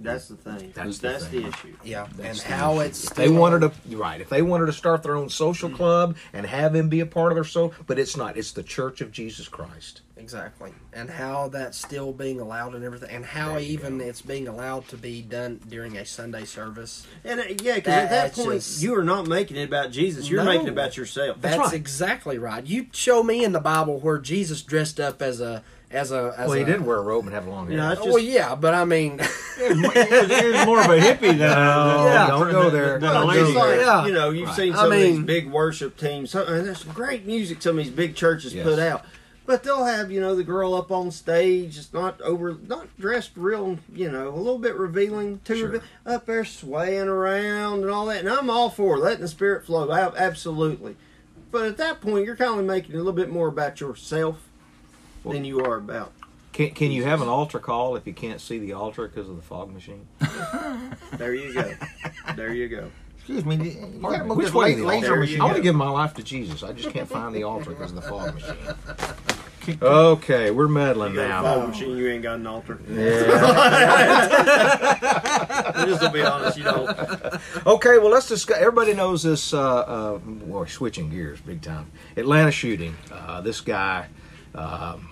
That's 0.00 0.28
the 0.28 0.36
thing. 0.36 0.72
That's 0.74 0.98
That's, 0.98 1.26
the 1.26 1.30
the, 1.30 1.42
thing. 1.42 1.52
issue. 1.52 1.76
Yeah, 1.84 2.06
That's 2.16 2.40
and 2.42 2.50
the 2.50 2.56
how 2.56 2.74
issue. 2.74 2.80
it's 2.82 3.04
if 3.04 3.14
they 3.14 3.26
still- 3.26 3.40
wanted 3.40 3.60
to 3.60 3.96
right 3.96 4.20
if 4.20 4.28
they 4.28 4.42
wanted 4.42 4.66
to 4.66 4.72
start 4.72 5.02
their 5.02 5.16
own 5.16 5.28
social 5.28 5.68
mm-hmm. 5.68 5.76
club 5.76 6.16
and 6.32 6.46
have 6.46 6.74
him 6.74 6.88
be 6.88 7.00
a 7.00 7.06
part 7.06 7.32
of 7.32 7.36
their 7.36 7.44
soul 7.44 7.74
but 7.86 7.98
it's 7.98 8.16
not 8.16 8.36
it's 8.36 8.52
the 8.52 8.62
church 8.62 9.00
of 9.00 9.10
jesus 9.10 9.48
christ 9.48 10.02
exactly, 10.18 10.72
and 10.92 11.08
how 11.08 11.48
that's 11.48 11.78
still 11.78 12.12
being 12.12 12.40
allowed 12.40 12.74
and 12.74 12.84
everything, 12.84 13.10
and 13.10 13.24
how 13.24 13.58
even 13.58 13.98
go. 13.98 14.04
it's 14.04 14.20
being 14.22 14.48
allowed 14.48 14.86
to 14.88 14.96
be 14.96 15.22
done 15.22 15.60
during 15.68 15.96
a 15.96 16.04
Sunday 16.04 16.44
service. 16.44 17.06
And 17.24 17.40
uh, 17.40 17.44
yeah, 17.62 17.76
because 17.76 17.94
at 17.94 18.10
that 18.10 18.34
point 18.34 18.60
just- 18.60 18.82
you 18.82 18.94
are 18.96 19.04
not 19.04 19.26
making 19.26 19.56
it 19.56 19.64
about 19.68 19.90
Jesus. 19.92 20.28
You're 20.28 20.44
No. 20.44 20.50
making 20.52 20.66
it 20.66 20.72
about 20.72 20.96
yourself. 20.96 21.38
That's, 21.40 21.56
right. 21.58 21.72
exactly 21.72 22.38
right. 22.38 22.66
You 22.66 22.86
show 22.92 23.22
me 23.22 23.44
in 23.44 23.52
the 23.52 23.60
Bible 23.60 23.98
where 23.98 24.18
Jesus 24.18 24.62
dressed 24.62 25.00
up 25.00 25.22
as 25.22 25.40
a 25.40 25.62
as 25.90 26.12
a 26.12 26.34
as 26.36 26.48
well 26.48 26.56
he 26.58 26.62
a, 26.64 26.66
did 26.66 26.82
wear 26.84 26.98
a 26.98 27.00
robe 27.00 27.24
and 27.24 27.32
have 27.32 27.46
long 27.46 27.66
hair 27.66 27.78
Yeah, 27.78 27.88
that's 27.88 28.00
Oh, 28.02 28.08
well, 28.08 28.18
yeah, 28.18 28.54
but 28.54 28.74
I 28.74 28.84
mean, 28.84 29.18
It 29.58 29.70
was, 29.70 30.66
more 30.66 30.80
of 30.80 30.90
a 30.90 31.00
hippie 31.00 31.20
than 31.38 31.40
a, 31.40 31.54
No, 31.54 32.04
than 32.04 32.22
a- 32.24 32.26
don't 32.28 32.50
go 32.52 32.68
there. 32.70 32.98
than 32.98 33.08
a 33.10 33.12
Well, 33.14 33.26
go 33.28 33.32
just 33.34 33.56
lady. 33.56 33.58
like, 33.58 33.80
Yeah. 33.80 34.06
you 34.06 34.12
know, 34.12 34.28
you've 34.30 34.48
Right. 34.48 34.56
seen 34.56 34.72
I 34.74 34.76
some 34.76 34.92
of 34.92 34.98
these 34.98 35.18
big 35.20 35.50
worship 35.50 35.96
teams. 35.96 36.30
So, 36.30 36.44
and 36.44 36.66
there's 36.66 36.80
some 36.84 36.92
great 36.92 37.24
music 37.26 37.62
some 37.62 37.78
of 37.78 37.84
these 37.84 37.92
big 37.92 38.14
churches 38.14 38.52
Yes. 38.54 38.64
put 38.66 38.78
out. 38.78 39.06
But 39.48 39.62
they'll 39.62 39.86
have, 39.86 40.10
you 40.12 40.20
know, 40.20 40.34
the 40.36 40.44
girl 40.44 40.74
up 40.74 40.92
on 40.92 41.10
stage, 41.10 41.78
it's 41.78 41.94
not 41.94 42.20
over, 42.20 42.58
not 42.66 42.94
dressed 42.98 43.30
real, 43.34 43.78
you 43.94 44.10
know, 44.12 44.28
a 44.28 44.36
little 44.36 44.58
bit 44.58 44.74
revealing, 44.76 45.40
too 45.42 45.56
Sure. 45.56 45.68
reve- 45.70 45.82
up 46.04 46.26
there 46.26 46.44
swaying 46.44 47.08
around 47.08 47.80
and 47.80 47.90
all 47.90 48.04
that. 48.06 48.18
And 48.20 48.28
I'm 48.28 48.50
all 48.50 48.68
for 48.68 48.98
letting 48.98 49.22
the 49.22 49.28
spirit 49.28 49.64
flow, 49.64 49.90
ab- 49.90 50.12
absolutely. 50.18 50.96
But 51.50 51.64
at 51.64 51.78
that 51.78 52.02
point, 52.02 52.26
you're 52.26 52.36
kind 52.36 52.60
of 52.60 52.66
making 52.66 52.90
it 52.92 52.96
a 52.96 52.98
little 52.98 53.14
bit 53.14 53.30
more 53.30 53.48
about 53.48 53.80
yourself 53.80 54.36
than 55.24 55.46
you 55.46 55.64
are 55.64 55.76
about. 55.76 56.12
can, 56.52 56.72
can 56.72 56.90
you 56.90 57.04
have 57.04 57.22
an 57.22 57.28
altar 57.28 57.58
call 57.58 57.96
if 57.96 58.06
you 58.06 58.12
can't 58.12 58.42
see 58.42 58.58
the 58.58 58.74
altar 58.74 59.08
because 59.08 59.30
of 59.30 59.36
the 59.36 59.42
fog 59.42 59.72
machine 59.72 60.06
There 61.16 61.34
you 61.34 61.54
go. 61.54 61.72
there 62.36 62.52
you 62.52 62.68
go. 62.68 62.90
Excuse 63.28 63.44
me. 63.44 63.56
You 63.56 63.98
gotta 64.00 64.24
move 64.24 64.38
which 64.38 64.46
this 64.46 64.54
way 64.54 64.74
la- 64.74 64.78
the 64.80 64.86
laser 64.86 65.16
machine. 65.16 65.40
i 65.42 65.44
want 65.44 65.56
to 65.56 65.62
give 65.62 65.74
my 65.74 65.90
life 65.90 66.14
to 66.14 66.22
jesus 66.22 66.62
i 66.62 66.72
just 66.72 66.88
can't 66.94 67.06
find 67.06 67.34
the 67.34 67.42
altar 67.42 67.68
because 67.72 67.90
of 67.90 67.96
the 67.96 68.00
fog 68.02 68.32
machine 68.34 68.56
okay 69.82 70.50
we're 70.50 70.66
meddling 70.66 71.12
You 71.12 71.20
now 71.20 71.42
fog 71.42 71.68
machine, 71.68 71.94
you 71.98 72.08
ain't 72.08 72.22
got 72.22 72.36
an 72.36 72.46
altar. 72.46 72.80
yeah 72.88 74.24
Just 75.84 76.00
to 76.02 76.10
be 76.10 76.22
honest, 76.22 76.56
you 76.56 76.64
don't. 76.64 76.88
Okay, 77.66 77.98
well, 77.98 78.08
let's 78.10 78.26
discuss. 78.28 78.56
Everybody 78.58 78.94
knows 78.94 79.22
this. 79.22 79.52
Uh, 79.54 79.60
uh, 79.60 80.18
well, 80.46 80.60
we're 80.60 80.66
switching 80.66 81.08
gears 81.10 81.40
big 81.40 81.60
time. 81.62 81.90
Atlanta 82.16 82.50
shooting. 82.50 82.96
Uh, 83.12 83.40
this 83.42 83.60
guy. 83.60 84.06
Um, 84.54 85.08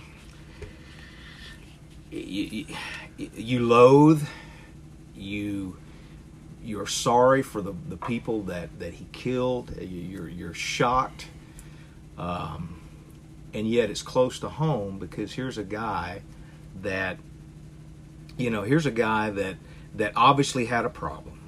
you, 2.11 2.65
you, 3.17 3.29
you 3.35 3.59
loathe. 3.65 4.27
You. 5.15 5.77
You're 6.67 6.85
sorry 6.85 7.41
for 7.43 7.61
the, 7.61 7.73
the 7.87 7.95
people 7.97 8.41
that, 8.43 8.77
that 8.79 8.93
he 8.95 9.05
killed. 9.13 9.71
You- 9.79 9.87
You're 9.87 10.27
you're 10.29 10.53
shocked. 10.53 11.27
Um, 12.17 12.79
and 13.53 13.67
yet 13.69 13.89
it's 13.89 14.01
close 14.01 14.39
to 14.39 14.49
home 14.49 14.99
because 14.99 15.31
here's 15.33 15.57
a 15.57 15.63
guy 15.63 16.21
that 16.81 17.17
you 18.37 18.49
know 18.49 18.63
here's 18.63 18.85
a 18.85 18.91
guy 18.91 19.29
that 19.29 19.55
that 19.95 20.11
obviously 20.15 20.65
had 20.65 20.83
a 20.85 20.89
problem 20.89 21.39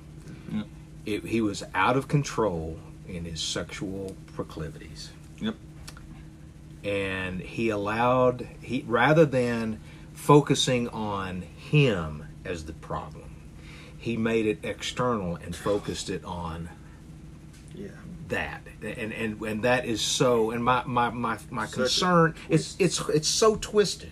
it, 1.05 1.24
he 1.26 1.41
was 1.41 1.63
out 1.76 1.97
of 1.97 2.07
control 2.07 2.78
in 3.07 3.26
his 3.26 3.41
sexual 3.41 4.15
proclivities 4.36 5.09
Yep. 5.39 5.55
and 6.84 7.41
he 7.41 7.70
allowed 7.70 8.47
he 8.61 8.84
rather 8.88 9.26
than 9.26 9.80
focusing 10.13 10.88
on 10.89 11.41
him 11.41 12.26
as 12.45 12.65
the 12.65 12.74
problem 12.74 13.28
he 13.99 14.17
made 14.17 14.45
it 14.45 14.59
external 14.63 15.35
and 15.35 15.55
focused 15.55 16.09
it 16.09 16.23
on 16.23 16.69
Yeah. 17.75 17.89
that. 18.29 18.61
And 18.81 19.11
and 19.13 19.41
and 19.41 19.63
that 19.63 19.85
is 19.85 20.01
so 20.01 20.51
and 20.51 20.63
my 20.63 20.83
my 20.85 21.09
my, 21.09 21.37
my 21.49 21.65
Such 21.65 21.75
concern 21.75 22.35
it's 22.47 22.75
it's 22.79 22.99
it's 23.09 23.27
so 23.27 23.55
twisted. 23.57 24.11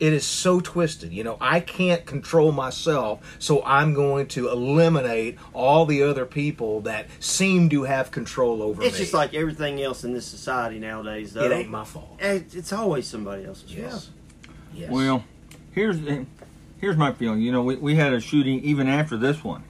It 0.00 0.12
is 0.12 0.26
so 0.26 0.58
twisted. 0.58 1.12
You 1.12 1.22
know 1.22 1.36
i 1.40 1.60
can't 1.60 2.04
control 2.04 2.50
myself 2.50 3.36
so 3.38 3.62
i'm 3.64 3.94
going 3.94 4.26
to 4.28 4.48
eliminate 4.48 5.38
all 5.52 5.86
the 5.86 6.02
other 6.02 6.26
people 6.26 6.80
that 6.80 7.06
seem 7.20 7.68
to 7.68 7.84
have 7.84 8.10
control 8.10 8.62
over 8.64 8.80
me. 8.80 8.88
It's 8.88 8.96
me. 8.96 9.02
just 9.04 9.14
like 9.14 9.32
everything 9.34 9.80
else 9.80 10.02
in 10.02 10.12
this 10.12 10.26
society 10.26 10.80
nowadays, 10.80 11.32
though. 11.34 11.44
it 11.44 11.52
ain't 11.52 11.70
my 11.70 11.84
fault. 11.84 12.16
It's 12.18 12.72
always 12.72 13.06
somebody 13.06 13.44
else's 13.44 13.72
yes. 13.72 14.10
yes. 14.74 14.90
Well, 14.90 15.22
here's 15.70 16.00
here's 16.82 16.96
my 16.96 17.12
feeling. 17.12 17.40
You 17.40 17.52
know, 17.52 17.62
we, 17.62 17.76
we 17.76 17.94
had 17.94 18.12
a 18.12 18.20
shooting 18.20 18.60
even 18.64 18.88
after 18.88 19.16
this 19.16 19.42
one 19.42 19.64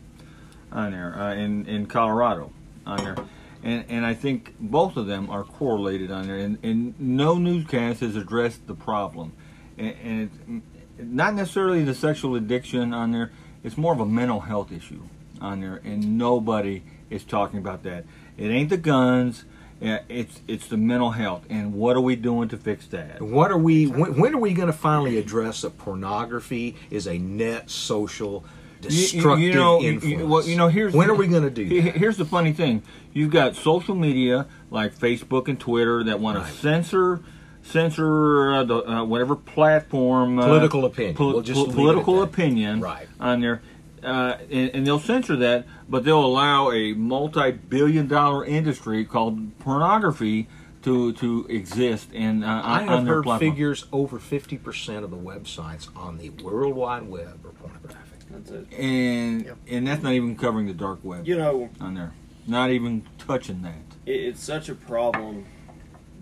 on 0.73 0.91
there 0.91 1.15
uh, 1.17 1.35
in 1.35 1.67
in 1.67 1.87
Colorado 1.87 2.51
on 2.85 3.05
there, 3.05 3.17
and 3.63 3.85
and 3.89 4.05
I 4.05 4.15
think 4.15 4.57
both 4.59 4.97
of 4.97 5.07
them 5.07 5.31
are 5.31 5.45
correlated 5.45 6.11
on 6.11 6.27
there. 6.27 6.39
And, 6.39 6.59
and 6.65 6.99
no 6.99 7.37
newscast 7.37 8.01
has 8.01 8.17
addressed 8.17 8.67
the 8.67 8.75
problem, 8.75 9.33
and, 9.79 9.95
and 10.03 10.63
it's 10.99 11.09
not 11.09 11.35
necessarily 11.35 11.85
the 11.85 11.95
sexual 11.95 12.35
addiction 12.35 12.93
on 12.93 13.13
there. 13.13 13.31
It's 13.63 13.77
more 13.77 13.93
of 13.93 14.01
a 14.01 14.07
mental 14.07 14.41
health 14.41 14.73
issue 14.73 15.03
on 15.41 15.61
there, 15.61 15.81
and 15.85 16.19
nobody 16.19 16.83
is 17.11 17.23
talking 17.23 17.59
about 17.61 17.85
that. 17.85 18.05
It 18.37 18.49
ain't 18.49 18.71
the 18.71 18.79
guns. 18.79 19.45
Yeah, 19.83 20.01
It's 20.09 20.41
it's 20.47 20.67
the 20.69 20.77
mental 20.77 21.11
health, 21.11 21.45
and 21.51 21.75
what 21.75 21.97
are 21.97 22.01
we 22.01 22.17
doing 22.17 22.49
to 22.51 22.57
fix 22.57 22.87
that? 22.89 23.21
what 23.21 23.51
are 23.51 23.59
we 23.59 23.87
when, 23.87 24.17
when 24.19 24.35
are 24.35 24.39
we 24.39 24.53
going 24.55 24.69
to 24.69 24.73
finally 24.73 25.19
address 25.19 25.63
that 25.63 25.77
pornography 25.79 26.77
is 26.91 27.07
a 27.07 27.19
net 27.19 27.69
social 27.71 28.45
You- 28.83 28.89
you- 28.89 28.89
destructive 28.91 29.41
you, 29.41 29.55
know, 29.55 29.81
influence 29.81 30.21
you- 30.21 30.27
well, 30.27 30.45
you 30.45 30.57
know, 30.57 30.69
here's 30.69 30.93
when 30.95 31.09
the- 31.09 31.13
are 31.15 31.17
we 31.17 31.27
going 31.27 31.43
to 31.45 31.51
do 31.51 31.83
that 31.83 31.97
Here's 31.97 32.17
the 32.17 32.25
funny 32.25 32.53
thing: 32.53 32.83
you've 33.13 33.31
got 33.31 33.57
social 33.57 33.95
media 33.95 34.47
like 34.71 34.97
Facebook 34.97 35.49
and 35.49 35.59
Twitter 35.59 36.03
that 36.05 36.19
want 36.21 36.39
Right. 36.39 36.47
to 36.47 36.53
censor, 36.53 37.21
censor 37.63 38.53
uh, 38.53 38.65
the, 38.65 38.77
uh, 38.89 39.05
whatever 39.05 39.37
platform, 39.37 40.39
uh, 40.39 40.47
Political 40.47 40.85
opinion. 40.85 41.15
pol- 41.15 41.33
We'll 41.35 41.43
pol- 41.43 41.67
political 41.73 42.23
opinion, 42.23 42.81
Right. 42.81 43.07
on 43.21 43.41
there. 43.41 43.63
Uh, 44.03 44.37
and, 44.51 44.71
and 44.75 44.87
they'll 44.87 44.99
censor 44.99 45.37
that, 45.37 45.65
but 45.89 46.05
they'll 46.05 46.25
allow 46.25 46.71
a 46.73 46.93
multi-billion-dollar 46.95 48.45
industry 48.45 49.05
called 49.05 49.59
pornography 49.61 50.49
to 50.83 51.13
to 51.13 51.47
exist 51.49 52.09
and 52.13 52.45
uh, 52.45 52.49
I 52.49 52.81
on, 52.81 52.89
have 52.89 52.99
on 52.99 53.05
their 53.05 53.15
heard 53.15 53.25
platform. 53.25 53.51
figures 53.53 53.87
over 53.93 54.19
50% 54.19 55.05
of 55.05 55.11
the 55.13 55.17
websites 55.17 55.89
on 55.97 56.19
the 56.19 56.31
World 56.31 56.75
Wide 56.75 57.09
Web 57.09 57.39
are 57.47 57.51
pornographic. 57.51 58.19
That's 58.31 58.51
it. 58.51 58.67
and 58.77 59.45
Yep. 59.45 59.57
and 59.69 59.87
that's 59.87 60.03
not 60.03 60.13
even 60.13 60.37
covering 60.37 60.67
the 60.67 60.75
dark 60.75 60.99
web 61.05 61.25
You 61.27 61.37
know, 61.37 61.71
on 61.81 61.95
there. 61.95 62.13
Not 62.49 62.71
even 62.71 63.05
touching 63.19 63.63
that. 63.63 63.75
it, 64.07 64.13
it's 64.13 64.43
such 64.43 64.69
a 64.69 64.75
problem 64.75 65.45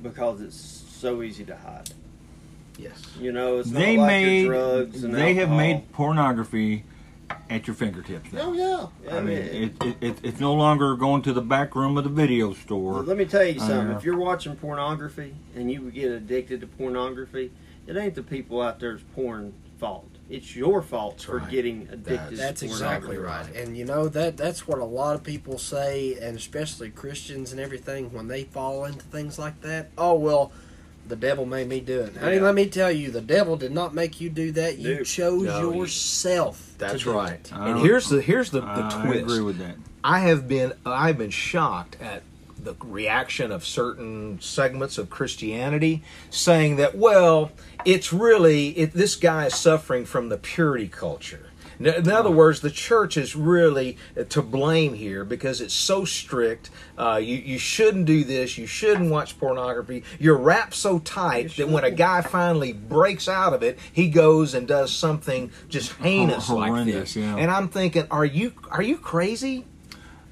because 0.03 0.43
it's 0.43 0.57
so 0.57 1.23
easy 1.23 1.45
to 1.47 1.57
hide. 1.57 1.89
Yes. 2.79 3.03
You 3.19 3.33
know, 3.33 3.59
it's 3.61 3.71
they 3.71 3.97
not 3.97 4.03
like 4.03 4.09
made 4.11 4.43
your 4.43 4.53
drugs 4.53 5.05
and 5.05 5.15
they 5.15 5.33
have 5.35 5.49
made 5.51 5.91
pornography 5.93 6.85
at 7.51 7.67
your 7.67 7.75
fingertips 7.75 8.33
now. 8.33 8.43
Oh 8.47 8.53
yeah. 8.53 9.17
I 9.17 9.21
mean, 9.21 9.37
it, 9.37 9.73
it, 9.83 9.97
it, 10.01 10.19
it's 10.23 10.41
no 10.41 10.55
longer 10.55 10.95
going 10.97 11.21
to 11.23 11.33
the 11.33 11.43
back 11.43 11.75
room 11.75 11.99
of 11.99 12.05
the 12.05 12.11
video 12.11 12.55
store. 12.55 13.03
Let 13.03 13.17
me 13.19 13.25
tell 13.27 13.45
you 13.45 13.57
I 13.61 13.67
something. 13.67 13.89
know. 13.91 13.97
If 13.97 14.05
you're 14.05 14.17
watching 14.17 14.55
pornography 14.57 15.35
and 15.57 15.71
you 15.71 15.91
get 15.91 16.13
addicted 16.13 16.61
to 16.61 16.67
pornography, 16.69 17.51
it 17.87 17.97
ain't 17.97 18.15
the 18.15 18.23
people 18.23 18.63
out 18.63 18.79
there's 18.79 19.03
porn 19.15 19.53
fault. 19.79 20.07
it's 20.29 20.55
your 20.55 20.81
fault 20.83 21.23
for 21.23 21.39
right. 21.39 21.51
getting 21.51 21.83
addicted. 21.91 22.05
That's- 22.37 22.39
That's 22.39 22.61
to 22.61 22.67
exactly 22.67 23.17
right. 23.19 23.53
And 23.57 23.77
you 23.77 23.85
know 23.85 24.09
that 24.09 24.37
that's 24.37 24.69
what 24.69 24.79
a 24.79 24.85
lot 24.85 25.17
of 25.17 25.25
people 25.25 25.59
say, 25.59 26.17
and 26.21 26.37
especially 26.37 26.91
Christians 26.91 27.51
and 27.51 27.61
everything 27.61 28.13
when 28.13 28.29
they 28.29 28.45
fall 28.45 28.85
into 28.85 29.05
things 29.07 29.39
like 29.39 29.61
that. 29.63 29.91
Oh 29.99 30.15
well, 30.15 30.53
the 31.11 31.17
devil 31.17 31.45
made 31.45 31.69
me 31.69 31.81
do 31.81 32.01
it. 32.01 32.17
Honey, 32.17 32.37
Yeah. 32.37 32.43
let 32.43 32.55
me 32.55 32.67
tell 32.67 32.91
you, 32.91 33.11
the 33.11 33.21
devil 33.21 33.57
did 33.57 33.73
not 33.73 33.95
make 33.95 34.21
you 34.21 34.31
do 34.31 34.53
that. 34.53 34.79
You 34.79 34.97
Nope. 34.97 35.05
chose 35.07 35.43
No, 35.43 35.73
you- 35.73 35.81
yourself. 35.83 36.57
to 36.75 36.79
That's 36.79 37.03
do 37.05 37.13
right. 37.13 37.33
it. 37.33 37.51
And 37.53 37.81
here's 37.81 38.09
the 38.09 38.21
here's 38.23 38.51
the, 38.51 38.61
the 38.63 38.67
I 38.67 39.03
twist. 39.05 39.21
agree 39.25 39.41
with 39.41 39.59
that. 39.59 39.75
I 40.03 40.21
have 40.21 40.49
been 40.49 40.73
I've 40.87 41.19
been 41.19 41.31
shocked 41.31 41.97
at 42.01 42.23
the 42.63 42.75
reaction 42.85 43.51
of 43.53 43.65
certain 43.67 44.39
segments 44.41 44.99
of 44.99 45.09
Christianity 45.11 46.03
saying 46.31 46.77
that 46.77 46.95
well 46.97 47.53
it's 47.85 48.13
really 48.13 48.69
it, 48.79 48.93
this 48.93 49.17
guy 49.17 49.47
is 49.47 49.55
suffering 49.55 50.05
from 50.05 50.29
the 50.29 50.37
purity 50.39 50.89
culture. 50.89 51.47
In 51.81 51.87
in 51.87 52.11
other 52.11 52.31
words, 52.31 52.61
the 52.61 52.71
church 52.71 53.17
is 53.17 53.35
really 53.35 53.97
to 54.29 54.43
blame 54.43 54.95
here 54.95 55.25
because 55.25 55.61
it's 55.61 55.75
so 55.75 56.05
strict. 56.05 56.71
Uh, 56.99 57.17
you 57.17 57.37
you 57.37 57.59
shouldn't 57.59 58.05
do 58.05 58.23
this. 58.23 58.59
You 58.59 58.67
shouldn't 58.67 59.11
watch 59.11 59.39
pornography. 59.39 60.05
You're 60.19 60.37
wrapped 60.37 60.75
so 60.75 60.99
tight 60.99 61.57
that 61.57 61.69
when 61.69 61.85
a 61.85 61.91
guy 61.91 62.21
finally 62.21 62.73
breaks 62.73 63.29
out 63.29 63.55
of 63.55 63.63
it, 63.63 63.79
he 63.93 64.09
goes 64.11 64.55
and 64.55 64.69
does 64.69 64.95
something 64.95 65.51
just 65.69 65.93
heinous 65.95 66.49
like 66.51 66.85
this. 66.85 67.17
yeah. 67.17 67.37
And 67.37 67.51
I'm 67.51 67.69
thinking, 67.69 68.07
are 68.11 68.25
you 68.25 68.53
are 68.71 68.83
you 68.83 68.99
crazy? 68.99 69.65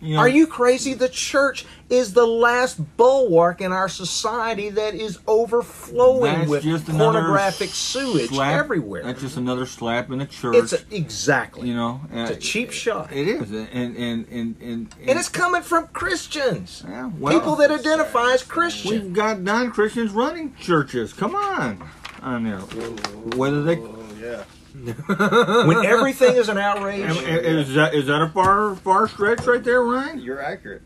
You 0.00 0.14
know, 0.14 0.20
Are 0.20 0.28
you 0.28 0.46
crazy? 0.46 0.94
The 0.94 1.08
church 1.08 1.66
is 1.90 2.12
the 2.12 2.26
last 2.26 2.96
bulwark 2.96 3.60
in 3.60 3.72
our 3.72 3.88
society 3.88 4.70
that 4.70 4.94
is 4.94 5.18
overflowing 5.26 6.48
with 6.48 6.62
just 6.62 6.86
pornographic 6.86 7.70
sewage 7.70 8.28
slap- 8.28 8.60
everywhere. 8.60 9.02
That's 9.02 9.20
just 9.20 9.36
another 9.36 9.66
slap 9.66 10.10
in 10.12 10.18
the 10.18 10.26
church. 10.26 10.54
it's 10.54 10.72
a, 10.72 10.80
exactly. 10.92 11.68
you 11.68 11.74
know, 11.74 12.00
it's 12.12 12.30
uh, 12.30 12.34
a 12.34 12.36
cheap 12.36 12.70
shot, 12.70 13.12
It 13.12 13.26
is, 13.26 13.50
and 13.50 13.68
and 13.72 13.96
and 13.96 14.26
and, 14.28 14.56
and, 14.60 14.94
and 15.00 15.18
it's 15.18 15.28
coming 15.28 15.62
from 15.62 15.88
Christians, 15.88 16.84
yeah, 16.86 17.10
well, 17.18 17.32
people 17.38 17.56
that 17.56 17.72
identify 17.72 18.32
as 18.34 18.44
Christian. 18.44 18.90
We've 18.90 19.12
got 19.12 19.40
non-Christians 19.40 20.12
running 20.12 20.54
churches. 20.56 21.12
Come 21.12 21.34
on, 21.34 21.88
on 22.22 22.44
there. 22.44 22.60
Whether 23.36 23.62
they 23.64 23.78
Oh 23.78 24.06
yeah. 24.20 24.44
When 24.86 25.84
everything 25.86 26.36
is 26.36 26.48
an 26.48 26.58
outrage. 26.58 27.04
Am- 27.04 27.16
is 27.26 27.74
that 27.74 27.94
is 27.94 28.06
that 28.06 28.22
a 28.22 28.28
far 28.28 28.74
far 28.76 29.08
stretch 29.08 29.46
right 29.46 29.62
there, 29.62 29.82
Ryan? 29.82 30.18
You're 30.20 30.42
accurate. 30.42 30.82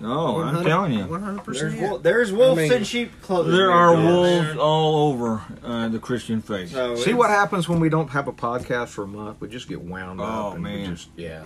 No, 0.00 0.42
I'm 0.42 0.62
telling 0.64 0.92
you, 0.92 1.06
one 1.06 1.22
hundred 1.22 1.46
There's 1.46 1.62
percent. 1.62 1.80
wolf, 1.80 2.02
there's 2.02 2.30
wolves 2.32 2.58
I 2.60 2.62
mean, 2.64 2.72
in 2.72 2.84
sheep 2.84 3.10
clothing. 3.22 3.52
there 3.56 3.72
are 3.72 3.94
John. 3.94 4.04
wolves 4.04 4.56
all 4.58 5.08
over 5.10 5.42
uh, 5.64 5.88
the 5.88 5.98
Christian 5.98 6.42
faith. 6.42 6.72
So 6.72 6.94
See 6.96 7.14
what 7.14 7.30
happens 7.30 7.66
when 7.68 7.80
we 7.80 7.88
don't 7.88 8.08
have 8.10 8.28
a 8.28 8.32
podcast 8.32 8.88
for 8.88 9.04
a 9.04 9.08
month? 9.08 9.40
We 9.40 9.48
just 9.48 9.66
get 9.68 9.80
wound 9.80 10.20
Oh, 10.20 10.24
up. 10.24 10.54
and 10.56 10.64
we 10.64 10.70
man. 10.70 10.94
just, 10.96 11.08
yeah. 11.16 11.44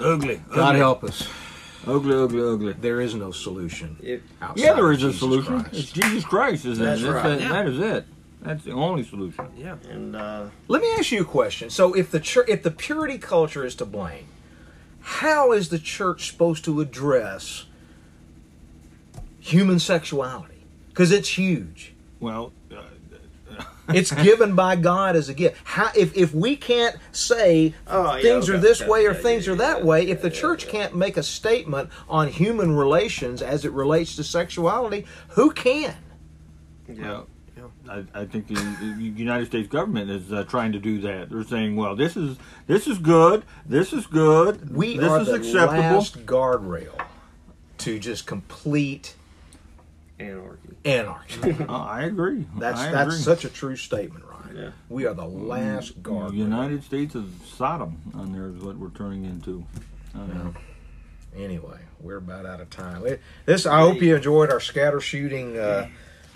ugly, 0.00 0.40
God 0.54 0.58
ugly, 0.60 0.78
help 0.78 1.02
us. 1.04 1.28
ugly, 1.86 2.14
ugly, 2.16 2.40
ugly. 2.42 2.72
There 2.74 3.00
is 3.00 3.14
no 3.16 3.32
solution. 3.32 3.96
If, 4.00 4.20
outside 4.40 4.62
Yeah, 4.64 4.74
there 4.74 4.92
is 4.92 5.02
of 5.02 5.10
is 5.10 5.16
a 5.16 5.18
Jesus 5.18 5.18
solution. 5.18 5.60
Christ. 5.62 5.74
It's 5.78 5.92
Jesus 5.92 6.24
Christ, 6.24 6.64
is 6.66 6.78
That's 6.78 7.02
it? 7.02 7.08
right. 7.10 7.22
That, 7.24 7.40
Yeah. 7.40 7.48
that 7.48 7.66
is 7.66 7.78
it. 7.80 8.06
That's 8.44 8.64
the 8.64 8.72
only 8.72 9.02
solution. 9.04 9.48
Yeah. 9.56 9.76
and 9.90 10.14
uh, 10.14 10.46
Let 10.68 10.82
me 10.82 10.88
ask 10.98 11.10
you 11.10 11.22
a 11.22 11.24
question. 11.24 11.70
So, 11.70 11.94
if 11.94 12.10
the 12.10 12.20
church, 12.20 12.48
if 12.48 12.62
the 12.62 12.70
purity 12.70 13.16
culture 13.18 13.64
is 13.64 13.74
to 13.76 13.86
blame, 13.86 14.26
how 15.00 15.52
is 15.52 15.70
the 15.70 15.78
church 15.78 16.30
supposed 16.30 16.64
to 16.66 16.80
address 16.80 17.64
human 19.40 19.78
sexuality? 19.78 20.66
Because 20.90 21.10
it's 21.10 21.30
huge. 21.30 21.94
Well, 22.20 22.52
uh, 22.70 22.82
It's 23.88 24.12
given 24.12 24.54
by 24.54 24.76
God 24.76 25.14
as 25.16 25.28
a 25.28 25.34
gift. 25.34 25.60
How 25.64 25.90
if 25.94 26.16
if 26.16 26.34
we 26.34 26.56
can't 26.56 26.96
say 27.12 27.74
Oh, 27.86 28.16
yeah, 28.16 28.22
things 28.22 28.48
are 28.48 28.58
this 28.58 28.80
okay, 28.80 28.90
way 28.90 29.06
or 29.06 29.12
yeah, 29.12 29.18
things 29.18 29.46
yeah, 29.46 29.52
are 29.52 29.56
that 29.56 29.78
yeah, 29.80 29.84
way, 29.84 30.04
yeah, 30.04 30.12
if 30.12 30.22
the 30.22 30.30
yeah, 30.30 30.40
church 30.40 30.64
yeah. 30.64 30.70
can't 30.70 30.96
make 30.96 31.16
a 31.16 31.22
statement 31.22 31.90
on 32.08 32.28
human 32.28 32.74
relations 32.76 33.42
as 33.42 33.64
it 33.64 33.72
relates 33.72 34.16
to 34.16 34.24
sexuality, 34.24 35.06
who 35.30 35.50
can? 35.50 35.96
yeah. 36.88 37.22
I, 37.88 38.04
I 38.14 38.24
think 38.24 38.48
the, 38.48 38.54
the 38.54 39.02
United 39.02 39.46
States 39.46 39.68
government 39.68 40.10
is 40.10 40.32
uh, 40.32 40.44
trying 40.44 40.72
to 40.72 40.78
do 40.78 41.00
that. 41.02 41.30
They're 41.30 41.44
saying, 41.44 41.76
"Well, 41.76 41.94
this 41.96 42.16
is 42.16 42.36
this 42.66 42.86
is 42.86 42.98
good. 42.98 43.44
This 43.66 43.92
is 43.92 44.06
good. 44.06 44.74
We 44.74 44.96
this 44.98 45.10
are 45.10 45.20
is 45.20 45.26
the 45.28 45.34
acceptable." 45.34 45.80
last 45.82 46.24
guardrail 46.26 47.00
to 47.78 47.98
just 47.98 48.26
complete 48.26 49.14
Anarchy. 50.18 50.76
anarchy. 50.84 51.56
Uh, 51.68 51.72
I 51.76 52.02
agree. 52.02 52.46
That's 52.58 52.80
I 52.80 52.90
that's 52.92 53.14
agree. 53.14 53.18
such 53.22 53.44
a 53.44 53.48
true 53.48 53.76
statement, 53.76 54.24
Ryan. 54.24 54.56
Yeah. 54.56 54.70
We 54.88 55.06
are 55.06 55.14
the 55.14 55.26
last 55.26 55.94
The 56.02 56.10
guardrail. 56.10 56.34
United 56.34 56.84
States 56.84 57.14
of 57.14 57.30
Sodom 57.44 58.00
on 58.14 58.32
there 58.32 58.48
is 58.48 58.62
what 58.62 58.76
we're 58.76 58.90
turning 58.90 59.24
into. 59.24 59.64
I. 60.14 60.20
Anyway, 61.36 61.78
we're 62.00 62.18
about 62.18 62.46
out 62.46 62.60
of 62.60 62.70
time. 62.70 63.04
It- 63.04 63.20
This 63.44 63.66
I 63.66 63.80
hope 63.80 64.00
you 64.00 64.14
enjoyed 64.14 64.50
our 64.50 64.60
scatter 64.60 65.00
shooting 65.00 65.58
uh, 65.58 65.88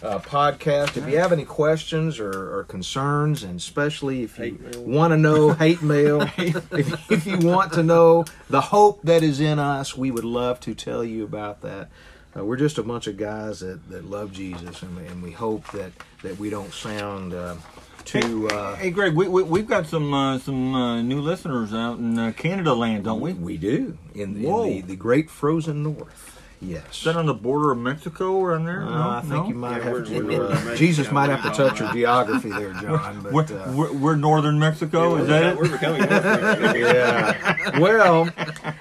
uh, 0.02 0.18
podcast. 0.20 0.96
If 0.96 1.08
you 1.08 1.18
have 1.18 1.32
any 1.32 1.44
questions 1.44 2.18
or, 2.18 2.58
or 2.58 2.64
concerns, 2.64 3.42
and 3.42 3.56
especially 3.56 4.22
if 4.22 4.38
you 4.38 4.58
want 4.78 5.12
to 5.12 5.16
know 5.16 5.52
hate 5.54 5.82
mail, 5.82 6.22
if, 6.38 7.10
if 7.10 7.26
you 7.26 7.38
want 7.38 7.72
to 7.74 7.82
know 7.82 8.24
the 8.48 8.60
hope 8.60 9.02
that 9.02 9.22
is 9.22 9.40
in 9.40 9.58
us, 9.58 9.96
we 9.96 10.10
would 10.10 10.24
love 10.24 10.60
to 10.60 10.74
tell 10.74 11.02
you 11.02 11.24
about 11.24 11.62
that. 11.62 11.88
Uh, 12.36 12.44
we're 12.44 12.56
just 12.56 12.78
a 12.78 12.82
bunch 12.82 13.06
of 13.06 13.16
guys 13.16 13.60
that, 13.60 13.88
that 13.88 14.04
love 14.04 14.32
Jesus, 14.32 14.82
and, 14.82 14.98
and 14.98 15.22
we 15.22 15.32
hope 15.32 15.66
that, 15.72 15.92
that 16.22 16.38
we 16.38 16.50
don't 16.50 16.72
sound 16.72 17.34
uh, 17.34 17.56
too. 18.04 18.48
Uh, 18.48 18.76
Hey, 18.76 18.90
Greg, 18.90 19.14
we, 19.14 19.26
we 19.26 19.42
we've 19.42 19.66
got 19.66 19.86
some 19.86 20.12
uh, 20.14 20.38
some 20.38 20.74
uh, 20.74 21.02
new 21.02 21.20
listeners 21.20 21.72
out 21.74 21.98
in 21.98 22.18
uh, 22.18 22.32
Canada 22.36 22.74
land, 22.74 23.04
don't 23.04 23.20
we? 23.20 23.32
we 23.32 23.56
do 23.56 23.96
in, 24.14 24.36
in 24.36 24.42
the, 24.42 24.80
the 24.82 24.96
great 24.96 25.30
frozen 25.30 25.82
north. 25.82 26.37
Yes. 26.60 26.98
Is 26.98 27.04
that 27.04 27.16
on 27.16 27.26
the 27.26 27.34
border 27.34 27.70
of 27.70 27.78
Mexico 27.78 28.32
or 28.34 28.54
on 28.54 28.64
there? 28.64 28.82
Uh, 28.82 28.90
no, 28.90 29.08
I 29.10 29.20
think 29.20 29.32
no? 29.32 29.48
you 29.48 29.54
might 29.54 29.78
Yeah, 29.78 29.84
have 29.84 29.92
we're- 29.92 30.06
to. 30.08 30.22
we're 30.26 30.44
uh, 30.44 30.48
Mexico. 30.50 30.74
Jesus 30.76 31.12
might 31.12 31.30
have 31.30 31.42
to 31.44 31.50
touch 31.50 31.78
your 31.78 31.92
geography 31.92 32.50
there, 32.50 32.72
John. 32.82 33.22
We're, 33.22 33.44
But, 33.44 33.50
uh, 33.52 33.72
we're, 33.76 33.92
we're 33.92 34.16
northern 34.16 34.58
Mexico. 34.58 35.12
we're, 35.12 35.20
is 35.20 35.28
that 35.28 35.44
it? 35.52 35.56
we're 35.56 35.66
it? 35.66 35.72
becoming 35.72 36.00
North 36.00 36.24
America. 36.24 36.78
yeah. 37.74 37.78
Well, 37.78 38.28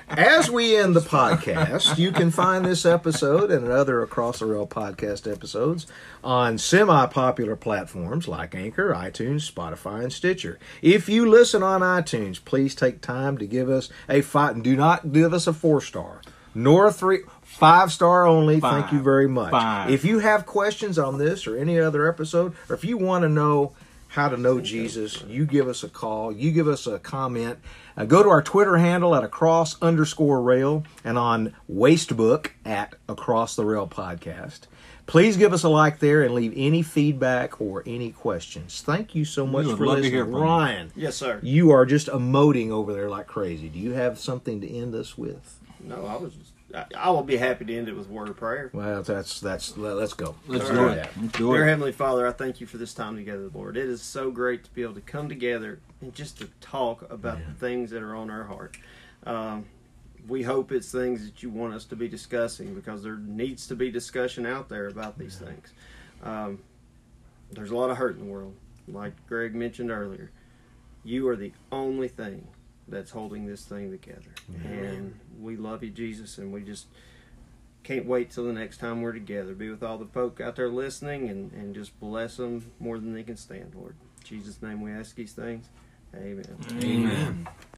as 0.10 0.50
we 0.50 0.76
end 0.76 0.96
the 0.96 1.02
podcast, 1.02 1.98
you 2.00 2.12
can 2.12 2.32
find 2.32 2.66
this 2.66 2.86
episode 2.86 3.52
and 3.52 3.68
other 3.68 4.02
Across 4.02 4.40
the 4.40 4.48
Rail 4.48 4.66
podcast 4.66 5.32
episodes 5.32 5.86
on 6.24 6.58
semi-popular 6.58 7.56
platforms 7.56 8.28
like 8.28 8.56
Anchor, 8.56 8.92
iTunes, 8.94 9.50
Spotify, 9.52 10.02
and 10.02 10.12
Stitcher. 10.12 10.58
If 10.82 11.08
you 11.10 11.30
listen 11.30 11.62
on 11.62 11.82
iTunes, 11.82 12.44
please 12.44 12.74
take 12.74 13.02
time 13.02 13.38
to 13.38 13.46
give 13.46 13.70
us 13.70 13.90
a 14.10 14.22
five. 14.22 14.56
and 14.56 14.64
Do 14.64 14.76
not 14.76 15.12
give 15.14 15.32
us 15.34 15.46
a 15.46 15.54
four 15.54 15.80
star, 15.82 16.22
nor 16.56 16.88
a 16.88 16.92
three. 16.94 17.20
Five 17.48 17.92
star 17.92 18.26
only. 18.28 18.60
Thank 18.60 18.92
you 18.92 19.00
very 19.02 19.28
much. 19.28 19.52
Five. 19.52 19.90
If 19.90 20.06
you 20.06 20.20
have 20.20 20.46
questions 20.46 21.00
on 21.00 21.18
this 21.18 21.48
or 21.48 21.58
any 21.58 21.80
other 21.80 22.08
episode, 22.08 22.54
or 22.70 22.76
if 22.76 22.86
you 22.86 22.98
want 22.98 23.24
to 23.24 23.30
know 23.30 23.74
how 24.10 24.30
to 24.30 24.38
know 24.38 24.62
Jesus, 24.62 25.22
you 25.28 25.46
give 25.46 25.68
us 25.68 25.84
a 25.84 25.90
call, 25.90 26.32
you 26.32 26.52
give 26.52 26.68
us 26.68 26.86
a 26.88 27.00
comment. 27.00 27.58
Uh, 27.98 28.06
go 28.06 28.22
to 28.22 28.30
our 28.30 28.42
Twitter 28.44 28.78
handle 28.78 29.16
at 29.16 29.24
across 29.24 29.82
underscore 29.82 30.42
rail 30.42 30.84
and 31.04 31.18
on 31.18 31.54
Wastebook 31.72 32.52
at 32.64 32.94
across 33.10 33.56
the 33.56 33.66
rail 33.66 33.88
podcast. 33.88 34.62
Please 35.08 35.36
give 35.38 35.54
us 35.54 35.64
a 35.64 35.70
like 35.70 36.00
there 36.00 36.22
and 36.24 36.36
leave 36.36 36.54
any 36.56 36.82
feedback 36.84 37.60
or 37.62 37.82
any 37.88 38.12
questions. 38.12 38.82
Thank 38.86 39.16
you 39.16 39.24
so 39.26 39.48
much 39.48 39.64
for 39.66 39.70
love 39.72 39.78
to 39.80 39.86
listening. 39.86 40.12
hear 40.12 40.26
from 40.26 40.34
you. 40.34 40.40
Ryan, 40.42 40.92
Yes, 40.96 41.16
sir. 41.16 41.40
you 41.42 41.72
are 41.72 41.86
just 41.86 42.08
emoting 42.08 42.70
over 42.72 42.94
there 42.94 43.10
like 43.10 43.26
crazy. 43.26 43.68
Do 43.70 43.80
you 43.80 43.92
have 43.94 44.20
something 44.20 44.62
to 44.62 44.70
end 44.70 44.94
us 44.94 45.18
with? 45.18 45.60
No, 45.80 46.06
I 46.06 46.18
was. 46.18 46.34
Just, 46.72 46.96
I, 46.96 47.00
I 47.00 47.10
will 47.12 47.24
be 47.24 47.38
happy 47.38 47.66
to 47.66 47.78
end 47.78 47.88
it 47.88 47.96
with 47.96 48.10
a 48.10 48.12
word 48.12 48.30
of 48.30 48.38
prayer. 48.38 48.70
Well, 48.74 49.04
that's 49.04 49.40
that's 49.40 49.78
let- 49.78 49.96
let's 49.96 50.14
go. 50.14 50.36
Let's 50.48 50.70
All 50.70 50.76
do 50.76 50.86
right. 50.88 50.98
it. 50.98 51.10
Let's 51.22 51.38
do 51.38 51.52
Dear 51.54 51.66
it. 51.66 51.70
Heavenly 51.70 51.92
Father, 51.92 52.28
I 52.28 52.32
thank 52.32 52.60
you 52.60 52.68
for 52.68 52.78
this 52.78 52.94
time 52.94 53.16
together, 53.16 53.50
Lord. 53.54 53.78
It 53.78 53.86
is 53.88 54.02
so 54.02 54.32
great 54.32 54.64
to 54.66 54.72
be 54.72 54.84
able 54.84 54.96
to 54.96 55.02
come 55.02 55.30
together 55.30 55.80
and 56.02 56.14
just 56.14 56.38
to 56.40 56.50
talk 56.62 57.10
about 57.12 57.40
the 57.46 57.54
things 57.54 57.92
that 57.92 58.04
are 58.04 58.16
on 58.16 58.30
our 58.30 58.44
heart. 58.44 58.78
Um, 59.26 59.66
we 60.28 60.44
hope 60.44 60.72
it's 60.74 60.92
things 60.92 61.26
that 61.26 61.42
you 61.42 61.50
want 61.50 61.74
us 61.74 61.86
to 61.86 61.96
be 61.96 62.08
discussing 62.10 62.74
because 62.76 63.02
there 63.02 63.16
needs 63.16 63.68
to 63.68 63.76
be 63.76 63.90
discussion 63.90 64.46
out 64.46 64.68
there 64.68 64.88
about 64.88 65.18
these 65.18 65.38
things. 65.38 65.72
Um, 66.22 66.60
there's 67.52 67.72
a 67.72 67.76
lot 67.76 67.90
of 67.90 67.98
hurt 67.98 68.18
in 68.18 68.26
the 68.26 68.32
world, 68.32 68.54
like 68.90 69.14
Greg 69.28 69.56
mentioned 69.56 69.90
earlier. 69.90 70.32
You 71.06 71.30
are 71.30 71.38
the 71.38 71.54
only 71.72 72.10
thing 72.10 72.46
that's 72.88 73.12
holding 73.12 73.46
this 73.46 73.64
thing 73.64 73.92
together, 73.92 74.32
and 74.64 75.20
we 75.40 75.56
love 75.58 75.84
you, 75.84 75.90
Jesus, 75.90 76.38
and 76.38 76.52
we 76.52 76.62
just 76.62 76.88
can't 77.84 78.06
wait 78.06 78.32
till 78.32 78.44
the 78.44 78.54
next 78.54 78.78
time 78.78 79.02
we're 79.02 79.14
together. 79.14 79.54
Be 79.54 79.70
with 79.70 79.82
all 79.82 79.98
the 79.98 80.06
folk 80.06 80.42
out 80.42 80.58
there 80.58 80.70
listening 80.70 81.30
and, 81.30 81.52
and 81.54 81.74
just 81.74 81.98
bless 82.00 82.38
them 82.38 82.72
more 82.80 83.00
than 83.00 83.14
they 83.14 83.24
can 83.24 83.38
stand, 83.38 83.74
Lord. 83.76 83.96
In 84.20 84.26
Jesus' 84.26 84.62
name 84.62 84.82
we 84.82 84.92
ask 84.92 85.16
these 85.16 85.32
things. 85.32 85.70
Amen. 86.14 86.58
Amen. 86.82 87.48